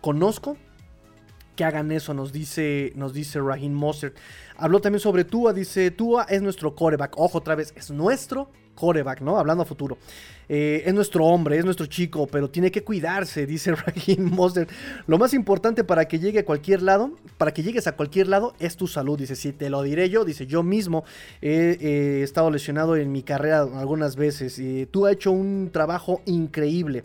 conozco 0.00 0.56
que 1.54 1.64
hagan 1.64 1.90
eso, 1.92 2.12
nos 2.12 2.32
dice, 2.32 2.92
nos 2.96 3.14
dice 3.14 3.40
Raheem 3.40 3.72
Mostert. 3.72 4.16
Habló 4.56 4.80
también 4.80 5.00
sobre 5.00 5.24
Tua, 5.24 5.52
dice, 5.52 5.90
Tua 5.90 6.24
es 6.24 6.42
nuestro 6.42 6.74
coreback. 6.74 7.14
Ojo, 7.18 7.38
otra 7.38 7.54
vez, 7.54 7.72
es 7.76 7.90
nuestro 7.90 8.50
coreback, 8.76 9.22
¿no? 9.22 9.36
Hablando 9.36 9.64
a 9.64 9.66
futuro. 9.66 9.98
Eh, 10.48 10.84
es 10.86 10.94
nuestro 10.94 11.24
hombre, 11.24 11.58
es 11.58 11.64
nuestro 11.64 11.86
chico, 11.86 12.28
pero 12.28 12.48
tiene 12.48 12.70
que 12.70 12.84
cuidarse, 12.84 13.44
dice 13.48 13.74
Raheem 13.74 14.30
Monster. 14.30 14.68
Lo 15.08 15.18
más 15.18 15.34
importante 15.34 15.82
para 15.82 16.06
que 16.06 16.20
llegue 16.20 16.38
a 16.38 16.44
cualquier 16.44 16.82
lado, 16.82 17.10
para 17.38 17.52
que 17.52 17.64
llegues 17.64 17.88
a 17.88 17.96
cualquier 17.96 18.28
lado, 18.28 18.54
es 18.60 18.76
tu 18.76 18.86
salud. 18.86 19.18
Dice, 19.18 19.34
si 19.34 19.52
te 19.52 19.68
lo 19.68 19.82
diré 19.82 20.08
yo, 20.08 20.24
dice, 20.24 20.46
yo 20.46 20.62
mismo 20.62 21.04
he 21.42 22.22
estado 22.22 22.52
lesionado 22.52 22.94
en 22.94 23.10
mi 23.10 23.24
carrera 23.24 23.62
algunas 23.62 24.14
veces. 24.14 24.60
y 24.60 24.86
tú 24.86 25.06
has 25.06 25.14
hecho 25.14 25.32
un 25.32 25.70
trabajo 25.72 26.22
increíble. 26.26 27.02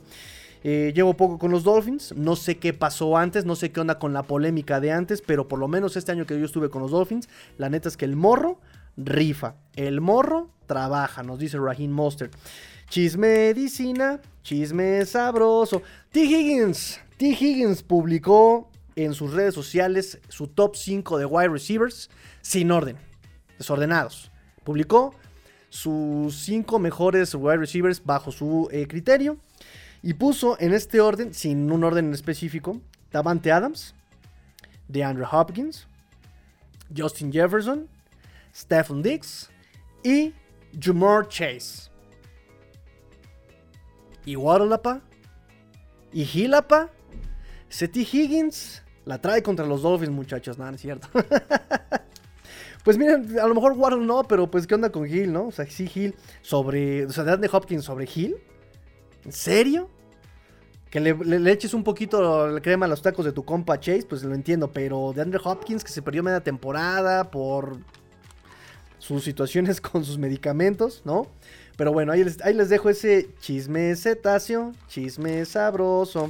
Eh, 0.63 0.91
llevo 0.95 1.15
poco 1.15 1.39
con 1.39 1.51
los 1.51 1.63
Dolphins. 1.63 2.13
No 2.15 2.35
sé 2.35 2.57
qué 2.57 2.73
pasó 2.73 3.17
antes, 3.17 3.45
no 3.45 3.55
sé 3.55 3.71
qué 3.71 3.79
onda 3.79 3.97
con 3.99 4.13
la 4.13 4.23
polémica 4.23 4.79
de 4.79 4.91
antes, 4.91 5.21
pero 5.21 5.47
por 5.47 5.59
lo 5.59 5.67
menos 5.67 5.97
este 5.97 6.11
año 6.11 6.25
que 6.25 6.39
yo 6.39 6.45
estuve 6.45 6.69
con 6.69 6.81
los 6.81 6.91
Dolphins, 6.91 7.29
la 7.57 7.69
neta 7.69 7.89
es 7.89 7.97
que 7.97 8.05
el 8.05 8.15
morro 8.15 8.59
rifa. 9.05 9.55
El 9.75 10.01
morro 10.01 10.49
trabaja, 10.67 11.23
nos 11.23 11.39
dice 11.39 11.57
Raheem 11.57 11.91
Mostert. 11.91 12.33
Chisme 12.89 13.27
medicina, 13.27 14.19
chisme 14.43 15.05
sabroso. 15.05 15.81
T. 16.11 16.23
Higgins, 16.23 16.99
T. 17.17 17.27
Higgins 17.27 17.83
publicó 17.83 18.69
en 18.95 19.13
sus 19.13 19.31
redes 19.31 19.53
sociales 19.53 20.19
su 20.27 20.47
top 20.47 20.75
5 20.75 21.17
de 21.17 21.25
wide 21.25 21.49
receivers 21.49 22.09
sin 22.41 22.71
orden, 22.71 22.97
desordenados. 23.57 24.31
Publicó 24.63 25.15
sus 25.69 26.35
5 26.35 26.79
mejores 26.79 27.33
wide 27.33 27.57
receivers 27.57 28.03
bajo 28.03 28.31
su 28.31 28.67
eh, 28.71 28.87
criterio 28.87 29.37
y 30.03 30.13
puso 30.13 30.57
en 30.59 30.73
este 30.73 30.99
orden, 30.99 31.33
sin 31.33 31.71
un 31.71 31.83
orden 31.83 32.13
específico, 32.13 32.81
Davante 33.11 33.51
Adams, 33.51 33.93
DeAndre 34.87 35.25
Hopkins, 35.31 35.87
Justin 36.95 37.31
Jefferson, 37.31 37.87
Stephen 38.53 39.01
Dix 39.01 39.49
y 40.03 40.33
Jamar 40.79 41.27
Chase. 41.27 41.89
Y 44.25 44.35
Waddleapa. 44.35 45.01
Y 46.13 46.23
Hillapa. 46.23 46.89
Seti 47.69 48.01
Higgins 48.01 48.83
la 49.05 49.19
trae 49.19 49.41
contra 49.41 49.65
los 49.65 49.81
Dolphins, 49.81 50.11
muchachos. 50.11 50.57
No, 50.57 50.65
no 50.65 50.75
es 50.75 50.81
cierto. 50.81 51.07
pues 52.83 52.97
miren, 52.97 53.39
a 53.39 53.47
lo 53.47 53.55
mejor 53.55 53.73
Waddle 53.73 54.05
no, 54.05 54.23
pero 54.23 54.49
pues 54.49 54.67
qué 54.67 54.75
onda 54.75 54.91
con 54.91 55.07
Hill, 55.07 55.31
¿no? 55.31 55.47
O 55.47 55.51
sea, 55.51 55.65
sí, 55.65 55.89
Hill 55.93 56.15
sobre. 56.41 57.05
O 57.05 57.11
sea, 57.11 57.23
de 57.23 57.49
Hopkins 57.51 57.85
sobre 57.85 58.07
Hill. 58.13 58.35
¿En 59.25 59.31
serio? 59.31 59.89
Que 60.89 60.99
le, 60.99 61.51
eches 61.51 61.73
un 61.73 61.83
poquito 61.83 62.53
de 62.53 62.61
crema 62.61 62.85
a 62.85 62.89
los 62.89 63.01
tacos 63.01 63.23
de 63.23 63.31
tu 63.31 63.45
compa 63.45 63.79
Chase, 63.79 64.05
pues 64.07 64.23
lo 64.23 64.35
entiendo. 64.35 64.71
Pero 64.71 65.13
de 65.15 65.21
Andre 65.21 65.39
Hopkins, 65.43 65.83
que 65.83 65.91
se 65.91 66.01
perdió 66.01 66.21
media 66.21 66.41
temporada 66.41 67.31
por 67.31 67.79
sus 69.01 69.23
situaciones 69.23 69.81
con 69.81 70.05
sus 70.05 70.17
medicamentos, 70.17 71.01
¿no? 71.03 71.27
Pero 71.75 71.91
bueno, 71.91 72.11
ahí 72.11 72.23
les, 72.23 72.69
dejo 72.69 72.89
ese 72.89 73.29
chisme 73.39 73.95
cetáceo, 73.95 74.73
chisme 74.87 75.43
sabroso. 75.45 76.29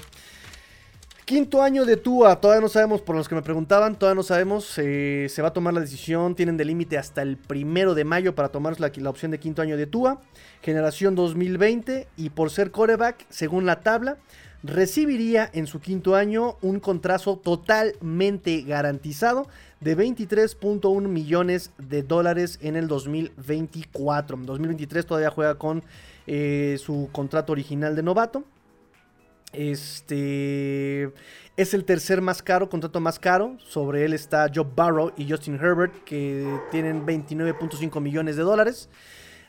Quinto 1.25 1.61
año 1.61 1.85
de 1.85 1.97
Tua, 1.97 2.39
todavía 2.39 2.61
no 2.61 2.69
sabemos, 2.69 3.01
por 3.01 3.15
los 3.15 3.27
que 3.27 3.35
me 3.35 3.41
preguntaban, 3.41 3.97
todavía 3.97 4.15
no 4.15 4.23
sabemos, 4.23 4.73
eh, 4.77 5.27
se 5.29 5.41
va 5.41 5.49
a 5.49 5.53
tomar 5.53 5.73
la 5.73 5.81
decisión, 5.81 6.35
tienen 6.35 6.57
de 6.57 6.65
límite 6.65 6.97
hasta 6.97 7.21
el 7.21 7.37
primero 7.37 7.93
de 7.93 8.05
mayo 8.05 8.35
para 8.35 8.49
tomar 8.49 8.79
la, 8.79 9.09
opción 9.09 9.31
de 9.31 9.39
quinto 9.39 9.61
año 9.61 9.75
de 9.75 9.87
Tua, 9.87 10.21
generación 10.61 11.15
2020, 11.15 12.07
y 12.17 12.29
por 12.29 12.49
ser 12.49 12.71
coreback, 12.71 13.25
según 13.29 13.65
la 13.65 13.81
tabla, 13.81 14.17
recibiría 14.63 15.49
en 15.53 15.67
su 15.67 15.79
quinto 15.79 16.15
año 16.15 16.57
un 16.61 16.79
contrato 16.79 17.37
totalmente 17.37 18.61
garantizado 18.61 19.47
de 19.81 19.97
23.1 19.97 21.07
millones 21.07 21.71
de 21.77 22.03
dólares 22.03 22.59
en 22.61 22.75
el 22.75 22.87
2024. 22.87 24.37
En 24.37 24.45
2023 24.45 25.05
todavía 25.05 25.31
juega 25.31 25.55
con 25.55 25.83
eh, 26.27 26.77
su 26.79 27.09
contrato 27.11 27.51
original 27.51 27.95
de 27.95 28.03
novato. 28.03 28.43
Este 29.53 31.11
es 31.57 31.73
el 31.73 31.83
tercer 31.83 32.21
más 32.21 32.41
caro, 32.41 32.69
contrato 32.69 33.01
más 33.01 33.19
caro. 33.19 33.57
Sobre 33.59 34.05
él 34.05 34.13
está 34.13 34.49
Joe 34.53 34.65
Barrow 34.75 35.11
y 35.17 35.29
Justin 35.29 35.55
Herbert, 35.55 36.03
que 36.05 36.59
tienen 36.71 37.05
29.5 37.05 37.99
millones 37.99 38.37
de 38.37 38.43
dólares. 38.43 38.87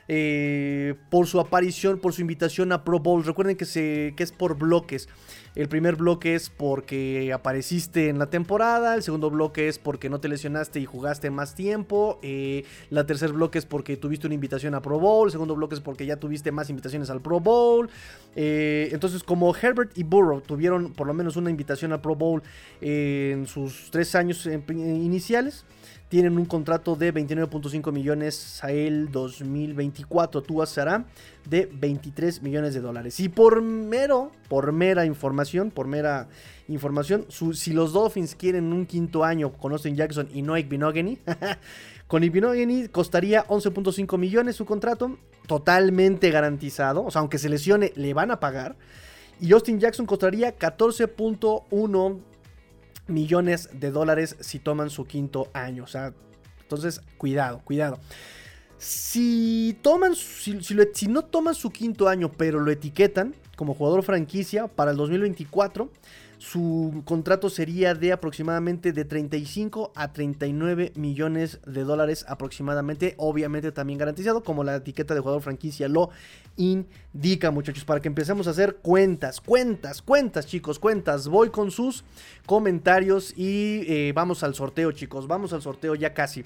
Eh, 0.08 0.94
por 1.10 1.26
su 1.26 1.38
aparición, 1.38 1.98
por 1.98 2.12
su 2.12 2.20
invitación 2.20 2.72
a 2.72 2.84
Pro 2.84 2.98
Bowl. 2.98 3.24
Recuerden 3.24 3.56
que, 3.56 3.66
que 4.16 4.22
es 4.22 4.32
por 4.32 4.58
bloques. 4.58 5.08
El 5.54 5.68
primer 5.68 5.96
bloque 5.96 6.34
es 6.34 6.48
porque 6.48 7.30
apareciste 7.30 8.08
en 8.08 8.18
la 8.18 8.30
temporada, 8.30 8.94
el 8.94 9.02
segundo 9.02 9.28
bloque 9.28 9.68
es 9.68 9.78
porque 9.78 10.08
no 10.08 10.18
te 10.18 10.28
lesionaste 10.28 10.80
y 10.80 10.86
jugaste 10.86 11.30
más 11.30 11.54
tiempo, 11.54 12.18
eh, 12.22 12.64
la 12.88 13.04
tercer 13.04 13.32
bloque 13.32 13.58
es 13.58 13.66
porque 13.66 13.98
tuviste 13.98 14.26
una 14.26 14.34
invitación 14.34 14.74
a 14.74 14.80
Pro 14.80 14.98
Bowl, 14.98 15.28
el 15.28 15.32
segundo 15.32 15.54
bloque 15.54 15.74
es 15.74 15.82
porque 15.82 16.06
ya 16.06 16.16
tuviste 16.16 16.52
más 16.52 16.70
invitaciones 16.70 17.10
al 17.10 17.20
Pro 17.20 17.38
Bowl. 17.38 17.90
Eh, 18.34 18.88
entonces 18.92 19.22
como 19.22 19.54
Herbert 19.54 19.92
y 19.98 20.04
Burrow 20.04 20.40
tuvieron 20.40 20.94
por 20.94 21.06
lo 21.06 21.12
menos 21.12 21.36
una 21.36 21.50
invitación 21.50 21.92
al 21.92 22.00
Pro 22.00 22.14
Bowl 22.14 22.42
en 22.80 23.46
sus 23.46 23.90
tres 23.90 24.14
años 24.14 24.46
iniciales, 24.46 25.66
tienen 26.12 26.36
un 26.36 26.44
contrato 26.44 26.94
de 26.94 27.14
29.5 27.14 27.90
millones 27.90 28.62
a 28.62 28.70
el 28.70 29.10
2024. 29.10 30.42
Tua 30.42 30.66
será 30.66 31.06
de 31.48 31.64
23 31.72 32.42
millones 32.42 32.74
de 32.74 32.82
dólares. 32.82 33.18
Y 33.18 33.30
por 33.30 33.62
mero, 33.62 34.30
por 34.50 34.72
mera 34.72 35.06
información, 35.06 35.70
por 35.70 35.86
mera 35.86 36.28
información, 36.68 37.24
si 37.54 37.72
los 37.72 37.94
Dolphins 37.94 38.34
quieren 38.34 38.74
un 38.74 38.84
quinto 38.84 39.24
año 39.24 39.54
con 39.54 39.72
Austin 39.72 39.96
Jackson 39.96 40.28
y 40.34 40.42
no 40.42 40.52
Binogany, 40.52 41.16
con 42.08 42.20
Binogany 42.20 42.88
costaría 42.88 43.46
11.5 43.46 44.18
millones 44.18 44.56
su 44.56 44.66
contrato, 44.66 45.16
totalmente 45.46 46.30
garantizado. 46.30 47.06
O 47.06 47.10
sea, 47.10 47.20
aunque 47.20 47.38
se 47.38 47.48
lesione, 47.48 47.90
le 47.96 48.12
van 48.12 48.30
a 48.30 48.38
pagar. 48.38 48.76
Y 49.40 49.50
Austin 49.54 49.80
Jackson 49.80 50.04
costaría 50.04 50.58
14.1 50.58 52.31
millones 53.06 53.68
de 53.72 53.90
dólares 53.90 54.36
si 54.40 54.58
toman 54.58 54.90
su 54.90 55.04
quinto 55.06 55.48
año. 55.52 55.84
O 55.84 55.86
sea, 55.86 56.12
entonces, 56.60 57.00
cuidado, 57.18 57.60
cuidado. 57.64 57.98
Si 58.78 59.78
toman, 59.82 60.16
si, 60.16 60.58
no 61.08 61.22
toman 61.22 61.54
su 61.54 61.70
quinto 61.70 62.08
año, 62.08 62.32
pero 62.32 62.58
lo 62.58 62.70
etiquetan 62.70 63.34
como 63.56 63.74
jugador 63.74 64.02
franquicia 64.02 64.66
para 64.66 64.90
el 64.90 64.96
2024, 64.96 65.90
Su 66.42 67.02
contrato 67.04 67.48
sería 67.48 67.94
de 67.94 68.10
aproximadamente 68.10 68.92
de 68.92 69.04
35 69.04 69.92
a 69.94 70.12
39 70.12 70.90
millones 70.96 71.60
de 71.64 71.84
dólares 71.84 72.24
aproximadamente. 72.26 73.14
Obviamente 73.16 73.70
también 73.70 74.00
garantizado, 74.00 74.42
como 74.42 74.64
la 74.64 74.74
etiqueta 74.74 75.14
de 75.14 75.20
jugador 75.20 75.40
franquicia 75.40 75.88
lo 75.88 76.10
indica, 76.56 77.52
muchachos. 77.52 77.84
Para 77.84 78.00
que 78.00 78.08
empecemos 78.08 78.48
a 78.48 78.50
hacer 78.50 78.78
cuentas, 78.82 79.40
cuentas, 79.40 80.02
cuentas, 80.02 80.48
chicos, 80.48 80.80
cuentas. 80.80 81.28
Voy 81.28 81.50
con 81.50 81.70
sus 81.70 82.02
comentarios 82.44 83.32
y 83.38 83.84
eh, 83.86 84.12
vamos 84.12 84.42
al 84.42 84.56
sorteo, 84.56 84.90
chicos. 84.90 85.28
Vamos 85.28 85.52
al 85.52 85.62
sorteo 85.62 85.94
ya 85.94 86.12
casi. 86.12 86.44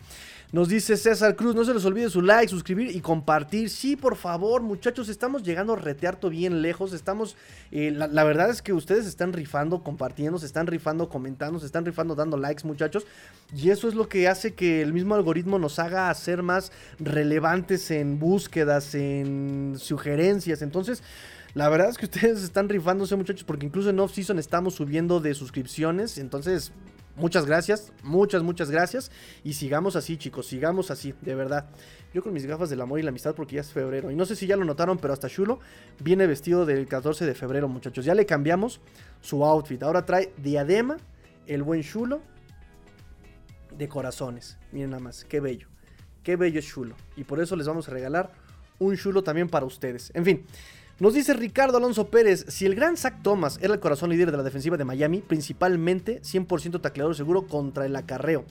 Nos 0.52 0.68
dice 0.68 0.96
César 0.96 1.34
Cruz, 1.34 1.56
no 1.56 1.64
se 1.64 1.74
les 1.74 1.84
olvide 1.84 2.08
su 2.08 2.22
like, 2.22 2.48
suscribir 2.48 2.94
y 2.94 3.00
compartir. 3.00 3.68
Sí, 3.68 3.96
por 3.96 4.14
favor, 4.14 4.62
muchachos, 4.62 5.08
estamos 5.08 5.42
llegando 5.42 5.72
a 5.72 5.76
retearto 5.76 6.30
bien 6.30 6.62
lejos. 6.62 6.92
Estamos, 6.92 7.36
eh, 7.72 7.90
la, 7.90 8.24
verdad 8.24 8.50
es 8.50 8.62
que 8.62 8.72
ustedes 8.72 9.06
están 9.06 9.32
rifando, 9.32 9.82
compartiendo, 9.86 10.36
se 10.40 10.46
están 10.46 10.66
rifando, 10.66 11.08
comentando, 11.08 11.60
se 11.60 11.66
están 11.66 11.84
rifando, 11.84 12.16
dando 12.16 12.36
likes, 12.36 12.66
muchachos. 12.66 13.06
Y 13.54 13.70
eso 13.70 13.86
es 13.86 13.94
lo 13.94 14.08
que 14.08 14.26
hace 14.26 14.52
que 14.52 14.82
el 14.82 14.92
mismo 14.92 15.14
algoritmo 15.14 15.60
nos 15.60 15.78
haga 15.78 16.12
ser 16.14 16.42
más 16.42 16.72
relevantes 16.98 17.92
en 17.92 18.18
búsquedas, 18.18 18.96
en 18.96 19.76
sugerencias. 19.78 20.60
Entonces... 20.62 21.02
La 21.54 21.70
verdad 21.70 21.88
es 21.88 21.96
que 21.96 22.04
ustedes 22.10 22.42
están 22.42 22.68
rifándose, 22.68 23.16
muchachos, 23.16 23.44
porque 23.44 23.64
incluso 23.64 23.88
en 23.88 23.98
off-season 23.98 24.38
estamos 24.38 24.74
subiendo 24.74 25.20
de 25.20 25.32
suscripciones. 25.32 26.18
Entonces, 26.18 26.70
Muchas 27.16 27.46
gracias, 27.46 27.92
muchas, 28.02 28.42
muchas 28.42 28.70
gracias. 28.70 29.10
Y 29.42 29.54
sigamos 29.54 29.96
así, 29.96 30.18
chicos, 30.18 30.46
sigamos 30.46 30.90
así, 30.90 31.14
de 31.22 31.34
verdad. 31.34 31.70
Yo 32.12 32.22
con 32.22 32.34
mis 32.34 32.44
gafas 32.44 32.68
del 32.68 32.80
amor 32.82 32.98
y 32.98 33.02
la 33.02 33.08
amistad 33.08 33.34
porque 33.34 33.54
ya 33.56 33.62
es 33.62 33.72
febrero. 33.72 34.10
Y 34.10 34.16
no 34.16 34.26
sé 34.26 34.36
si 34.36 34.46
ya 34.46 34.56
lo 34.56 34.66
notaron, 34.66 34.98
pero 34.98 35.14
hasta 35.14 35.28
Chulo 35.28 35.58
viene 35.98 36.26
vestido 36.26 36.66
del 36.66 36.86
14 36.86 37.24
de 37.24 37.34
febrero, 37.34 37.68
muchachos. 37.68 38.04
Ya 38.04 38.14
le 38.14 38.26
cambiamos 38.26 38.80
su 39.22 39.44
outfit. 39.44 39.82
Ahora 39.82 40.04
trae 40.04 40.32
diadema, 40.36 40.98
el 41.46 41.62
buen 41.62 41.82
Chulo, 41.82 42.20
de 43.76 43.88
corazones. 43.88 44.58
Miren 44.72 44.90
nada 44.90 45.02
más, 45.02 45.24
qué 45.24 45.40
bello. 45.40 45.68
Qué 46.22 46.36
bello 46.36 46.58
es 46.58 46.66
Chulo. 46.66 46.96
Y 47.16 47.24
por 47.24 47.40
eso 47.40 47.56
les 47.56 47.66
vamos 47.66 47.88
a 47.88 47.92
regalar 47.92 48.30
un 48.78 48.94
Chulo 48.96 49.22
también 49.22 49.48
para 49.48 49.64
ustedes. 49.64 50.10
En 50.14 50.24
fin. 50.24 50.46
Nos 50.98 51.12
dice 51.12 51.34
Ricardo 51.34 51.76
Alonso 51.76 52.08
Pérez, 52.08 52.46
si 52.48 52.64
el 52.64 52.74
gran 52.74 52.96
Zach 52.96 53.20
Thomas 53.22 53.58
era 53.60 53.74
el 53.74 53.80
corazón 53.80 54.08
líder 54.08 54.30
de 54.30 54.38
la 54.38 54.42
defensiva 54.42 54.78
de 54.78 54.84
Miami, 54.84 55.20
principalmente 55.20 56.22
100% 56.22 56.80
tacleador 56.80 57.14
seguro 57.14 57.46
contra 57.46 57.84
el 57.84 57.94
acarreo. 57.96 58.46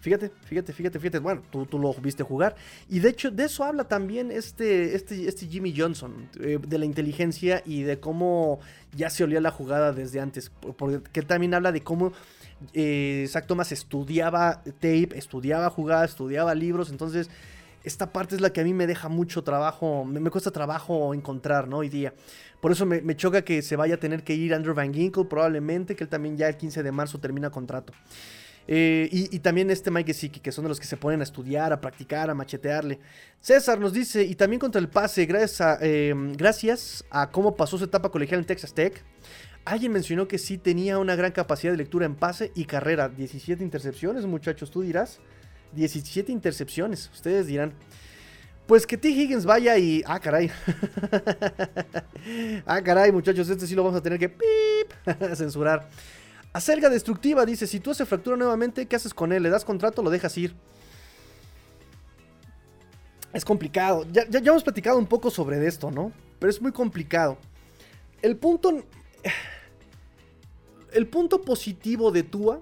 Fíjate, 0.00 0.30
fíjate, 0.44 0.72
fíjate, 0.72 0.98
fíjate. 0.98 1.18
Bueno, 1.18 1.42
tú, 1.50 1.66
lo 1.78 1.92
viste 1.94 2.22
jugar. 2.22 2.54
Y 2.88 3.00
de 3.00 3.10
hecho, 3.10 3.30
de 3.30 3.44
eso 3.44 3.64
habla 3.64 3.84
también 3.84 4.30
este, 4.30 4.94
este, 4.94 5.28
este 5.28 5.46
Jimmy 5.46 5.74
Johnson, 5.76 6.28
eh, 6.40 6.58
de 6.64 6.78
la 6.78 6.84
inteligencia 6.84 7.62
y 7.66 7.82
de 7.82 7.98
cómo 7.98 8.60
ya 8.96 9.10
se 9.10 9.24
olía 9.24 9.40
la 9.40 9.50
jugada 9.50 9.92
desde 9.92 10.20
antes. 10.20 10.52
Porque 10.78 11.22
también 11.22 11.54
habla 11.54 11.72
de 11.72 11.82
cómo 11.82 12.12
eh, 12.72 13.26
Zach 13.28 13.46
Thomas 13.46 13.72
estudiaba 13.72 14.62
tape, 14.64 15.10
estudiaba 15.16 15.68
jugadas, 15.68 16.10
estudiaba 16.10 16.54
libros. 16.54 16.88
Entonces, 16.88 17.28
esta 17.84 18.12
parte 18.12 18.34
es 18.34 18.40
la 18.40 18.52
que 18.52 18.60
a 18.60 18.64
mí 18.64 18.74
me 18.74 18.86
deja 18.86 19.08
mucho 19.08 19.42
trabajo, 19.42 20.04
me, 20.04 20.30
cuesta 20.30 20.50
trabajo 20.50 21.14
encontrar, 21.14 21.68
¿no? 21.68 21.78
Hoy 21.78 21.88
día. 21.88 22.12
Por 22.60 22.72
eso 22.72 22.84
me, 22.84 23.16
choca 23.16 23.42
que 23.42 23.62
se 23.62 23.76
vaya 23.76 23.94
a 23.94 23.98
tener 23.98 24.22
que 24.22 24.34
ir 24.34 24.52
Andrew 24.52 24.74
Van 24.74 24.92
Ginkle, 24.92 25.24
probablemente, 25.24 25.96
que 25.96 26.04
él 26.04 26.10
también 26.10 26.36
ya 26.36 26.48
el 26.48 26.56
15 26.56 26.82
de 26.82 26.92
marzo 26.92 27.18
termina 27.18 27.50
contrato. 27.50 27.94
Eh, 28.68 29.08
y, 29.10 29.38
también 29.38 29.70
este 29.70 29.90
Mike 29.90 30.12
Gesicki, 30.12 30.40
que 30.40 30.52
son 30.52 30.64
de 30.64 30.68
los 30.68 30.78
que 30.78 30.86
se 30.86 30.96
ponen 30.96 31.20
a 31.20 31.24
estudiar, 31.24 31.72
a 31.72 31.80
practicar, 31.80 32.28
a 32.28 32.34
machetearle. 32.34 33.00
César 33.40 33.80
nos 33.80 33.94
dice, 33.94 34.22
y 34.22 34.34
también 34.34 34.60
contra 34.60 34.80
el 34.80 34.88
pase, 34.88 35.24
gracias 35.24 35.60
a, 35.62 35.78
eh, 35.80 36.14
gracias 36.36 37.04
a 37.10 37.30
cómo 37.30 37.56
pasó 37.56 37.78
su 37.78 37.84
etapa 37.84 38.10
colegial 38.10 38.40
en 38.40 38.46
Texas 38.46 38.74
Tech. 38.74 39.02
Alguien 39.64 39.92
mencionó 39.92 40.28
que 40.28 40.38
sí 40.38 40.58
tenía 40.58 40.98
una 40.98 41.16
gran 41.16 41.32
capacidad 41.32 41.72
de 41.72 41.78
lectura 41.78 42.06
en 42.06 42.14
pase 42.14 42.52
y 42.54 42.66
carrera. 42.66 43.08
17 43.08 43.64
intercepciones, 43.64 44.26
muchachos, 44.26 44.70
tú 44.70 44.82
dirás. 44.82 45.20
17 45.72 46.32
intercepciones. 46.32 47.10
Ustedes 47.12 47.46
dirán. 47.46 47.72
Pues 48.66 48.86
que 48.86 48.96
T. 48.96 49.08
Higgins 49.08 49.44
vaya 49.44 49.76
y. 49.78 50.02
Ah, 50.06 50.20
caray. 50.20 50.50
ah, 52.66 52.80
caray, 52.82 53.10
muchachos. 53.10 53.48
Este 53.48 53.66
sí 53.66 53.74
lo 53.74 53.82
vamos 53.82 53.98
a 53.98 54.02
tener 54.02 54.18
que. 54.18 54.32
Censurar. 55.34 55.88
Acelga 56.52 56.88
destructiva 56.88 57.44
dice: 57.44 57.66
Si 57.66 57.80
tú 57.80 57.90
haces 57.90 58.08
fractura 58.08 58.36
nuevamente, 58.36 58.86
¿qué 58.86 58.96
haces 58.96 59.12
con 59.12 59.32
él? 59.32 59.42
¿Le 59.42 59.50
das 59.50 59.64
contrato 59.64 60.02
o 60.02 60.04
lo 60.04 60.10
dejas 60.10 60.36
ir? 60.38 60.54
Es 63.32 63.44
complicado. 63.44 64.06
Ya, 64.12 64.28
ya, 64.28 64.40
ya 64.40 64.50
hemos 64.50 64.62
platicado 64.62 64.98
un 64.98 65.06
poco 65.06 65.30
sobre 65.30 65.66
esto, 65.66 65.90
¿no? 65.90 66.12
Pero 66.38 66.50
es 66.50 66.62
muy 66.62 66.72
complicado. 66.72 67.38
El 68.22 68.36
punto. 68.36 68.84
El 70.92 71.06
punto 71.06 71.42
positivo 71.42 72.10
de 72.10 72.22
Tua 72.24 72.60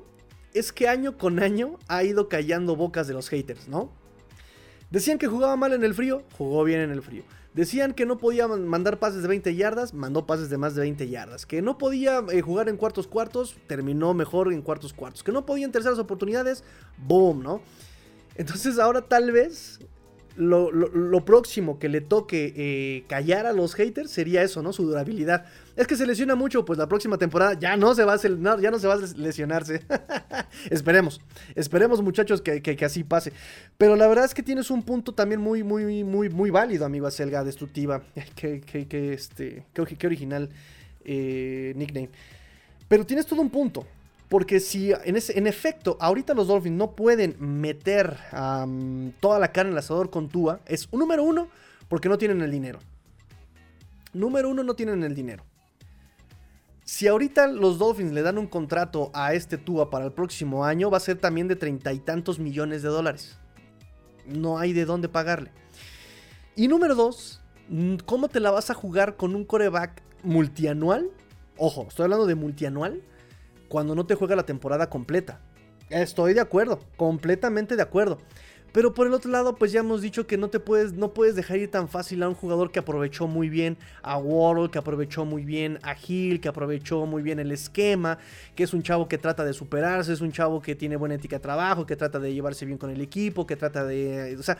es 0.58 0.72
que 0.72 0.88
año 0.88 1.16
con 1.16 1.40
año 1.40 1.78
ha 1.88 2.04
ido 2.04 2.28
callando 2.28 2.76
bocas 2.76 3.06
de 3.06 3.14
los 3.14 3.28
haters, 3.28 3.68
¿no? 3.68 3.90
Decían 4.90 5.18
que 5.18 5.26
jugaba 5.26 5.56
mal 5.56 5.72
en 5.72 5.84
el 5.84 5.94
frío, 5.94 6.22
jugó 6.36 6.64
bien 6.64 6.80
en 6.80 6.90
el 6.90 7.02
frío. 7.02 7.22
Decían 7.54 7.92
que 7.92 8.06
no 8.06 8.18
podía 8.18 8.46
mandar 8.46 8.98
pases 8.98 9.22
de 9.22 9.28
20 9.28 9.54
yardas, 9.54 9.92
mandó 9.92 10.26
pases 10.26 10.48
de 10.48 10.58
más 10.58 10.74
de 10.74 10.82
20 10.82 11.08
yardas. 11.08 11.44
Que 11.44 11.60
no 11.60 11.76
podía 11.76 12.22
eh, 12.30 12.40
jugar 12.40 12.68
en 12.68 12.76
cuartos 12.76 13.06
cuartos, 13.06 13.56
terminó 13.66 14.14
mejor 14.14 14.52
en 14.52 14.62
cuartos 14.62 14.92
cuartos. 14.92 15.22
Que 15.22 15.32
no 15.32 15.44
podía 15.44 15.64
en 15.64 15.72
terceras 15.72 15.98
oportunidades, 15.98 16.62
boom, 16.98 17.42
¿no? 17.42 17.60
Entonces 18.36 18.78
ahora 18.78 19.02
tal 19.02 19.32
vez 19.32 19.80
lo, 20.38 21.24
próximo 21.24 21.78
que 21.78 21.88
le 21.88 22.00
toque 22.00 22.52
eh, 22.56 23.04
callar 23.08 23.46
a 23.46 23.52
los 23.52 23.74
haters 23.74 24.10
sería 24.10 24.42
eso, 24.42 24.62
¿no? 24.62 24.72
Su 24.72 24.84
durabilidad. 24.86 25.46
Es 25.76 25.86
que 25.86 25.96
se 25.96 26.06
lesiona 26.06 26.36
mucho, 26.36 26.64
pues 26.64 26.78
la 26.78 26.88
próxima 26.88 27.18
temporada 27.18 27.54
ya 27.58 27.76
no 27.76 27.94
se 27.94 28.04
va 28.04 28.14
a, 28.14 28.60
ya 28.60 28.70
no 28.70 28.78
se 28.78 28.86
va 28.86 28.94
a 28.94 28.98
lesionarse. 29.16 29.82
esperemos, 30.70 31.20
esperemos 31.56 32.02
muchachos 32.02 32.40
que, 32.40 32.78
así 32.84 33.02
pase. 33.02 33.32
Pero 33.76 33.96
la 33.96 34.06
verdad 34.06 34.24
es 34.24 34.34
que 34.34 34.42
tienes 34.42 34.70
un 34.70 34.82
punto 34.82 35.12
también 35.12 35.40
muy, 35.40 35.64
muy, 35.64 36.04
muy, 36.04 36.28
muy 36.28 36.50
válido, 36.50 36.86
amigo 36.86 37.06
Acelga, 37.06 37.42
destructiva. 37.42 38.02
que, 38.36 38.60
que, 38.60 39.12
este, 39.12 39.64
qué, 39.72 40.06
original 40.06 40.50
eh, 41.04 41.72
nickname. 41.74 42.10
Pero 42.86 43.04
tienes 43.04 43.26
todo 43.26 43.40
un 43.40 43.50
punto. 43.50 43.84
Porque 44.28 44.60
si 44.60 44.92
en, 44.92 45.16
ese, 45.16 45.38
efecto 45.38 45.96
ahorita 46.00 46.34
los 46.34 46.48
Dolphins 46.48 46.76
no 46.76 46.92
pueden 46.92 47.36
meter 47.38 48.16
toda 49.20 49.38
la 49.38 49.52
carne 49.52 49.70
en 49.70 49.72
el 49.74 49.78
asador 49.78 50.10
con 50.10 50.28
Tua, 50.28 50.60
es 50.66 50.88
un 50.90 51.00
número 51.00 51.24
uno 51.24 51.48
porque 51.88 52.08
no 52.08 52.18
tienen 52.18 52.42
el 52.42 52.50
dinero. 52.50 52.78
Número 54.12 54.50
uno, 54.50 54.62
no 54.62 54.74
tienen 54.74 55.02
el 55.02 55.14
dinero. 55.14 55.44
Si 56.84 57.06
ahorita 57.06 57.48
los 57.48 57.78
Dolphins 57.78 58.12
le 58.12 58.22
dan 58.22 58.38
un 58.38 58.46
contrato 58.46 59.10
a 59.14 59.32
este 59.32 59.56
Tua 59.58 59.90
para 59.90 60.06
el 60.06 60.12
próximo 60.12 60.64
año, 60.64 60.90
va 60.90 60.98
a 60.98 61.00
ser 61.00 61.18
también 61.18 61.48
de 61.48 61.56
treinta 61.56 61.92
y 61.92 61.98
tantos 61.98 62.38
millones 62.38 62.82
de 62.82 62.88
dólares. 62.88 63.38
No 64.26 64.58
hay 64.58 64.74
de 64.74 64.84
dónde 64.84 65.08
pagarle. 65.08 65.50
Y 66.54 66.68
número 66.68 66.94
dos, 66.94 67.40
¿cómo 68.04 68.28
te 68.28 68.40
la 68.40 68.50
vas 68.50 68.70
a 68.70 68.74
jugar 68.74 69.16
con 69.16 69.34
un 69.34 69.44
coreback 69.44 70.02
multianual? 70.22 71.10
Ojo, 71.56 71.86
estoy 71.88 72.04
hablando 72.04 72.26
de 72.26 72.34
multianual 72.34 73.02
cuando 73.68 73.94
no 73.94 74.06
te 74.06 74.14
juega 74.14 74.36
la 74.36 74.46
temporada 74.46 74.90
completa. 74.90 75.40
Estoy 75.90 76.34
de 76.34 76.40
acuerdo, 76.40 76.80
completamente 76.96 77.76
de 77.76 77.82
acuerdo. 77.82 78.18
Pero 78.72 78.92
por 78.92 79.06
el 79.06 79.14
otro 79.14 79.30
lado, 79.30 79.56
pues 79.56 79.72
ya 79.72 79.80
hemos 79.80 80.02
dicho 80.02 80.26
que 80.26 80.36
no 80.36 80.50
te 80.50 80.60
puedes, 80.60 80.92
no 80.92 81.14
puedes 81.14 81.34
dejar 81.34 81.56
ir 81.56 81.70
tan 81.70 81.88
fácil 81.88 82.22
a 82.22 82.28
un 82.28 82.34
jugador 82.34 82.70
que 82.70 82.78
aprovechó 82.78 83.26
muy 83.26 83.48
bien 83.48 83.78
a 84.02 84.18
Waddle, 84.18 84.70
que 84.70 84.78
aprovechó 84.78 85.24
muy 85.24 85.44
bien 85.44 85.78
a 85.82 85.96
Hill, 85.96 86.40
que 86.40 86.48
aprovechó 86.48 87.06
muy 87.06 87.22
bien 87.22 87.38
el 87.38 87.50
esquema, 87.50 88.18
que 88.54 88.64
es 88.64 88.74
un 88.74 88.82
chavo 88.82 89.08
que 89.08 89.16
trata 89.16 89.44
de 89.44 89.54
superarse, 89.54 90.12
es 90.12 90.20
un 90.20 90.32
chavo 90.32 90.60
que 90.60 90.74
tiene 90.74 90.96
buena 90.96 91.14
ética 91.14 91.36
de 91.36 91.40
trabajo, 91.40 91.86
que 91.86 91.96
trata 91.96 92.18
de 92.18 92.34
llevarse 92.34 92.66
bien 92.66 92.76
con 92.76 92.90
el 92.90 93.00
equipo, 93.00 93.46
que 93.46 93.56
trata 93.56 93.86
de, 93.86 94.36
o 94.38 94.42
sea, 94.42 94.58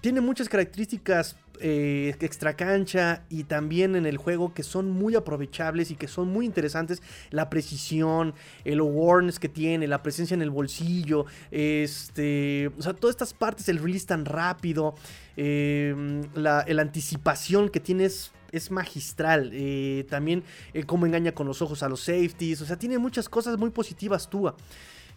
tiene 0.00 0.20
muchas 0.20 0.48
características 0.48 1.36
eh, 1.60 2.14
extra 2.20 2.54
cancha 2.54 3.22
y 3.30 3.44
también 3.44 3.96
en 3.96 4.04
el 4.04 4.18
juego 4.18 4.52
que 4.52 4.62
son 4.62 4.90
muy 4.90 5.14
aprovechables 5.14 5.90
y 5.90 5.96
que 5.96 6.08
son 6.08 6.28
muy 6.28 6.44
interesantes. 6.44 7.02
La 7.30 7.48
precisión, 7.48 8.34
el 8.64 8.80
awareness 8.80 9.38
que 9.38 9.48
tiene, 9.48 9.86
la 9.86 10.02
presencia 10.02 10.34
en 10.34 10.42
el 10.42 10.50
bolsillo, 10.50 11.24
este, 11.50 12.70
o 12.78 12.82
sea, 12.82 12.92
todas 12.92 13.14
estas 13.14 13.32
partes, 13.32 13.68
el 13.68 13.78
release 13.78 14.06
tan 14.06 14.24
rápido, 14.24 14.94
em, 15.36 16.22
la, 16.34 16.64
anticipación 16.78 17.70
que 17.70 17.80
tienes 17.80 18.32
es 18.52 18.70
magistral. 18.70 19.50
Eh, 19.52 20.06
también 20.10 20.44
el 20.74 20.86
cómo 20.86 21.06
engaña 21.06 21.32
con 21.32 21.46
los 21.46 21.62
ojos 21.62 21.82
a 21.82 21.88
los 21.88 22.00
safeties. 22.00 22.60
O 22.60 22.66
sea, 22.66 22.76
tiene 22.76 22.98
muchas 22.98 23.28
cosas 23.28 23.58
muy 23.58 23.70
positivas 23.70 24.28
Tua. 24.28 24.56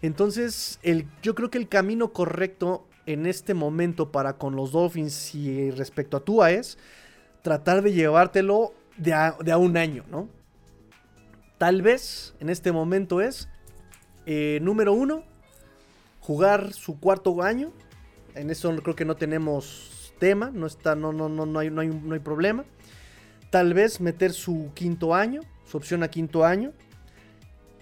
Entonces, 0.01 0.79
el, 0.83 1.05
yo 1.21 1.35
creo 1.35 1.49
que 1.49 1.57
el 1.57 1.67
camino 1.67 2.13
correcto 2.13 2.88
en 3.09 3.25
este 3.25 3.55
momento 3.55 4.11
para 4.11 4.33
con 4.33 4.55
los 4.55 4.71
Dolphins 4.71 5.33
y 5.33 5.71
respecto 5.71 6.17
a 6.17 6.19
Tua 6.19 6.51
es 6.51 6.77
tratar 7.41 7.81
de 7.81 7.91
llevártelo 7.91 8.75
de 8.97 9.13
a, 9.13 9.57
un 9.57 9.77
año, 9.77 10.05
¿no? 10.11 10.29
Tal 11.57 11.81
vez 11.81 12.35
en 12.39 12.49
este 12.49 12.71
momento 12.71 13.19
es, 13.19 13.49
eh, 14.27 14.59
número 14.61 14.93
uno, 14.93 15.23
jugar 16.19 16.71
su 16.73 16.99
cuarto 16.99 17.41
año. 17.41 17.71
En 18.35 18.51
eso 18.51 18.75
creo 18.75 18.95
que 18.95 19.05
no 19.05 19.15
tenemos 19.15 20.13
tema, 20.19 20.51
no, 20.53 20.67
está, 20.67 20.93
no, 20.93 21.11
no, 21.11 21.29
no, 21.29 21.47
no, 21.47 21.59
hay, 21.59 21.71
no, 21.71 21.81
hay, 21.81 21.87
no 21.87 22.13
hay 22.13 22.19
problema. 22.19 22.63
Tal 23.49 23.73
vez 23.73 23.99
meter 23.99 24.33
su 24.33 24.69
quinto 24.75 25.15
año, 25.15 25.41
su 25.65 25.77
opción 25.77 26.03
a 26.03 26.09
quinto 26.09 26.45
año. 26.45 26.73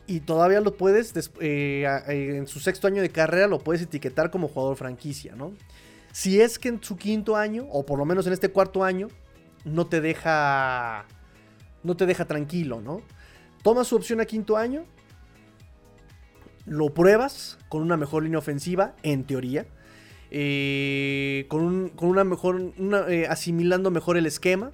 Y 0.07 0.21
todavía 0.21 0.61
lo 0.61 0.77
puedes, 0.77 1.13
eh, 1.41 1.85
en 2.07 2.47
su 2.47 2.61
sexto 2.61 2.87
año 2.87 3.01
de 3.01 3.09
carrera, 3.09 3.47
lo 3.47 3.59
puedes 3.59 3.81
etiquetar 3.81 4.31
como 4.31 4.47
jugador 4.47 4.77
franquicia, 4.77 5.35
¿no? 5.35 5.53
Si 6.13 6.41
es 6.41 6.57
que 6.57 6.69
en 6.69 6.81
su 6.81 6.95
quinto 6.97 7.35
año, 7.35 7.67
o 7.69 7.85
por 7.85 7.99
lo 7.99 8.05
menos 8.05 8.25
en 8.25 8.33
este 8.33 8.49
cuarto 8.49 8.83
año, 8.83 9.09
no 9.65 9.85
te 9.85 10.01
deja. 10.01 11.05
No 11.83 11.95
te 11.95 12.05
deja 12.05 12.25
tranquilo, 12.25 12.81
¿no? 12.81 13.01
Toma 13.63 13.83
su 13.83 13.95
opción 13.95 14.19
a 14.19 14.25
quinto 14.25 14.57
año. 14.57 14.85
Lo 16.65 16.93
pruebas 16.93 17.59
con 17.69 17.81
una 17.81 17.97
mejor 17.97 18.23
línea 18.23 18.39
ofensiva, 18.39 18.95
en 19.03 19.25
teoría. 19.25 19.67
Eh, 20.31 21.45
con, 21.49 21.91
una 21.99 22.23
mejor. 22.23 22.73
Eh, 23.09 23.27
asimilando 23.29 23.91
mejor 23.91 24.17
el 24.17 24.25
esquema. 24.25 24.71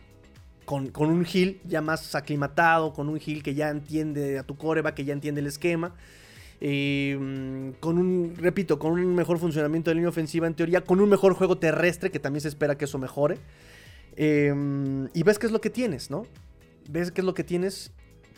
Con, 0.66 0.91
un 0.95 1.28
Hill 1.32 1.61
ya 1.66 1.82
más 1.82 2.16
aclimatado. 2.16 2.93
Con 2.93 3.09
un 3.09 3.20
Hill 3.24 3.43
que 3.43 3.53
ya 3.53 3.70
entiende 3.70 4.39
a 4.39 4.43
tu 4.43 4.57
coreba, 4.57 4.95
que 4.95 5.05
ya 5.05 5.14
entiende 5.14 5.41
el 5.41 5.47
esquema. 5.47 5.95
Eh, 6.61 7.74
con 7.80 7.97
un, 7.97 8.36
repito, 8.38 8.80
con 8.80 8.93
un 8.93 9.16
mejor 9.16 9.38
funcionamiento 9.38 9.91
de 9.91 9.95
línea 9.95 10.09
ofensiva 10.09 10.47
en 10.47 10.53
teoría, 10.53 10.82
con 10.82 11.01
un 11.01 11.09
mejor 11.09 11.34
juego 11.34 11.57
terrestre, 11.57 12.09
que 12.09 12.20
también 12.20 12.41
se 12.41 12.47
espera 12.47 12.78
que 12.78 12.86
eso 12.86 12.97
mejore. 12.97 13.38
Em, 14.16 15.09
y 15.14 15.24
ves 15.24 15.39
qué 15.39 15.47
es 15.47 15.51
lo 15.51 15.59
que 15.59 15.70
tienes, 15.70 16.09
¿no? 16.09 16.26
Ves 16.89 17.11
qué 17.11 17.22
es 17.22 17.26
lo 17.26 17.34
que 17.34 17.43
tienes, 17.43 17.91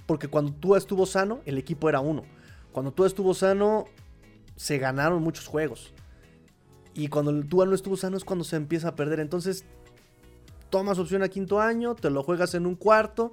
porque 0.06 0.28
cuando 0.28 0.54
tú 0.54 0.76
estuvo 0.76 1.06
sano, 1.06 1.42
el 1.46 1.58
equipo 1.58 1.90
era 1.90 2.00
uno. 2.00 2.24
Cuando 2.72 2.92
tú 2.92 3.06
estuvo 3.06 3.34
sano, 3.34 3.86
se 4.56 4.78
ganaron 4.78 5.22
muchos 5.22 5.48
juegos. 5.48 5.94
Y 6.94 7.10
cuando 7.10 7.44
Tua 7.44 7.66
no 7.66 7.76
estuvo 7.76 7.98
sano 7.98 8.16
es 8.16 8.24
cuando 8.24 8.46
se 8.46 8.56
empieza 8.56 8.90
a 8.90 8.96
perder. 8.96 9.20
Entonces, 9.20 9.66
tomas 10.76 11.00
opción 11.00 11.24
a 11.24 11.30
quinto 11.30 11.62
año, 11.62 11.96
te 11.96 12.10
lo 12.10 12.22
juegas 12.22 12.54
en 12.54 12.66
un 12.66 12.76
cuarto. 12.76 13.32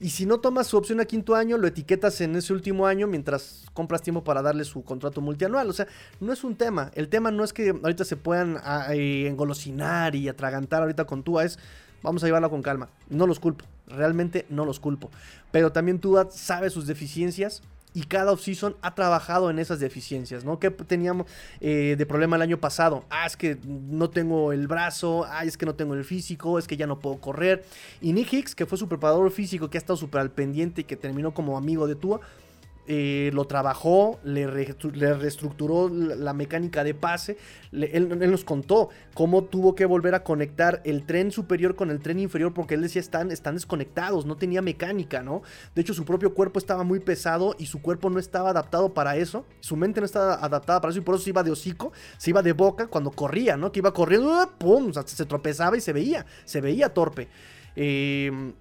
Y 0.00 0.10
si 0.10 0.26
no 0.26 0.40
tomas 0.40 0.66
su 0.66 0.76
opción 0.76 0.98
a 0.98 1.04
quinto 1.04 1.36
año, 1.36 1.56
lo 1.56 1.68
etiquetas 1.68 2.20
en 2.20 2.34
ese 2.34 2.52
último 2.52 2.84
año 2.84 3.06
mientras 3.06 3.66
compras 3.74 4.02
tiempo 4.02 4.24
para 4.24 4.42
darle 4.42 4.64
su 4.64 4.82
contrato 4.82 5.20
multianual. 5.20 5.70
O 5.70 5.72
sea, 5.72 5.86
no 6.18 6.32
es 6.32 6.42
un 6.42 6.56
tema. 6.56 6.90
El 6.96 7.08
tema 7.08 7.30
no 7.30 7.44
es 7.44 7.52
que 7.52 7.68
ahorita 7.70 8.04
se 8.04 8.16
puedan 8.16 8.58
ah, 8.64 8.92
eh, 8.92 9.28
engolosinar 9.28 10.16
y 10.16 10.28
atragantar 10.28 10.82
ahorita 10.82 11.04
con 11.04 11.22
Tua. 11.22 11.44
Es 11.44 11.60
vamos 12.02 12.24
a 12.24 12.26
llevarlo 12.26 12.50
con 12.50 12.60
calma. 12.60 12.88
No 13.08 13.28
los 13.28 13.38
culpo. 13.38 13.64
Realmente 13.86 14.46
no 14.48 14.64
los 14.64 14.80
culpo. 14.80 15.12
Pero 15.52 15.70
también 15.70 16.00
Tua 16.00 16.28
sabe 16.32 16.70
sus 16.70 16.88
deficiencias 16.88 17.62
y 17.92 18.04
cada 18.04 18.32
offseason 18.32 18.76
ha 18.82 18.94
trabajado 18.94 19.50
en 19.50 19.58
esas 19.58 19.80
deficiencias, 19.80 20.44
¿no? 20.44 20.58
¿Qué 20.58 20.70
teníamos 20.70 21.26
eh, 21.60 21.96
de 21.98 22.06
problema 22.06 22.36
el 22.36 22.42
año 22.42 22.58
pasado? 22.58 23.04
Ah, 23.10 23.26
es 23.26 23.36
que 23.36 23.58
no 23.64 24.10
tengo 24.10 24.52
el 24.52 24.68
brazo, 24.68 25.26
ah, 25.28 25.44
es 25.44 25.56
que 25.56 25.66
no 25.66 25.74
tengo 25.74 25.94
el 25.94 26.04
físico, 26.04 26.58
es 26.58 26.66
que 26.66 26.76
ya 26.76 26.86
no 26.86 27.00
puedo 27.00 27.18
correr. 27.18 27.64
Y 28.00 28.12
Nick 28.12 28.32
Hicks, 28.32 28.54
que 28.54 28.66
fue 28.66 28.78
su 28.78 28.88
preparador 28.88 29.30
físico, 29.30 29.70
que 29.70 29.78
ha 29.78 29.80
estado 29.80 29.96
súper 29.96 30.20
al 30.20 30.30
pendiente 30.30 30.82
y 30.82 30.84
que 30.84 30.96
terminó 30.96 31.34
como 31.34 31.56
amigo 31.56 31.86
de 31.86 31.96
Tua, 31.96 32.20
eh, 32.92 33.30
lo 33.34 33.44
trabajó, 33.44 34.18
le, 34.24 34.48
reestructuró 34.48 35.88
la 35.88 36.32
mecánica 36.32 36.82
de 36.82 36.92
pase. 36.92 37.36
él, 37.70 38.08
nos 38.28 38.42
contó 38.42 38.88
cómo 39.14 39.44
tuvo 39.44 39.76
que 39.76 39.84
volver 39.86 40.16
a 40.16 40.24
conectar 40.24 40.82
el 40.84 41.06
tren 41.06 41.30
superior 41.30 41.76
con 41.76 41.92
el 41.92 42.00
tren 42.00 42.18
inferior 42.18 42.52
porque 42.52 42.74
él 42.74 42.82
decía 42.82 42.98
están, 42.98 43.30
están 43.30 43.54
desconectados, 43.54 44.26
no 44.26 44.36
tenía 44.36 44.60
mecánica, 44.60 45.22
¿no? 45.22 45.42
De 45.76 45.82
hecho 45.82 45.94
su 45.94 46.04
propio 46.04 46.34
cuerpo 46.34 46.58
estaba 46.58 46.82
muy 46.82 46.98
pesado 46.98 47.54
y 47.60 47.66
su 47.66 47.80
cuerpo 47.80 48.10
no 48.10 48.18
estaba 48.18 48.50
adaptado 48.50 48.92
para 48.92 49.16
eso, 49.16 49.46
su 49.60 49.76
mente 49.76 50.00
no 50.00 50.06
estaba 50.06 50.34
adaptada 50.44 50.80
para 50.80 50.90
eso 50.90 50.98
y 50.98 51.04
por 51.04 51.14
eso 51.14 51.22
se 51.22 51.30
iba 51.30 51.44
de 51.44 51.52
hocico, 51.52 51.92
se 52.18 52.30
iba 52.30 52.42
de 52.42 52.54
boca 52.54 52.88
cuando 52.88 53.12
corría, 53.12 53.56
¿no? 53.56 53.70
Que 53.70 53.78
iba 53.78 53.94
corriendo, 53.94 54.50
¡pum! 54.58 54.92
se 54.92 55.26
tropezaba 55.26 55.76
y 55.76 55.80
se 55.80 55.92
veía, 55.92 56.26
se 56.44 56.60
veía 56.60 56.92
torpe. 56.92 57.28
Eh, 57.76 58.52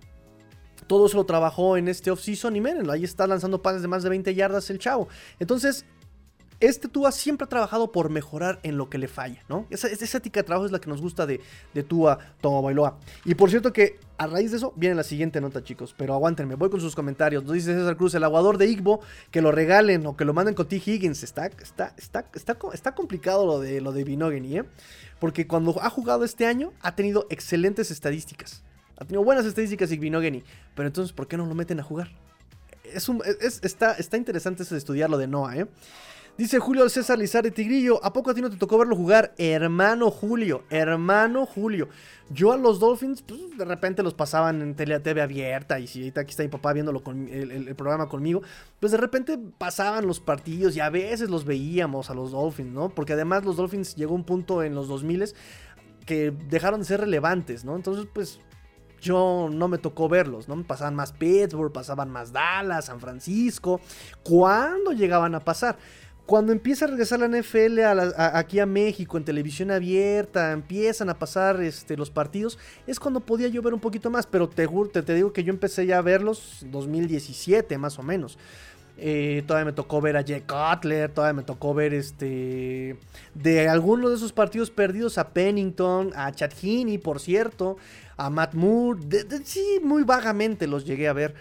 todo 0.89 1.05
eso 1.05 1.17
lo 1.17 1.25
trabajó 1.25 1.77
en 1.77 1.87
este 1.87 2.09
offseason 2.09 2.55
y 2.55 2.61
miren, 2.61 2.89
ahí 2.89 3.03
está 3.03 3.27
lanzando 3.27 3.61
pases 3.61 3.83
de 3.83 3.87
más 3.87 4.01
de 4.01 4.09
20 4.09 4.33
yardas 4.33 4.71
el 4.71 4.79
chavo. 4.79 5.07
Entonces, 5.39 5.85
este 6.59 6.87
Tua 6.87 7.11
siempre 7.11 7.45
ha 7.45 7.47
trabajado 7.47 7.91
por 7.91 8.09
mejorar 8.09 8.59
en 8.63 8.75
lo 8.75 8.89
que 8.89 8.97
le 8.97 9.07
falla, 9.07 9.43
¿no? 9.47 9.67
Esa, 9.69 9.87
esa 9.87 10.17
ética 10.17 10.39
de 10.39 10.45
trabajo 10.45 10.65
es 10.65 10.71
la 10.71 10.79
que 10.79 10.89
nos 10.89 10.99
gusta 10.99 11.27
de, 11.27 11.41
de 11.75 11.83
Tomo 11.83 12.61
Bailoa. 12.63 12.97
Y 13.23 13.35
por 13.35 13.51
cierto 13.51 13.71
que 13.71 13.99
a 14.17 14.25
raíz 14.25 14.49
de 14.49 14.57
eso 14.57 14.73
viene 14.75 14.95
la 14.95 15.03
siguiente 15.03 15.39
nota, 15.39 15.63
chicos. 15.63 15.93
Pero 15.95 16.15
aguántenme, 16.15 16.55
voy 16.55 16.71
con 16.71 16.81
sus 16.81 16.95
comentarios. 16.95 17.43
Nos 17.43 17.53
dice 17.53 17.75
César 17.75 17.95
Cruz, 17.95 18.15
el 18.15 18.23
aguador 18.23 18.57
de 18.57 18.65
Igbo, 18.65 18.99
que 19.29 19.43
lo 19.43 19.51
regalen 19.51 20.07
o 20.07 20.17
que 20.17 20.25
lo 20.25 20.33
manden 20.33 20.55
con 20.55 20.67
T. 20.67 20.81
Higgins. 20.83 21.21
Está, 21.21 21.45
está, 21.45 21.93
está, 21.97 22.25
está, 22.33 22.57
está 22.73 22.95
complicado 22.95 23.45
lo 23.45 23.59
de, 23.59 23.79
lo 23.79 23.91
de 23.91 24.03
Binogany, 24.03 24.57
¿eh? 24.57 24.65
Porque 25.19 25.45
cuando 25.45 25.79
ha 25.81 25.89
jugado 25.91 26.23
este 26.23 26.47
año 26.47 26.73
ha 26.81 26.95
tenido 26.95 27.27
excelentes 27.29 27.91
estadísticas. 27.91 28.63
Ha 28.99 29.05
tenido 29.05 29.23
buenas 29.23 29.45
estadísticas 29.45 29.91
Igvinogeni. 29.91 30.43
Pero 30.75 30.87
entonces, 30.87 31.13
¿por 31.13 31.27
qué 31.27 31.37
no 31.37 31.45
lo 31.45 31.55
meten 31.55 31.79
a 31.79 31.83
jugar? 31.83 32.11
Es 32.83 33.07
un, 33.07 33.21
está, 33.41 33.93
está 33.93 34.17
interesante 34.17 34.63
eso 34.63 34.75
de 34.75 34.79
estudiar 34.79 35.09
lo 35.09 35.17
de 35.17 35.27
Noah, 35.27 35.57
¿eh? 35.57 35.67
Dice 36.39 36.57
Julio 36.57 36.87
César 36.87 37.19
Lizardi 37.19 37.51
Tigrillo, 37.51 38.01
¿a 38.01 38.13
poco 38.13 38.31
a 38.31 38.33
ti 38.33 38.41
no 38.41 38.49
te 38.49 38.55
tocó 38.55 38.77
verlo 38.77 38.95
jugar? 38.95 39.33
Hermano 39.37 40.09
Julio, 40.09 40.63
hermano 40.69 41.45
Julio. 41.45 41.89
Yo 42.29 42.53
a 42.53 42.57
los 42.57 42.79
Dolphins, 42.79 43.21
pues 43.23 43.41
de 43.57 43.65
repente 43.65 44.03
los 44.03 44.13
pasaban 44.13 44.61
en 44.61 44.73
tele, 44.73 44.97
TV 45.01 45.21
abierta 45.21 45.81
y 45.81 45.87
si 45.87 45.99
ahorita 45.99 46.21
aquí 46.21 46.29
está 46.29 46.43
mi 46.43 46.47
papá 46.47 46.71
viéndolo 46.71 47.03
con 47.03 47.27
el, 47.27 47.75
programa 47.75 48.07
conmigo, 48.07 48.41
pues 48.79 48.93
de 48.93 48.97
repente 48.97 49.37
pasaban 49.57 50.07
los 50.07 50.21
partidos 50.21 50.77
y 50.77 50.79
a 50.79 50.89
veces 50.89 51.29
los 51.29 51.43
veíamos 51.43 52.09
a 52.09 52.13
los 52.13 52.31
Dolphins, 52.31 52.71
¿no? 52.71 52.87
Porque 52.87 53.11
además 53.11 53.43
los 53.43 53.57
Dolphins 53.57 53.97
llegó 53.97 54.15
un 54.15 54.23
punto 54.23 54.63
en 54.63 54.75
los 54.75 54.87
2000 54.87 55.33
que 56.05 56.31
dejaron 56.31 56.79
de 56.79 56.85
ser 56.85 57.01
relevantes, 57.01 57.65
¿no? 57.65 57.75
Entonces, 57.75 58.07
pues 58.13 58.39
yo 59.01 59.49
no 59.51 59.67
me 59.67 59.77
tocó 59.77 60.09
verlos, 60.09 60.47
¿no? 60.47 60.61
Pasaban 60.63 60.95
más 60.95 61.11
Pittsburgh, 61.11 61.71
pasaban 61.71 62.09
más 62.09 62.31
Dallas, 62.31 62.85
San 62.85 62.99
Francisco. 62.99 63.79
¿Cuándo 64.23 64.91
llegaban 64.91 65.35
a 65.35 65.39
pasar? 65.39 65.77
Cuando 66.25 66.51
empieza 66.51 66.85
a 66.85 66.89
regresar 66.89 67.19
la 67.21 67.27
NFL 67.27 67.79
aquí 68.17 68.59
a 68.59 68.67
México 68.67 69.17
en 69.17 69.25
televisión 69.25 69.71
abierta, 69.71 70.51
empiezan 70.51 71.09
a 71.09 71.17
pasar 71.17 71.59
este, 71.59 71.97
los 71.97 72.11
partidos, 72.11 72.59
es 72.85 72.99
cuando 72.99 73.19
podía 73.19 73.47
yo 73.47 73.63
ver 73.63 73.73
un 73.73 73.79
poquito 73.79 74.11
más, 74.11 74.27
pero 74.27 74.47
te, 74.47 74.67
te, 74.67 75.01
te 75.01 75.15
digo 75.15 75.33
que 75.33 75.43
yo 75.43 75.51
empecé 75.51 75.87
ya 75.87 75.97
a 75.97 76.01
verlos 76.03 76.67
2017 76.69 77.79
más 77.79 77.97
o 77.97 78.03
menos. 78.03 78.37
Eh, 79.01 79.43
todavía 79.47 79.65
me 79.65 79.73
tocó 79.73 80.01
ver 80.01 80.17
a 80.17 80.23
Jay 80.23 80.41
Cutler, 80.41 81.09
todavía 81.09 81.33
me 81.33 81.43
tocó 81.43 81.73
ver 81.73 81.93
este 81.93 82.97
de 83.33 83.69
algunos 83.69 84.09
de 84.09 84.17
esos 84.17 84.33
partidos 84.33 84.71
perdidos 84.71 85.17
a 85.17 85.29
Pennington, 85.29 86.11
a 86.15 86.31
Chad 86.33 86.51
Heaney, 86.61 86.97
por 86.97 87.21
cierto, 87.21 87.77
a 88.19 88.29
Matt 88.29 88.53
Moore, 88.53 88.99
sí, 89.45 89.79
muy 89.81 90.03
vagamente 90.03 90.67
los 90.67 90.85
llegué 90.85 91.07
a 91.07 91.13
ver. 91.13 91.33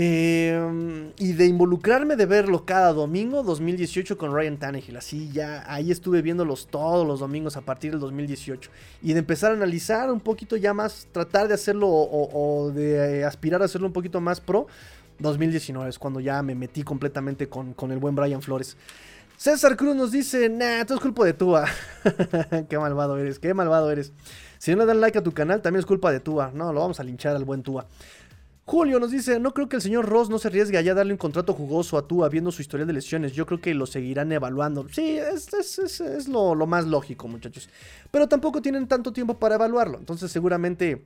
Eh, 0.00 1.10
y 1.18 1.32
de 1.32 1.46
involucrarme 1.46 2.14
de 2.14 2.24
verlo 2.24 2.64
cada 2.64 2.92
domingo, 2.92 3.42
2018 3.42 4.16
con 4.16 4.32
Ryan 4.32 4.56
Tannehill. 4.58 4.96
Así 4.96 5.28
ya, 5.32 5.64
ahí 5.66 5.90
estuve 5.90 6.22
viéndolos 6.22 6.68
todos 6.68 7.04
los 7.04 7.18
domingos 7.18 7.56
a 7.56 7.62
partir 7.62 7.90
del 7.90 8.00
2018. 8.00 8.70
Y 9.02 9.12
de 9.12 9.18
empezar 9.18 9.50
a 9.50 9.54
analizar 9.54 10.12
un 10.12 10.20
poquito 10.20 10.56
ya 10.56 10.72
más, 10.72 11.08
tratar 11.10 11.48
de 11.48 11.54
hacerlo 11.54 11.88
o 11.88 12.70
de 12.72 13.24
aspirar 13.24 13.60
a 13.60 13.64
hacerlo 13.64 13.88
un 13.88 13.92
poquito 13.92 14.20
más 14.20 14.40
pro. 14.40 14.68
2019 15.18 15.90
es 15.90 15.98
cuando 15.98 16.20
ya 16.20 16.40
me 16.42 16.54
metí 16.54 16.84
completamente 16.84 17.48
con, 17.48 17.74
con 17.74 17.90
el 17.90 17.98
buen 17.98 18.14
Brian 18.14 18.40
Flores. 18.40 18.76
César 19.36 19.76
Cruz 19.76 19.94
nos 19.94 20.10
dice, 20.10 20.48
nah, 20.48 20.84
todo 20.84 20.98
es 20.98 21.00
culpa 21.00 21.24
de 21.24 21.32
Tua. 21.32 21.64
qué 22.68 22.78
malvado 22.78 23.18
eres, 23.18 23.38
qué 23.38 23.54
malvado 23.54 23.90
eres. 23.90 24.12
Si 24.58 24.72
no 24.72 24.78
le 24.78 24.86
dan 24.86 25.00
like 25.00 25.18
a 25.18 25.22
tu 25.22 25.32
canal, 25.32 25.62
también 25.62 25.80
es 25.80 25.86
culpa 25.86 26.12
de 26.12 26.20
Tua. 26.20 26.50
No, 26.52 26.72
lo 26.72 26.80
vamos 26.80 27.00
a 27.00 27.04
linchar 27.04 27.34
al 27.34 27.44
buen 27.44 27.62
Tua. 27.62 27.86
Julio 28.68 29.00
nos 29.00 29.10
dice, 29.10 29.40
no 29.40 29.54
creo 29.54 29.66
que 29.66 29.76
el 29.76 29.82
señor 29.82 30.04
Ross 30.04 30.28
no 30.28 30.38
se 30.38 30.48
arriesgue 30.48 30.76
a 30.76 30.82
ya 30.82 30.92
darle 30.92 31.14
un 31.14 31.18
contrato 31.18 31.54
jugoso 31.54 31.96
a 31.96 32.06
Tua 32.06 32.28
viendo 32.28 32.52
su 32.52 32.60
historial 32.60 32.86
de 32.86 32.92
lesiones. 32.92 33.32
Yo 33.32 33.46
creo 33.46 33.62
que 33.62 33.72
lo 33.72 33.86
seguirán 33.86 34.30
evaluando. 34.30 34.86
Sí, 34.90 35.16
es, 35.16 35.48
es, 35.78 36.28
lo, 36.28 36.54
lo, 36.54 36.66
más 36.66 36.86
lógico, 36.86 37.28
muchachos. 37.28 37.70
Pero 38.10 38.28
tampoco 38.28 38.60
tienen 38.60 38.86
tanto 38.86 39.10
tiempo 39.10 39.38
para 39.38 39.54
evaluarlo. 39.54 39.96
Entonces 39.96 40.30
seguramente, 40.30 41.02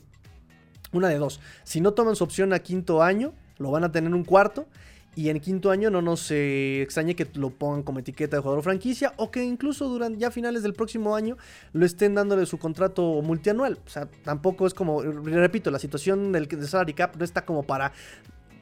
una 0.91 1.09
de 1.09 1.19
dos. 1.19 1.39
Si 1.63 1.81
no 1.81 1.93
toman 1.93 2.17
su 2.17 2.25
opción 2.25 2.53
a 2.53 2.59
quinto 2.59 3.01
año, 3.01 3.33
lo 3.59 3.71
van 3.71 3.85
a 3.85 3.93
tener 3.93 4.13
un 4.13 4.25
cuarto. 4.25 4.67
Y 5.15 5.29
en 5.29 5.41
quinto 5.41 5.71
año 5.71 5.91
no 5.91 6.01
nos 6.01 6.31
extrañe 6.31 7.15
que 7.15 7.29
lo 7.35 7.51
pongan 7.51 7.83
como 7.83 7.99
etiqueta 7.99 8.37
de 8.37 8.43
jugador 8.43 8.65
franquicia 8.65 9.13
o 9.17 9.31
que 9.31 9.45
incluso 9.45 9.87
durante 9.89 10.19
ya 10.19 10.31
finales 10.31 10.63
del 10.63 10.73
próximo 10.73 11.15
año 11.15 11.37
lo 11.75 11.85
estén 11.85 12.15
dándole 12.15 12.47
su 12.47 12.59
contrato 12.59 13.21
multianual. 13.21 13.79
O 13.85 13.91
sea, 13.91 14.07
tampoco 14.25 14.67
es 14.67 14.73
como, 14.73 15.03
repito, 15.03 15.71
la 15.71 15.79
situación 15.79 16.33
del 16.33 16.49
salary 16.67 16.95
cap 16.95 17.15
no 17.17 17.25
está 17.25 17.45
como 17.45 17.63
para 17.63 17.93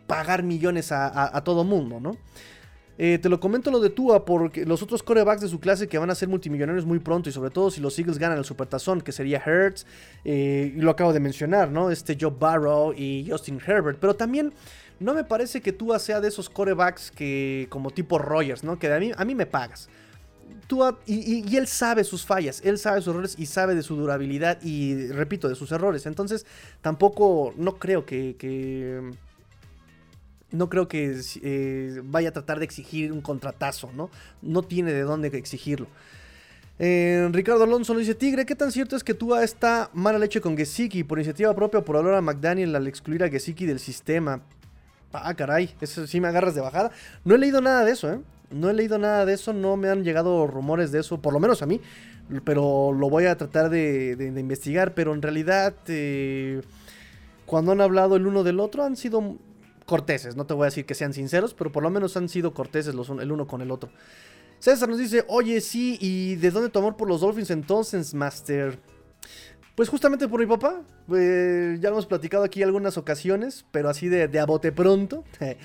pagar 0.09 0.43
millones 0.43 0.91
a, 0.91 1.41
todo 1.45 1.63
mundo, 1.63 2.01
¿no? 2.01 2.17
Eh, 2.99 3.19
te 3.19 3.29
lo 3.29 3.39
comento 3.39 3.71
lo 3.71 3.79
de 3.79 3.89
Tua 3.89 4.25
porque 4.25 4.67
los 4.67 4.83
otros 4.83 5.05
corebacks 5.05 5.41
de 5.41 5.49
su 5.49 5.61
clase 5.61 5.87
que 5.87 5.99
van 5.99 6.11
a 6.11 6.15
ser 6.17 6.29
multimillonarios 6.29 6.85
muy 6.85 6.99
pronto 6.99 7.31
y 7.31 7.33
sobre 7.33 7.51
todo 7.51 7.71
si 7.71 7.81
los 7.81 7.97
Eagles 7.99 8.19
ganan 8.19 8.37
el 8.37 8.45
Supertazón, 8.45 9.01
que 9.01 9.13
sería 9.13 9.39
Hertz, 9.39 9.87
eh, 10.25 10.75
lo 10.77 10.91
acabo 10.91 11.13
de 11.13 11.21
mencionar, 11.21 11.71
¿no? 11.71 11.93
Este 11.93 12.19
Joe 12.21 12.35
Barrow 12.37 12.93
y 12.93 13.27
Justin 13.31 13.61
Herbert, 13.65 13.99
pero 14.01 14.15
también 14.15 14.53
no 15.01 15.15
me 15.15 15.25
parece 15.25 15.63
que 15.63 15.73
Tua 15.73 15.99
sea 15.99 16.21
de 16.21 16.29
esos 16.29 16.51
corebacks 16.51 17.11
que 17.11 17.67
como 17.71 17.91
tipo 17.91 18.19
Rogers, 18.19 18.63
¿no? 18.63 18.79
Que 18.79 18.93
a 18.93 19.25
mí, 19.25 19.35
me 19.35 19.47
pagas. 19.47 19.89
Tua, 20.67 20.99
y, 21.07 21.57
él 21.57 21.67
sabe 21.67 22.05
sus 22.05 22.25
fallas, 22.25 22.61
él 22.65 22.79
sabe 22.79 23.01
sus 23.01 23.13
errores 23.15 23.35
y 23.39 23.47
sabe 23.47 23.75
de 23.75 23.83
su 23.83 23.97
durabilidad 23.97 24.63
y, 24.63 25.09
repito, 25.09 25.49
de 25.49 25.55
sus 25.55 25.73
errores. 25.73 26.05
Entonces, 26.05 26.45
tampoco, 26.83 27.55
no 27.57 27.77
creo 27.77 28.05
que, 28.05 29.11
no 30.51 30.69
creo 30.69 30.87
que 30.87 31.19
eh, 31.43 32.03
vaya 32.05 32.29
a 32.29 32.33
tratar 32.33 32.59
de 32.59 32.67
exigir 32.67 33.11
un 33.11 33.23
contratazo, 33.23 33.91
¿no? 33.97 34.11
No 34.43 34.63
tiene 34.63 34.93
de 34.93 35.01
dónde 35.01 35.29
exigirlo. 35.29 35.87
Eh, 36.79 37.27
Ricardo 37.33 37.65
Alonso 37.65 37.97
dice, 37.97 38.15
Tigre, 38.15 38.45
¿qué 38.45 38.55
tan 38.55 38.71
cierto 38.71 38.97
es 38.97 39.05
que 39.05 39.15
Tua 39.15 39.45
está 39.45 39.91
mala 39.95 40.19
leche 40.19 40.43
con 40.43 40.57
Gesicki 40.57 41.05
por 41.05 41.19
iniciativa 41.19 41.55
propia 41.55 41.81
por 41.81 41.97
hablar 41.97 42.15
a 42.15 42.21
McDaniel 42.21 42.77
al 42.77 42.87
excluir 42.87 43.25
a 43.25 43.31
Gesicki 43.31 43.65
del 43.65 43.79
sistema? 43.79 44.43
Ah, 45.13 45.35
caray, 45.35 45.75
eso 45.81 46.07
sí 46.07 46.21
me 46.21 46.29
agarras 46.29 46.55
de 46.55 46.61
bajada. 46.61 46.91
No 47.25 47.35
he 47.35 47.39
leído 47.39 47.61
nada 47.61 47.85
de 47.85 47.93
eso, 47.93 48.13
¿eh? 48.13 48.21
No 48.51 48.69
he 48.69 48.75
leído 48.75 48.99
nada 48.99 49.25
de 49.27 49.35
eso, 49.35 49.53
no 49.53 49.77
me 49.77 49.89
han 49.89 50.03
llegado 50.03 50.47
rumores 50.47 50.91
de 50.93 51.01
eso, 51.01 51.21
por 51.21 51.33
lo 51.33 51.39
menos 51.39 51.63
a 51.63 51.67
mí, 51.67 51.81
pero 52.45 52.93
lo 52.93 53.09
voy 53.09 53.27
a 53.27 53.37
tratar 53.37 53.71
de, 53.71 54.17
investigar, 54.37 54.95
pero 54.95 55.15
en 55.15 55.23
realidad... 55.23 55.75
Eh, 55.89 56.63
cuando 57.51 57.73
han 57.73 57.81
hablado 57.81 58.15
el 58.15 58.29
uno 58.29 58.45
del 58.45 58.61
otro 58.61 58.85
han 58.85 58.95
sido 58.95 59.37
corteses. 59.85 60.37
No 60.37 60.47
te 60.47 60.55
voy 60.55 60.63
a 60.63 60.67
decir 60.67 60.87
que 60.87 60.95
sean 60.95 61.13
sinceros, 61.13 61.53
pero 61.53 61.73
por 61.73 61.83
lo 61.83 61.91
menos 61.91 62.17
han 62.17 62.29
sido 62.29 62.55
corteses 62.55 62.95
los, 62.95 63.09
el 63.11 63.33
uno 63.33 63.49
con 63.49 63.61
el 63.61 63.73
otro. 63.73 63.91
César 64.61 64.89
nos 64.89 64.99
dice, 64.99 65.25
oye, 65.27 65.61
sí, 65.61 65.99
¿y 66.01 66.37
de 66.37 66.53
dónde 66.53 66.69
tomar 66.69 66.97
por 66.97 67.09
los 67.09 67.23
Dolphins 67.23 67.51
entonces, 67.51 68.15
Master? 68.15 68.79
Pues 69.81 69.89
justamente 69.89 70.29
por 70.29 70.41
mi 70.41 70.45
papá. 70.45 70.83
Eh, 71.11 71.79
ya 71.81 71.89
lo 71.89 71.95
hemos 71.95 72.05
platicado 72.05 72.45
aquí 72.45 72.63
algunas 72.63 72.99
ocasiones, 72.99 73.65
pero 73.71 73.89
así 73.89 74.11
de, 74.11 74.29
de 74.29 74.39
a 74.39 74.47
pronto. 74.47 75.25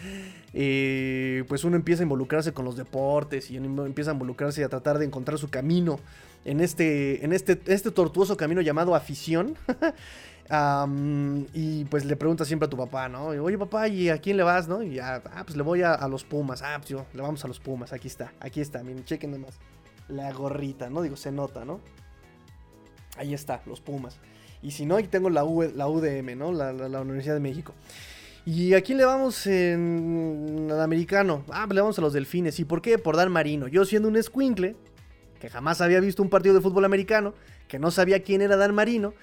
Eh, 0.57 1.43
pues 1.49 1.65
uno 1.65 1.75
empieza 1.75 2.01
a 2.01 2.05
involucrarse 2.05 2.53
con 2.53 2.63
los 2.63 2.77
deportes 2.77 3.51
y 3.51 3.57
uno 3.57 3.85
empieza 3.85 4.11
a 4.11 4.13
involucrarse 4.13 4.61
y 4.61 4.63
a 4.63 4.69
tratar 4.69 4.99
de 4.99 5.03
encontrar 5.03 5.37
su 5.37 5.49
camino 5.49 5.99
en 6.45 6.61
este, 6.61 7.25
en 7.25 7.33
este, 7.33 7.59
este 7.65 7.91
tortuoso 7.91 8.37
camino 8.37 8.61
llamado 8.61 8.95
afición. 8.95 9.57
y 11.53 11.83
pues 11.83 12.05
le 12.05 12.15
pregunta 12.15 12.45
siempre 12.45 12.67
a 12.67 12.69
tu 12.69 12.77
papá, 12.77 13.09
¿no? 13.09 13.25
Oye, 13.25 13.57
papá, 13.57 13.89
¿y 13.89 14.07
a 14.07 14.17
quién 14.19 14.37
le 14.37 14.43
vas, 14.43 14.69
no? 14.69 14.81
Y 14.81 14.93
ya, 14.93 15.21
ah, 15.33 15.43
pues 15.43 15.57
le 15.57 15.63
voy 15.63 15.81
a, 15.81 16.07
los 16.07 16.23
Pumas. 16.23 16.61
Ah, 16.61 16.77
pues 16.77 16.87
yo, 16.87 17.05
le 17.13 17.21
vamos 17.21 17.43
a 17.43 17.49
los 17.49 17.59
Pumas. 17.59 17.91
Aquí 17.91 18.07
está, 18.07 18.31
aquí 18.39 18.61
está. 18.61 18.81
Miren, 18.81 19.03
chequen 19.03 19.31
nomás. 19.31 19.59
La 20.07 20.31
gorrita, 20.31 20.89
¿no? 20.89 21.01
Digo, 21.01 21.17
se 21.17 21.33
nota, 21.33 21.65
¿no? 21.65 21.81
Ahí 23.17 23.33
está, 23.33 23.61
los 23.65 23.81
Pumas. 23.81 24.17
Y 24.61 24.71
si 24.71 24.85
no, 24.85 24.97
aquí 24.97 25.07
tengo 25.07 25.29
la, 25.29 25.43
la 25.75 25.87
UDM, 25.87 26.37
¿no? 26.37 26.51
La, 26.51 27.01
Universidad 27.01 27.35
de 27.35 27.39
México. 27.39 27.73
¿Y 28.45 28.73
a 28.73 28.81
quién 28.81 28.97
le 28.97 29.05
vamos 29.05 29.47
en 29.47 30.67
el 30.69 30.79
americano? 30.79 31.43
Ah, 31.51 31.67
le 31.69 31.81
vamos 31.81 31.97
a 31.97 32.01
los 32.01 32.13
delfines. 32.13 32.59
¿Y 32.59 32.65
por 32.65 32.81
qué? 32.81 32.97
Por 32.97 33.15
Dan 33.15 33.31
Marino. 33.31 33.67
Yo 33.67 33.85
siendo 33.85 34.07
un 34.07 34.17
escuincle, 34.17 34.75
que 35.39 35.49
jamás 35.49 35.81
había 35.81 35.99
visto 35.99 36.23
un 36.23 36.29
partido 36.29 36.55
de 36.55 36.61
fútbol 36.61 36.85
americano, 36.85 37.33
que 37.67 37.79
no 37.79 37.91
sabía 37.91 38.23
quién 38.23 38.41
era 38.41 38.55
Dan 38.55 38.73
Marino, 38.73 39.13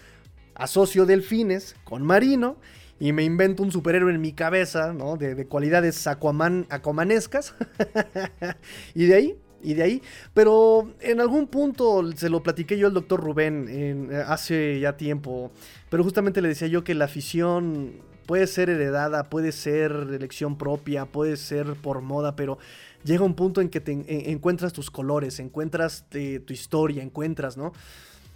asocio 0.55 1.07
delfines 1.07 1.77
con 1.85 2.03
marino 2.03 2.57
y 3.01 3.13
me 3.13 3.25
invento 3.25 3.63
un 3.63 3.73
superhéroe 3.73 4.13
en 4.15 4.21
mi 4.21 4.33
cabeza, 4.33 4.93
¿no? 4.93 5.17
De, 5.17 5.47
cualidades 5.47 6.07
aquaman, 6.07 6.67
aquamanescas. 6.71 7.55
y 8.95 9.07
de 9.07 9.15
ahí, 9.17 9.39
y 9.63 9.75
de 9.75 9.83
ahí. 9.83 10.03
Pero 10.35 10.93
en 11.01 11.21
algún 11.21 11.47
punto 11.47 12.05
se 12.17 12.29
lo 12.29 12.43
platiqué 12.43 12.79
yo 12.79 12.87
al 12.87 12.95
doctor 12.95 13.21
Rubén 13.21 13.69
en, 13.69 14.15
hace 14.27 14.81
ya 14.81 14.97
tiempo. 14.97 15.51
Pero 15.91 16.05
justamente 16.05 16.41
le 16.43 16.49
decía 16.49 16.69
yo 16.69 16.85
que 16.85 16.95
la 16.95 17.07
afición 17.07 17.93
puede 18.27 18.47
ser 18.47 18.71
heredada, 18.71 19.25
puede 19.25 19.53
ser 19.53 19.93
elección 20.11 20.57
propia, 20.57 21.07
puede 21.07 21.37
ser 21.37 21.75
por 21.75 22.01
moda, 22.01 22.37
pero 22.37 22.59
llega 23.05 23.25
un 23.25 23.35
punto 23.35 23.61
en 23.61 23.69
que 23.69 23.81
te 23.81 24.31
encuentras 24.31 24.73
tus 24.73 24.91
colores, 24.91 25.39
encuentras 25.41 26.05
eh, 26.13 26.41
tu 26.45 26.53
historia, 26.53 27.03
encuentras, 27.03 27.57
¿no? 27.57 27.73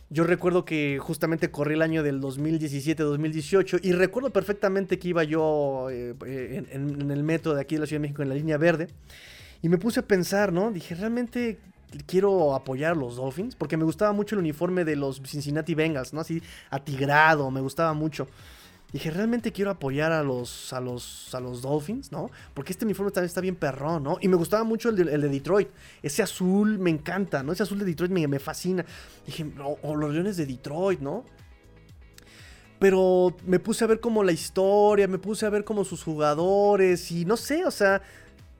Yo 0.09 0.23
recuerdo 0.23 0.65
que 0.65 0.99
justamente 1.01 1.51
corrí 1.51 1.75
el 1.75 1.83
año 1.83 2.05
del 2.05 2.21
2017-2018 2.21 3.81
y 3.83 3.93
recuerdo 3.93 4.31
perfectamente 4.31 5.01
que 5.01 5.09
iba 5.09 5.25
yo 5.25 5.89
eh, 5.91 6.15
eh, 6.25 6.65
en, 6.71 7.11
el 7.11 7.23
metro 7.25 7.55
de 7.55 7.61
aquí 7.61 7.75
de 7.75 7.81
la 7.81 7.87
Ciudad 7.87 8.01
de 8.01 8.03
México 8.03 8.23
en 8.23 8.29
la 8.29 8.37
línea 8.37 8.57
verde 8.57 8.89
y 9.67 9.69
me 9.69 9.79
puse 9.79 9.99
a 9.99 10.07
pensar, 10.07 10.53
¿no? 10.53 10.71
Dije, 10.71 10.95
realmente 10.95 11.59
quiero 12.07 12.55
apoyar 12.55 12.93
a 12.93 12.95
los 12.95 13.17
Dolphins 13.17 13.57
porque 13.57 13.77
me 13.77 13.83
gustaba 13.83 14.13
mucho 14.13 14.37
el 14.37 14.39
uniforme 14.39 14.85
de 14.85 14.95
los 14.95 15.21
Cincinnati 15.25 15.75
Bengals, 15.75 16.13
¿no? 16.13 16.21
Así 16.21 16.41
atigrado, 16.71 17.51
me 17.51 17.61
gustaba 17.61 17.93
mucho. 17.93 18.29
Dije, 18.93 19.11
realmente 19.11 19.51
quiero 19.51 19.73
apoyar 19.73 20.13
a 20.13 20.23
los, 20.23 20.73
a 20.73 20.81
los, 20.81 21.35
a 21.35 21.41
los 21.41 21.63
Dolphins, 21.63 22.13
¿no? 22.13 22.31
Porque 22.55 22.71
este 22.71 22.85
uniforme 22.85 23.11
también 23.11 23.27
está 23.27 23.41
bien 23.41 23.57
perrón, 23.57 24.05
¿no? 24.05 24.19
Y 24.21 24.29
me 24.29 24.37
gustaba 24.37 24.63
mucho 24.63 24.91
el 24.91 24.95
de, 24.95 25.29
Detroit. 25.29 25.69
Ese 26.01 26.23
azul 26.23 26.79
me 26.79 26.91
encanta, 26.91 27.43
¿no? 27.43 27.51
Ese 27.51 27.65
azul 27.65 27.81
de 27.81 27.87
Detroit 27.87 28.13
me, 28.13 28.29
me 28.29 28.39
fascina. 28.39 28.87
Dije, 29.27 29.53
o, 29.83 29.97
los 29.97 30.13
Leones 30.13 30.37
de 30.37 30.47
Detroit, 30.47 31.01
¿no? 31.01 31.25
Pero 32.79 33.35
me 33.45 33.59
puse 33.59 33.83
a 33.83 33.89
ver 33.89 33.99
como 33.99 34.23
la 34.23 34.31
historia, 34.31 35.09
me 35.09 35.19
puse 35.19 35.45
a 35.45 35.51
ver 35.51 35.65
como 35.65 35.85
sus 35.85 36.05
jugadores 36.05 37.11
y 37.11 37.25
no 37.25 37.37
sé, 37.37 37.65
o 37.65 37.71
sea, 37.73 38.01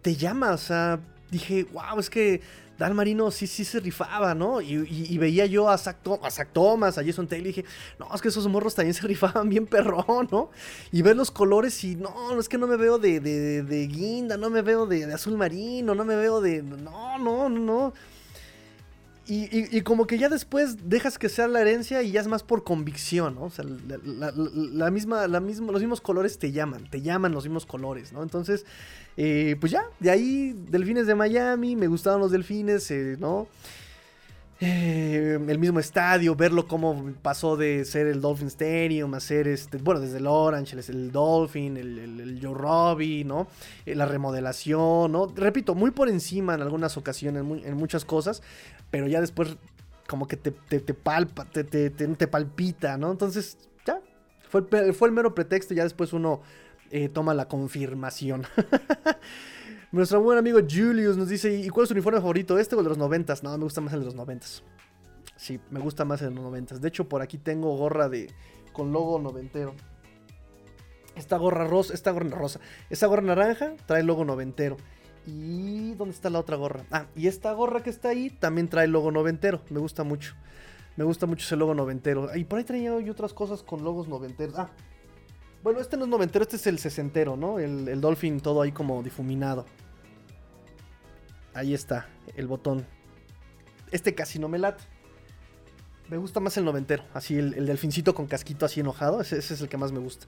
te 0.03 0.17
llama, 0.17 0.53
o 0.53 0.59
sea, 0.59 1.01
dije, 1.31 1.67
wow, 1.73 1.99
es 1.99 2.11
que 2.11 2.41
Dan 2.79 2.95
Marino 2.95 3.31
sí, 3.31 3.47
sí 3.47 3.65
se 3.65 3.81
rifaba, 3.81 4.35
¿no? 4.35 4.61
Y, 4.61 5.17
veía 5.19 5.47
yo 5.47 5.71
a 5.71 5.79
Zach, 5.79 5.97
Thomas, 6.53 6.99
a 6.99 7.05
Jason 7.05 7.27
Taylor 7.27 7.47
y 7.47 7.53
dije, 7.53 7.65
no, 7.99 8.09
es 8.15 8.21
que 8.21 8.29
esos 8.29 8.47
morros 8.49 8.75
también 8.75 8.95
se 8.95 9.07
rifaban 9.07 9.49
bien 9.49 9.67
perrón, 9.67 10.29
¿no? 10.31 10.51
Y 10.93 11.03
ver 11.03 11.17
los 11.17 11.31
colores 11.31 11.83
y 11.85 11.97
no, 11.97 12.39
es 12.39 12.49
que 12.49 12.59
no 12.59 12.67
me 12.67 12.77
veo 12.77 12.99
de, 12.99 13.21
de, 13.21 13.87
guinda, 13.87 14.37
no 14.37 14.51
me 14.51 14.63
veo 14.63 14.87
de, 14.87 15.05
azul 15.13 15.37
marino, 15.37 15.95
no 15.95 16.05
me 16.05 16.17
veo 16.17 16.41
de... 16.41 16.63
No, 16.63 17.19
no, 17.19 17.49
no, 17.49 17.59
no. 17.59 17.95
Y, 19.29 19.81
como 19.83 20.07
que 20.07 20.19
ya 20.19 20.29
después 20.29 20.89
dejas 20.89 21.19
que 21.19 21.29
sea 21.29 21.49
la 21.49 21.61
herencia 21.61 22.03
y 22.03 22.13
ya 22.13 22.21
es 22.21 22.29
más 22.29 22.45
por 22.45 22.63
convicción, 22.63 23.35
¿no? 23.35 23.45
O 23.45 23.51
sea, 23.51 23.65
la, 23.65 24.91
misma, 24.91 25.27
la 25.27 25.41
misma, 25.41 25.73
los 25.73 25.81
mismos 25.81 26.01
colores 26.01 26.39
te 26.39 26.53
llaman, 26.53 26.89
te 26.89 27.03
llaman 27.03 27.33
los 27.33 27.45
mismos 27.45 27.67
colores, 27.67 28.13
¿no? 28.13 28.23
Entonces, 28.23 28.65
eh, 29.17 29.57
pues 29.59 29.73
ya, 29.73 29.85
de 29.99 30.11
ahí, 30.11 30.55
Delfines 30.71 31.09
de 31.09 31.17
Miami, 31.17 31.75
me 31.75 31.89
gustaban 31.89 32.21
los 32.21 32.31
Delfines, 32.31 32.89
eh, 32.93 33.17
¿no? 33.19 33.49
Eh, 34.59 35.39
el 35.49 35.59
mismo 35.59 35.81
estadio, 35.81 36.35
verlo 36.35 36.67
cómo 36.67 37.13
pasó 37.21 37.59
de 37.59 37.85
ser 37.85 38.07
el 38.07 38.23
Dolphin 38.23 38.47
Stadium 38.47 39.13
a 39.13 39.21
ser 39.21 39.49
este, 39.49 39.77
bueno, 39.77 40.01
desde 40.01 40.17
el 40.17 40.27
Orange, 40.27 40.79
el, 40.89 41.13
Dolphin, 41.13 41.77
el, 41.77 41.99
el, 41.99 42.39
Joe 42.43 42.55
Robbie, 42.55 43.25
¿no? 43.25 43.49
la 43.85 44.07
remodelación, 44.07 45.13
¿no? 45.13 45.27
Repito, 45.27 45.75
muy 45.75 45.91
por 45.91 46.09
encima 46.09 46.55
en 46.55 46.63
algunas 46.63 46.97
ocasiones, 46.97 47.43
en 47.65 47.77
muchas 47.77 48.07
cosas, 48.07 48.43
pero 48.91 49.07
ya 49.07 49.21
después 49.21 49.59
como 50.07 50.27
que 50.27 50.37
te, 50.39 50.53
te, 50.53 50.95
palpa, 50.95 51.45
te, 51.45 51.65
te, 51.65 52.27
palpita, 52.27 52.97
¿no? 52.97 53.11
Entonces, 53.11 53.59
ya, 53.87 54.01
fue 54.49 54.63
fue 54.95 55.09
el 55.09 55.15
mero 55.15 55.35
pretexto 55.35 55.75
ya 55.75 55.83
después 55.83 56.13
uno 56.13 56.41
eh, 56.91 57.09
toma 57.09 57.35
la 57.35 57.47
confirmación. 57.49 58.47
Nuestro 59.97 60.21
buen 60.21 60.37
amigo 60.37 60.59
Julius 60.61 61.17
nos 61.17 61.31
dice, 61.31 61.57
¿y 61.57 61.71
cuál 61.71 61.85
es 61.85 61.89
su 61.89 61.95
uniforme 61.95 62.21
favorito? 62.21 62.59
¿Este 62.59 62.75
o 62.75 62.81
el 62.81 62.85
de 62.85 62.91
los 62.91 62.99
noventas? 62.99 63.43
No, 63.43 63.57
me 63.57 63.65
gusta 63.65 63.81
más 63.81 63.95
el 63.95 64.01
de 64.01 64.05
los 64.05 64.15
noventas. 64.15 64.63
Sí, 65.37 65.59
me 65.71 65.81
gusta 65.81 66.05
más 66.05 66.21
el 66.21 66.29
de 66.29 66.35
los 66.35 66.45
noventas. 66.45 66.83
De 66.83 66.89
hecho, 66.89 67.09
por 67.09 67.23
aquí 67.23 67.39
tengo 67.39 67.75
gorra 67.79 68.11
de 68.11 68.31
con 68.75 68.93
logo 68.93 69.19
noventero. 69.19 69.75
Esta 71.15 71.39
gorra 71.39 71.67
rosa, 71.67 71.95
esta 71.95 72.11
gorra 72.11 72.29
rosa, 72.29 72.61
esta 72.91 73.07
gorra 73.07 73.23
naranja 73.23 73.73
trae 73.87 74.03
logo 74.03 74.27
noventero. 74.27 74.77
¿Y 75.27 75.95
dónde 75.95 76.15
está 76.15 76.29
la 76.29 76.41
otra 76.41 76.57
gorra? 76.57 76.85
Ah, 76.91 77.07
y 77.17 77.27
esta 77.27 77.51
gorra 77.55 77.83
que 77.83 77.89
está 77.89 78.11
ahí 78.11 78.29
también 78.29 78.69
trae 78.69 78.89
logo 78.89 79.11
noventero. 79.11 79.63
Me 79.71 79.81
gusta 79.81 80.05
mucho. 80.05 80.35
Me 80.99 81.05
gusta 81.05 81.25
mucho 81.25 81.47
ese 81.47 81.57
logo 81.57 81.73
noventero. 81.73 82.37
Y 82.37 82.45
por 82.45 82.59
ahí 82.59 82.67
traía 82.67 82.93
otras 83.11 83.33
cosas 83.33 83.63
con 83.63 83.83
logos 83.83 84.09
noventeros. 84.09 84.59
Ah, 84.59 84.69
bueno, 85.63 85.81
este 85.81 85.97
no 85.97 86.05
es 86.05 86.11
noventero, 86.11 86.43
este 86.43 86.57
es 86.57 86.67
el 86.67 86.79
sesentero, 86.79 87.35
¿no? 87.39 87.59
El, 87.59 87.89
el 87.89 88.03
Dolphin 88.03 88.41
todo 88.41 88.61
ahí 88.61 88.73
como 88.73 89.03
difuminado. 89.03 89.65
Ahí 91.57 91.73
está, 91.73 92.07
el 92.37 92.47
botón. 92.47 92.87
Este 93.91 94.15
casi 94.15 94.39
no 94.39 94.47
me 94.47 94.59
late. 94.59 94.85
Me 96.11 96.19
gusta 96.19 96.39
más 96.39 96.55
el 96.59 96.67
noventero. 96.67 97.03
Así 97.15 97.39
el, 97.39 97.55
el 97.55 97.65
delfincito 97.65 98.15
con 98.15 98.27
casquito 98.27 98.67
así 98.67 98.81
enojado. 98.81 99.23
ese 99.23 99.39
es 99.39 99.61
el 99.63 99.69
que 99.69 99.79
más 99.79 99.91
me 99.91 99.99
gusta. 99.99 100.27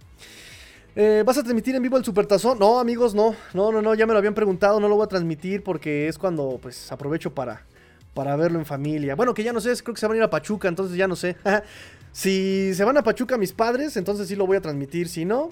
Eh, 0.96 1.22
¿Vas 1.26 1.36
a 1.36 1.42
transmitir 1.42 1.76
en 1.76 1.82
vivo 1.82 1.98
el 1.98 2.04
Supertazón? 2.04 2.58
No, 2.58 2.78
amigos, 2.80 3.14
no. 3.14 3.36
No, 3.52 3.70
no, 3.70 3.82
no, 3.82 3.94
ya 3.94 4.06
me 4.06 4.14
lo 4.14 4.18
habían 4.18 4.32
preguntado. 4.32 4.80
No 4.80 4.88
lo 4.88 4.96
voy 4.96 5.04
a 5.04 5.08
transmitir 5.08 5.62
porque 5.62 6.08
es 6.08 6.16
cuando 6.16 6.58
pues 6.62 6.90
aprovecho 6.90 7.34
para, 7.34 7.66
para 8.14 8.34
verlo 8.34 8.58
en 8.58 8.64
familia. 8.64 9.14
Bueno, 9.14 9.34
que 9.34 9.44
ya 9.44 9.52
no 9.52 9.60
sé, 9.60 9.76
creo 9.82 9.94
que 9.94 10.00
se 10.00 10.06
van 10.06 10.14
a 10.14 10.16
ir 10.16 10.22
a 10.22 10.30
Pachuca, 10.30 10.66
entonces 10.66 10.96
ya 10.96 11.06
no 11.06 11.14
sé. 11.14 11.36
si 12.12 12.72
se 12.72 12.84
van 12.84 12.96
a 12.96 13.02
Pachuca 13.02 13.36
mis 13.36 13.52
padres, 13.52 13.98
entonces 13.98 14.28
sí 14.28 14.34
lo 14.34 14.46
voy 14.46 14.56
a 14.56 14.62
transmitir. 14.62 15.10
Si 15.10 15.26
no, 15.26 15.50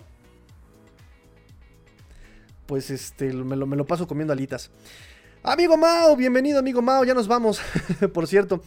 pues 2.64 2.89
este, 2.89 3.31
me 3.35 3.57
lo, 3.57 3.66
me 3.66 3.77
lo 3.77 3.85
paso 3.85 4.09
comiendo 4.09 4.33
alitas. 4.33 4.70
Amigo 5.49 5.76
Mao, 5.76 6.16
bienvenido, 6.16 6.59
amigo 6.59 6.82
Mao, 6.82 7.05
ya 7.05 7.14
nos 7.14 7.28
vamos. 7.28 7.61
Por 8.12 8.26
cierto, 8.26 8.64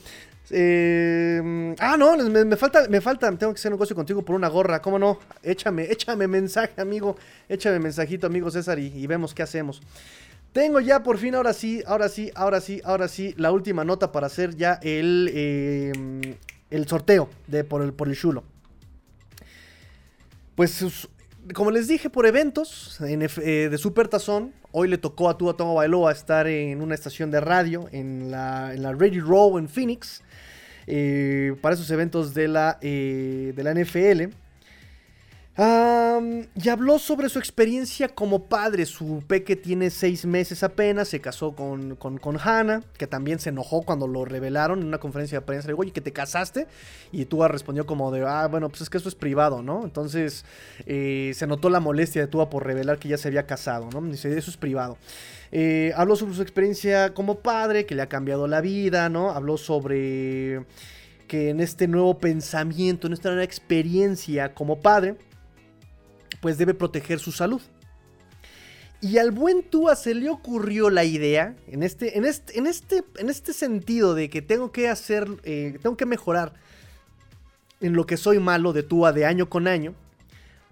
eh, 0.49 1.75
ah, 1.77 1.97
no, 1.97 2.15
me, 2.15 2.55
falta, 2.55 2.87
me 2.87 3.01
falta, 3.01 3.29
tengo 3.37 3.53
que 3.53 3.59
hacer 3.59 3.69
negocio 3.69 3.93
contigo 3.93 4.21
por 4.21 4.33
una 4.33 4.47
gorra, 4.47 4.81
¿cómo 4.81 4.97
no? 4.97 5.19
Échame, 5.43 5.91
échame 5.91 6.25
mensaje, 6.29 6.79
amigo, 6.79 7.17
échame 7.49 7.79
mensajito, 7.79 8.27
amigo 8.27 8.49
César, 8.49 8.79
y, 8.79 9.05
vemos 9.07 9.33
qué 9.33 9.43
hacemos. 9.43 9.81
Tengo 10.53 10.79
ya 10.79 11.03
por 11.03 11.17
fin, 11.17 11.35
ahora 11.35 11.51
sí, 11.51 11.83
ahora 11.85 12.07
sí, 12.07 12.31
ahora 12.33 12.61
sí, 12.61 12.81
ahora 12.85 13.09
sí, 13.09 13.35
la 13.35 13.51
última 13.51 13.83
nota 13.83 14.13
para 14.13 14.27
hacer 14.27 14.55
ya 14.55 14.79
el, 14.81 15.29
em, 15.33 16.35
el 16.69 16.87
sorteo 16.87 17.29
de, 17.47 17.65
por, 17.65 17.81
el, 17.81 17.91
por 17.91 18.07
el 18.07 18.15
chulo. 18.15 18.45
Pues 20.55 21.09
como 21.53 21.71
les 21.71 21.89
dije, 21.89 22.09
por 22.09 22.25
eventos 22.25 22.97
eh, 23.01 23.67
de 23.69 23.77
Super 23.77 24.07
Tazón, 24.07 24.53
hoy 24.71 24.87
le 24.87 24.97
tocó 24.97 25.29
a 25.29 25.37
Tua 25.37 25.55
Tomo 25.55 25.75
Bailoa 25.75 26.11
estar 26.11 26.47
en 26.47 26.81
una 26.81 26.95
estación 26.95 27.31
de 27.31 27.39
radio 27.39 27.87
en 27.91 28.31
la, 28.31 28.73
en 28.73 28.83
la 28.83 28.91
Row 28.91 29.57
en 29.57 29.67
Phoenix 29.69 30.21
eh, 30.87 31.55
para 31.61 31.75
esos 31.75 31.89
eventos 31.91 32.33
de 32.33 32.47
la, 32.47 32.77
de 32.81 33.61
la 33.63 33.73
NFL 33.73 34.33
y 35.57 36.69
habló 36.69 36.99
sobre 36.99 37.27
su 37.27 37.37
experiencia 37.37 38.07
como 38.07 38.45
padre. 38.45 38.85
Su 38.85 39.23
peque 39.27 39.55
tiene 39.55 39.89
seis 39.89 40.25
meses 40.25 40.63
apenas, 40.63 41.09
se 41.09 41.19
casó 41.19 41.53
con, 41.53 41.95
con, 41.95 42.39
Hannah, 42.39 42.81
que 42.97 43.07
también 43.07 43.39
se 43.39 43.49
enojó 43.49 43.81
cuando 43.81 44.07
lo 44.07 44.23
revelaron 44.25 44.79
en 44.79 44.87
una 44.87 44.99
conferencia 44.99 45.39
de 45.39 45.45
prensa. 45.45 45.67
Le 45.67 45.73
dijo, 45.73 45.81
oye, 45.81 45.91
que 45.91 46.01
te 46.01 46.13
casaste. 46.13 46.67
Y 47.11 47.25
Tua 47.25 47.47
respondió 47.49 47.85
como 47.85 48.11
de, 48.11 48.23
ah, 48.25 48.47
bueno, 48.47 48.69
pues 48.69 48.81
es 48.81 48.89
que 48.89 48.97
eso 48.97 49.09
es 49.09 49.15
privado, 49.15 49.61
¿no? 49.61 49.83
Entonces 49.83 50.45
eh, 50.85 51.33
se 51.35 51.45
notó 51.45 51.69
la 51.69 51.79
molestia 51.79 52.21
de 52.21 52.27
Tua 52.27 52.49
por 52.49 52.65
revelar 52.65 52.97
que 52.99 53.09
ya 53.09 53.17
se 53.17 53.27
había 53.27 53.45
casado, 53.45 53.89
¿no? 53.91 54.01
Dice, 54.01 54.37
eso 54.37 54.51
es 54.51 54.57
privado. 54.57 54.97
Eh, 55.51 55.91
habló 55.95 56.15
sobre 56.15 56.35
su 56.35 56.41
experiencia 56.41 57.13
como 57.13 57.39
padre, 57.39 57.85
que 57.85 57.95
le 57.95 58.01
ha 58.01 58.09
cambiado 58.09 58.47
la 58.47 58.61
vida, 58.61 59.09
¿no? 59.09 59.31
Habló 59.31 59.57
sobre 59.57 60.63
que 61.27 61.49
en 61.49 61.59
este 61.59 61.87
nuevo 61.87 62.17
pensamiento, 62.17 63.07
en 63.07 63.13
esta 63.13 63.29
nueva 63.29 63.43
experiencia 63.43 64.53
como 64.53 64.79
padre, 64.79 65.15
pues 66.41 66.57
debe 66.57 66.73
proteger 66.73 67.19
su 67.19 67.31
salud. 67.31 67.61
Y 69.01 69.17
al 69.17 69.31
buen 69.31 69.63
Tua 69.63 69.95
se 69.95 70.13
le 70.13 70.29
ocurrió 70.29 70.89
la 70.89 71.05
idea, 71.05 71.55
en 71.67 71.83
este, 71.83 72.17
en 72.17 72.25
este, 72.25 72.57
en 72.57 72.67
este, 72.67 73.03
en 73.17 73.29
este 73.29 73.53
sentido 73.53 74.13
de 74.13 74.29
que 74.29 74.41
tengo 74.41 74.73
que 74.73 74.89
hacer, 74.89 75.27
eh, 75.43 75.79
tengo 75.81 75.95
que 75.95 76.05
mejorar 76.05 76.53
en 77.79 77.93
lo 77.93 78.05
que 78.05 78.17
soy 78.17 78.39
malo 78.39 78.73
de 78.73 78.83
Tua 78.83 79.13
de 79.13 79.25
año 79.25 79.49
con 79.49 79.67
año. 79.67 79.93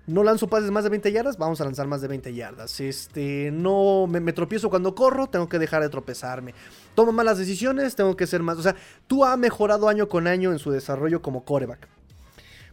No 0.07 0.23
lanzo 0.23 0.47
pases 0.47 0.71
más 0.71 0.83
de 0.83 0.89
20 0.89 1.11
yardas, 1.11 1.37
vamos 1.37 1.59
a 1.59 1.65
lanzar 1.65 1.87
más 1.87 2.01
de 2.01 2.07
20 2.07 2.33
yardas. 2.33 2.79
Este, 2.79 3.51
no 3.51 4.07
me, 4.07 4.33
tropiezo 4.33 4.69
cuando 4.69 4.95
corro, 4.95 5.27
tengo 5.27 5.47
que 5.47 5.59
dejar 5.59 5.81
de 5.81 5.89
tropezarme. 5.89 6.53
Tomo 6.95 7.13
malas 7.13 7.37
decisiones, 7.37 7.95
tengo 7.95 8.15
que 8.15 8.27
ser 8.27 8.41
más. 8.41 8.57
O 8.57 8.63
sea, 8.63 8.75
Tua 9.07 9.33
ha 9.33 9.37
mejorado 9.37 9.87
año 9.87 10.07
con 10.07 10.27
año 10.27 10.51
en 10.51 10.59
su 10.59 10.71
desarrollo 10.71 11.21
como 11.21 11.43
coreback. 11.43 11.87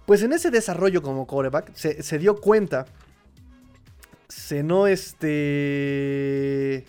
Pues 0.07 0.23
en 0.23 0.33
ese 0.33 0.51
desarrollo 0.51 1.03
como 1.03 1.27
coreback 1.27 1.75
se, 1.75 2.19
dio 2.19 2.41
cuenta. 2.41 2.87
Se 4.29 4.63
no 4.63 4.87
este. 4.87 6.85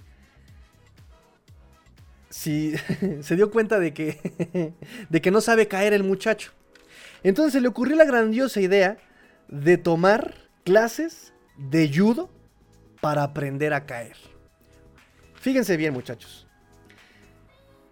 Sí, 2.29 2.75
se 3.21 3.35
dio 3.35 3.51
cuenta 3.51 3.79
de 3.79 3.93
que, 3.93 4.73
de 5.09 5.21
que 5.21 5.31
no 5.31 5.41
sabe 5.41 5.67
caer 5.67 5.93
el 5.93 6.03
muchacho. 6.03 6.51
Entonces 7.23 7.53
se 7.53 7.61
le 7.61 7.67
ocurrió 7.67 7.95
la 7.95 8.05
grandiosa 8.05 8.59
idea 8.59 8.97
de 9.47 9.77
tomar 9.77 10.35
clases 10.63 11.33
de 11.57 11.91
judo 11.93 12.29
para 13.01 13.23
aprender 13.23 13.73
a 13.73 13.85
caer. 13.85 14.17
Fíjense 15.35 15.77
bien, 15.77 15.93
muchachos. 15.93 16.47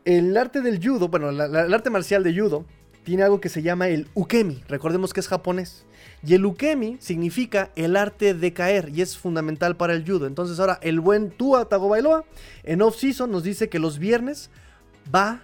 El 0.06 0.36
arte 0.36 0.62
del 0.62 0.86
judo, 0.86 1.08
bueno, 1.08 1.30
el 1.30 1.74
arte 1.74 1.90
marcial 1.90 2.24
de 2.24 2.38
judo 2.38 2.66
tiene 3.04 3.24
algo 3.24 3.42
que 3.42 3.50
se 3.50 3.62
llama 3.62 3.88
el 3.88 4.08
ukemi. 4.14 4.64
Recordemos 4.68 5.14
que 5.14 5.20
es 5.20 5.28
japonés. 5.28 5.86
Y 6.26 6.36
el 6.36 6.46
ukemi 6.46 6.98
significa 7.00 7.72
el 7.76 7.98
arte 7.98 8.34
de 8.34 8.54
caer 8.54 8.90
y 8.94 9.02
es 9.02 9.18
fundamental 9.18 9.76
para 9.76 9.94
el 9.94 10.06
judo. 10.06 10.26
Entonces 10.26 10.60
ahora 10.60 10.80
el 10.82 11.00
buen 11.00 11.32
Tua 11.32 11.68
Tagovailoa 11.68 12.24
en 12.64 12.82
off-season 12.82 13.30
nos 13.30 13.44
dice 13.44 13.70
que 13.70 13.80
los 13.80 14.00
viernes 14.00 14.50
va 15.14 15.42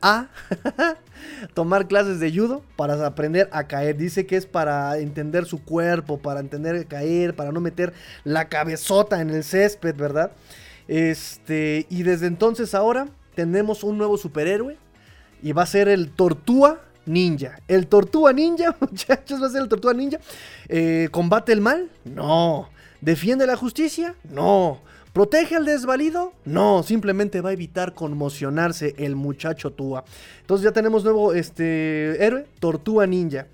a 0.00 0.28
tomar 1.54 1.88
clases 1.88 2.20
de 2.20 2.34
judo 2.34 2.62
para 2.76 3.06
aprender 3.06 3.48
a 3.52 3.66
caer. 3.66 3.96
Dice 3.96 4.26
que 4.26 4.36
es 4.36 4.46
para 4.46 4.98
entender 4.98 5.44
su 5.44 5.62
cuerpo, 5.62 6.18
para 6.18 6.40
entender 6.40 6.86
caer, 6.86 7.34
para 7.34 7.52
no 7.52 7.60
meter 7.60 7.92
la 8.24 8.48
cabezota 8.48 9.20
en 9.20 9.30
el 9.30 9.44
césped, 9.44 9.94
¿verdad? 9.94 10.32
Este, 10.88 11.86
y 11.88 12.02
desde 12.02 12.26
entonces 12.26 12.74
ahora 12.74 13.08
tenemos 13.34 13.84
un 13.84 13.98
nuevo 13.98 14.16
superhéroe 14.16 14.76
y 15.42 15.52
va 15.52 15.62
a 15.62 15.66
ser 15.66 15.88
el 15.88 16.10
Tortúa 16.10 16.80
ninja. 17.06 17.58
¿El 17.68 17.86
Tortuga 17.86 18.32
Ninja, 18.32 18.76
muchachos? 18.80 19.42
¿Va 19.42 19.46
a 19.46 19.50
ser 19.50 19.62
el 19.62 19.68
Tortuga 19.68 19.94
Ninja? 19.94 20.18
Eh, 20.68 21.08
¿Combate 21.10 21.52
el 21.52 21.60
mal? 21.60 21.90
No. 22.04 22.68
¿Defiende 23.00 23.46
la 23.46 23.56
justicia? 23.56 24.14
No. 24.30 24.80
¿Protege 25.12 25.54
al 25.54 25.64
desvalido? 25.64 26.32
No, 26.44 26.82
simplemente 26.82 27.40
va 27.40 27.50
a 27.50 27.52
evitar 27.52 27.94
conmocionarse 27.94 28.94
el 28.98 29.14
muchacho 29.14 29.70
Tua. 29.70 30.04
Entonces 30.40 30.64
ya 30.64 30.72
tenemos 30.72 31.04
nuevo 31.04 31.32
este, 31.34 32.24
héroe, 32.24 32.46
Tortuga 32.58 33.06
Ninja. 33.06 33.46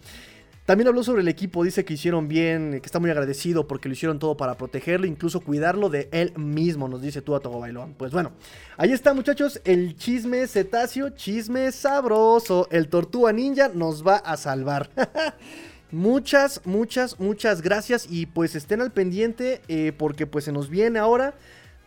También 0.70 0.86
habló 0.86 1.02
sobre 1.02 1.22
el 1.22 1.26
equipo, 1.26 1.64
dice 1.64 1.84
que 1.84 1.94
hicieron 1.94 2.28
bien, 2.28 2.78
que 2.80 2.86
está 2.86 3.00
muy 3.00 3.10
agradecido 3.10 3.66
porque 3.66 3.88
lo 3.88 3.94
hicieron 3.94 4.20
todo 4.20 4.36
para 4.36 4.56
protegerlo, 4.56 5.04
incluso 5.04 5.40
cuidarlo 5.40 5.88
de 5.88 6.08
él 6.12 6.32
mismo, 6.36 6.86
nos 6.86 7.02
dice 7.02 7.22
tú 7.22 7.34
a 7.34 7.40
Togo 7.40 7.58
Bailón. 7.58 7.96
Pues 7.98 8.12
bueno, 8.12 8.30
ahí 8.76 8.92
está 8.92 9.12
muchachos, 9.12 9.60
el 9.64 9.96
chisme 9.96 10.46
cetáceo, 10.46 11.10
chisme 11.10 11.72
sabroso, 11.72 12.68
el 12.70 12.88
tortuga 12.88 13.32
ninja 13.32 13.68
nos 13.74 14.06
va 14.06 14.18
a 14.18 14.36
salvar. 14.36 14.90
muchas, 15.90 16.60
muchas, 16.64 17.18
muchas 17.18 17.62
gracias 17.62 18.06
y 18.08 18.26
pues 18.26 18.54
estén 18.54 18.80
al 18.80 18.92
pendiente 18.92 19.62
eh, 19.66 19.92
porque 19.98 20.28
pues 20.28 20.44
se 20.44 20.52
nos 20.52 20.70
viene 20.70 21.00
ahora 21.00 21.34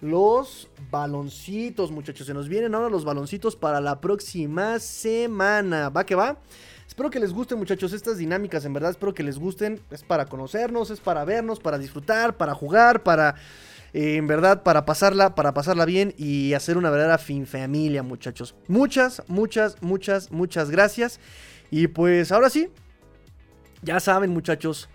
los 0.02 0.68
baloncitos 0.92 1.90
muchachos, 1.90 2.28
se 2.28 2.34
nos 2.34 2.50
vienen 2.50 2.76
ahora 2.76 2.90
los 2.90 3.06
baloncitos 3.06 3.56
para 3.56 3.80
la 3.80 4.02
próxima 4.02 4.78
semana. 4.80 5.88
¿Va 5.88 6.06
que 6.06 6.16
va? 6.16 6.38
Espero 6.88 7.10
que 7.10 7.20
les 7.20 7.34
gusten 7.34 7.58
muchachos 7.58 7.94
estas 7.94 8.18
dinámicas, 8.18 8.66
en 8.66 8.74
verdad 8.74 8.92
espero 8.92 9.14
que 9.14 9.24
les 9.24 9.40
gusten. 9.40 9.80
Es 9.92 10.04
para 10.04 10.26
conocernos, 10.26 10.90
es 10.90 11.00
para 11.00 11.26
vernos, 11.26 11.60
para 11.60 11.78
disfrutar, 11.78 12.38
para 12.38 12.54
jugar, 12.54 13.04
para... 13.04 13.36
Eh, 13.94 14.16
en 14.16 14.26
verdad, 14.26 14.64
para 14.64 14.86
pasarla, 14.86 15.36
para 15.36 15.54
pasarla 15.54 15.86
bien 15.86 16.16
y 16.18 16.54
hacer 16.54 16.78
una 16.78 16.90
verdadera 16.90 17.20
fin 17.20 17.46
familia, 17.46 18.02
muchachos. 18.02 18.56
Muchas, 18.68 19.22
muchas, 19.28 19.80
muchas, 19.82 20.32
muchas 20.32 20.72
gracias. 20.72 21.20
Y 21.70 21.88
pues 21.88 22.32
ahora 22.32 22.50
sí, 22.50 22.70
ya 23.84 24.00
saben, 24.00 24.32
muchachos, 24.32 24.90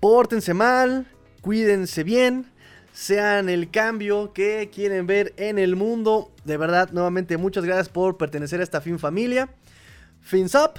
pórtense 0.00 0.52
mal, 0.52 1.06
cuídense 1.40 2.04
bien, 2.04 2.50
sean 2.92 3.48
el 3.48 3.70
cambio 3.70 4.32
que 4.32 4.70
quieren 4.72 5.06
ver 5.06 5.32
en 5.36 5.58
el 5.58 5.76
mundo. 5.76 6.30
De 6.44 6.56
verdad, 6.56 6.90
nuevamente, 6.92 7.36
muchas 7.38 7.64
gracias 7.64 7.88
por 7.88 8.16
pertenecer 8.18 8.60
a 8.60 8.64
esta 8.64 8.80
fin 8.80 8.98
familia. 8.98 9.48
Fins 10.24 10.54
up. 10.54 10.78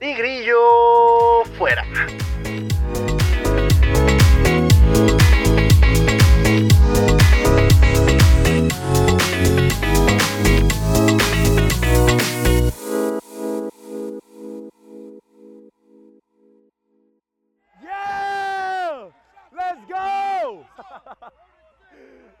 Tigrillo 0.00 1.44
fuera. 1.56 1.84
Yeah! 17.80 19.10
Let's 19.56 19.80
go! 19.88 20.66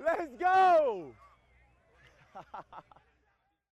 Let's 0.00 0.34
go! 0.40 1.12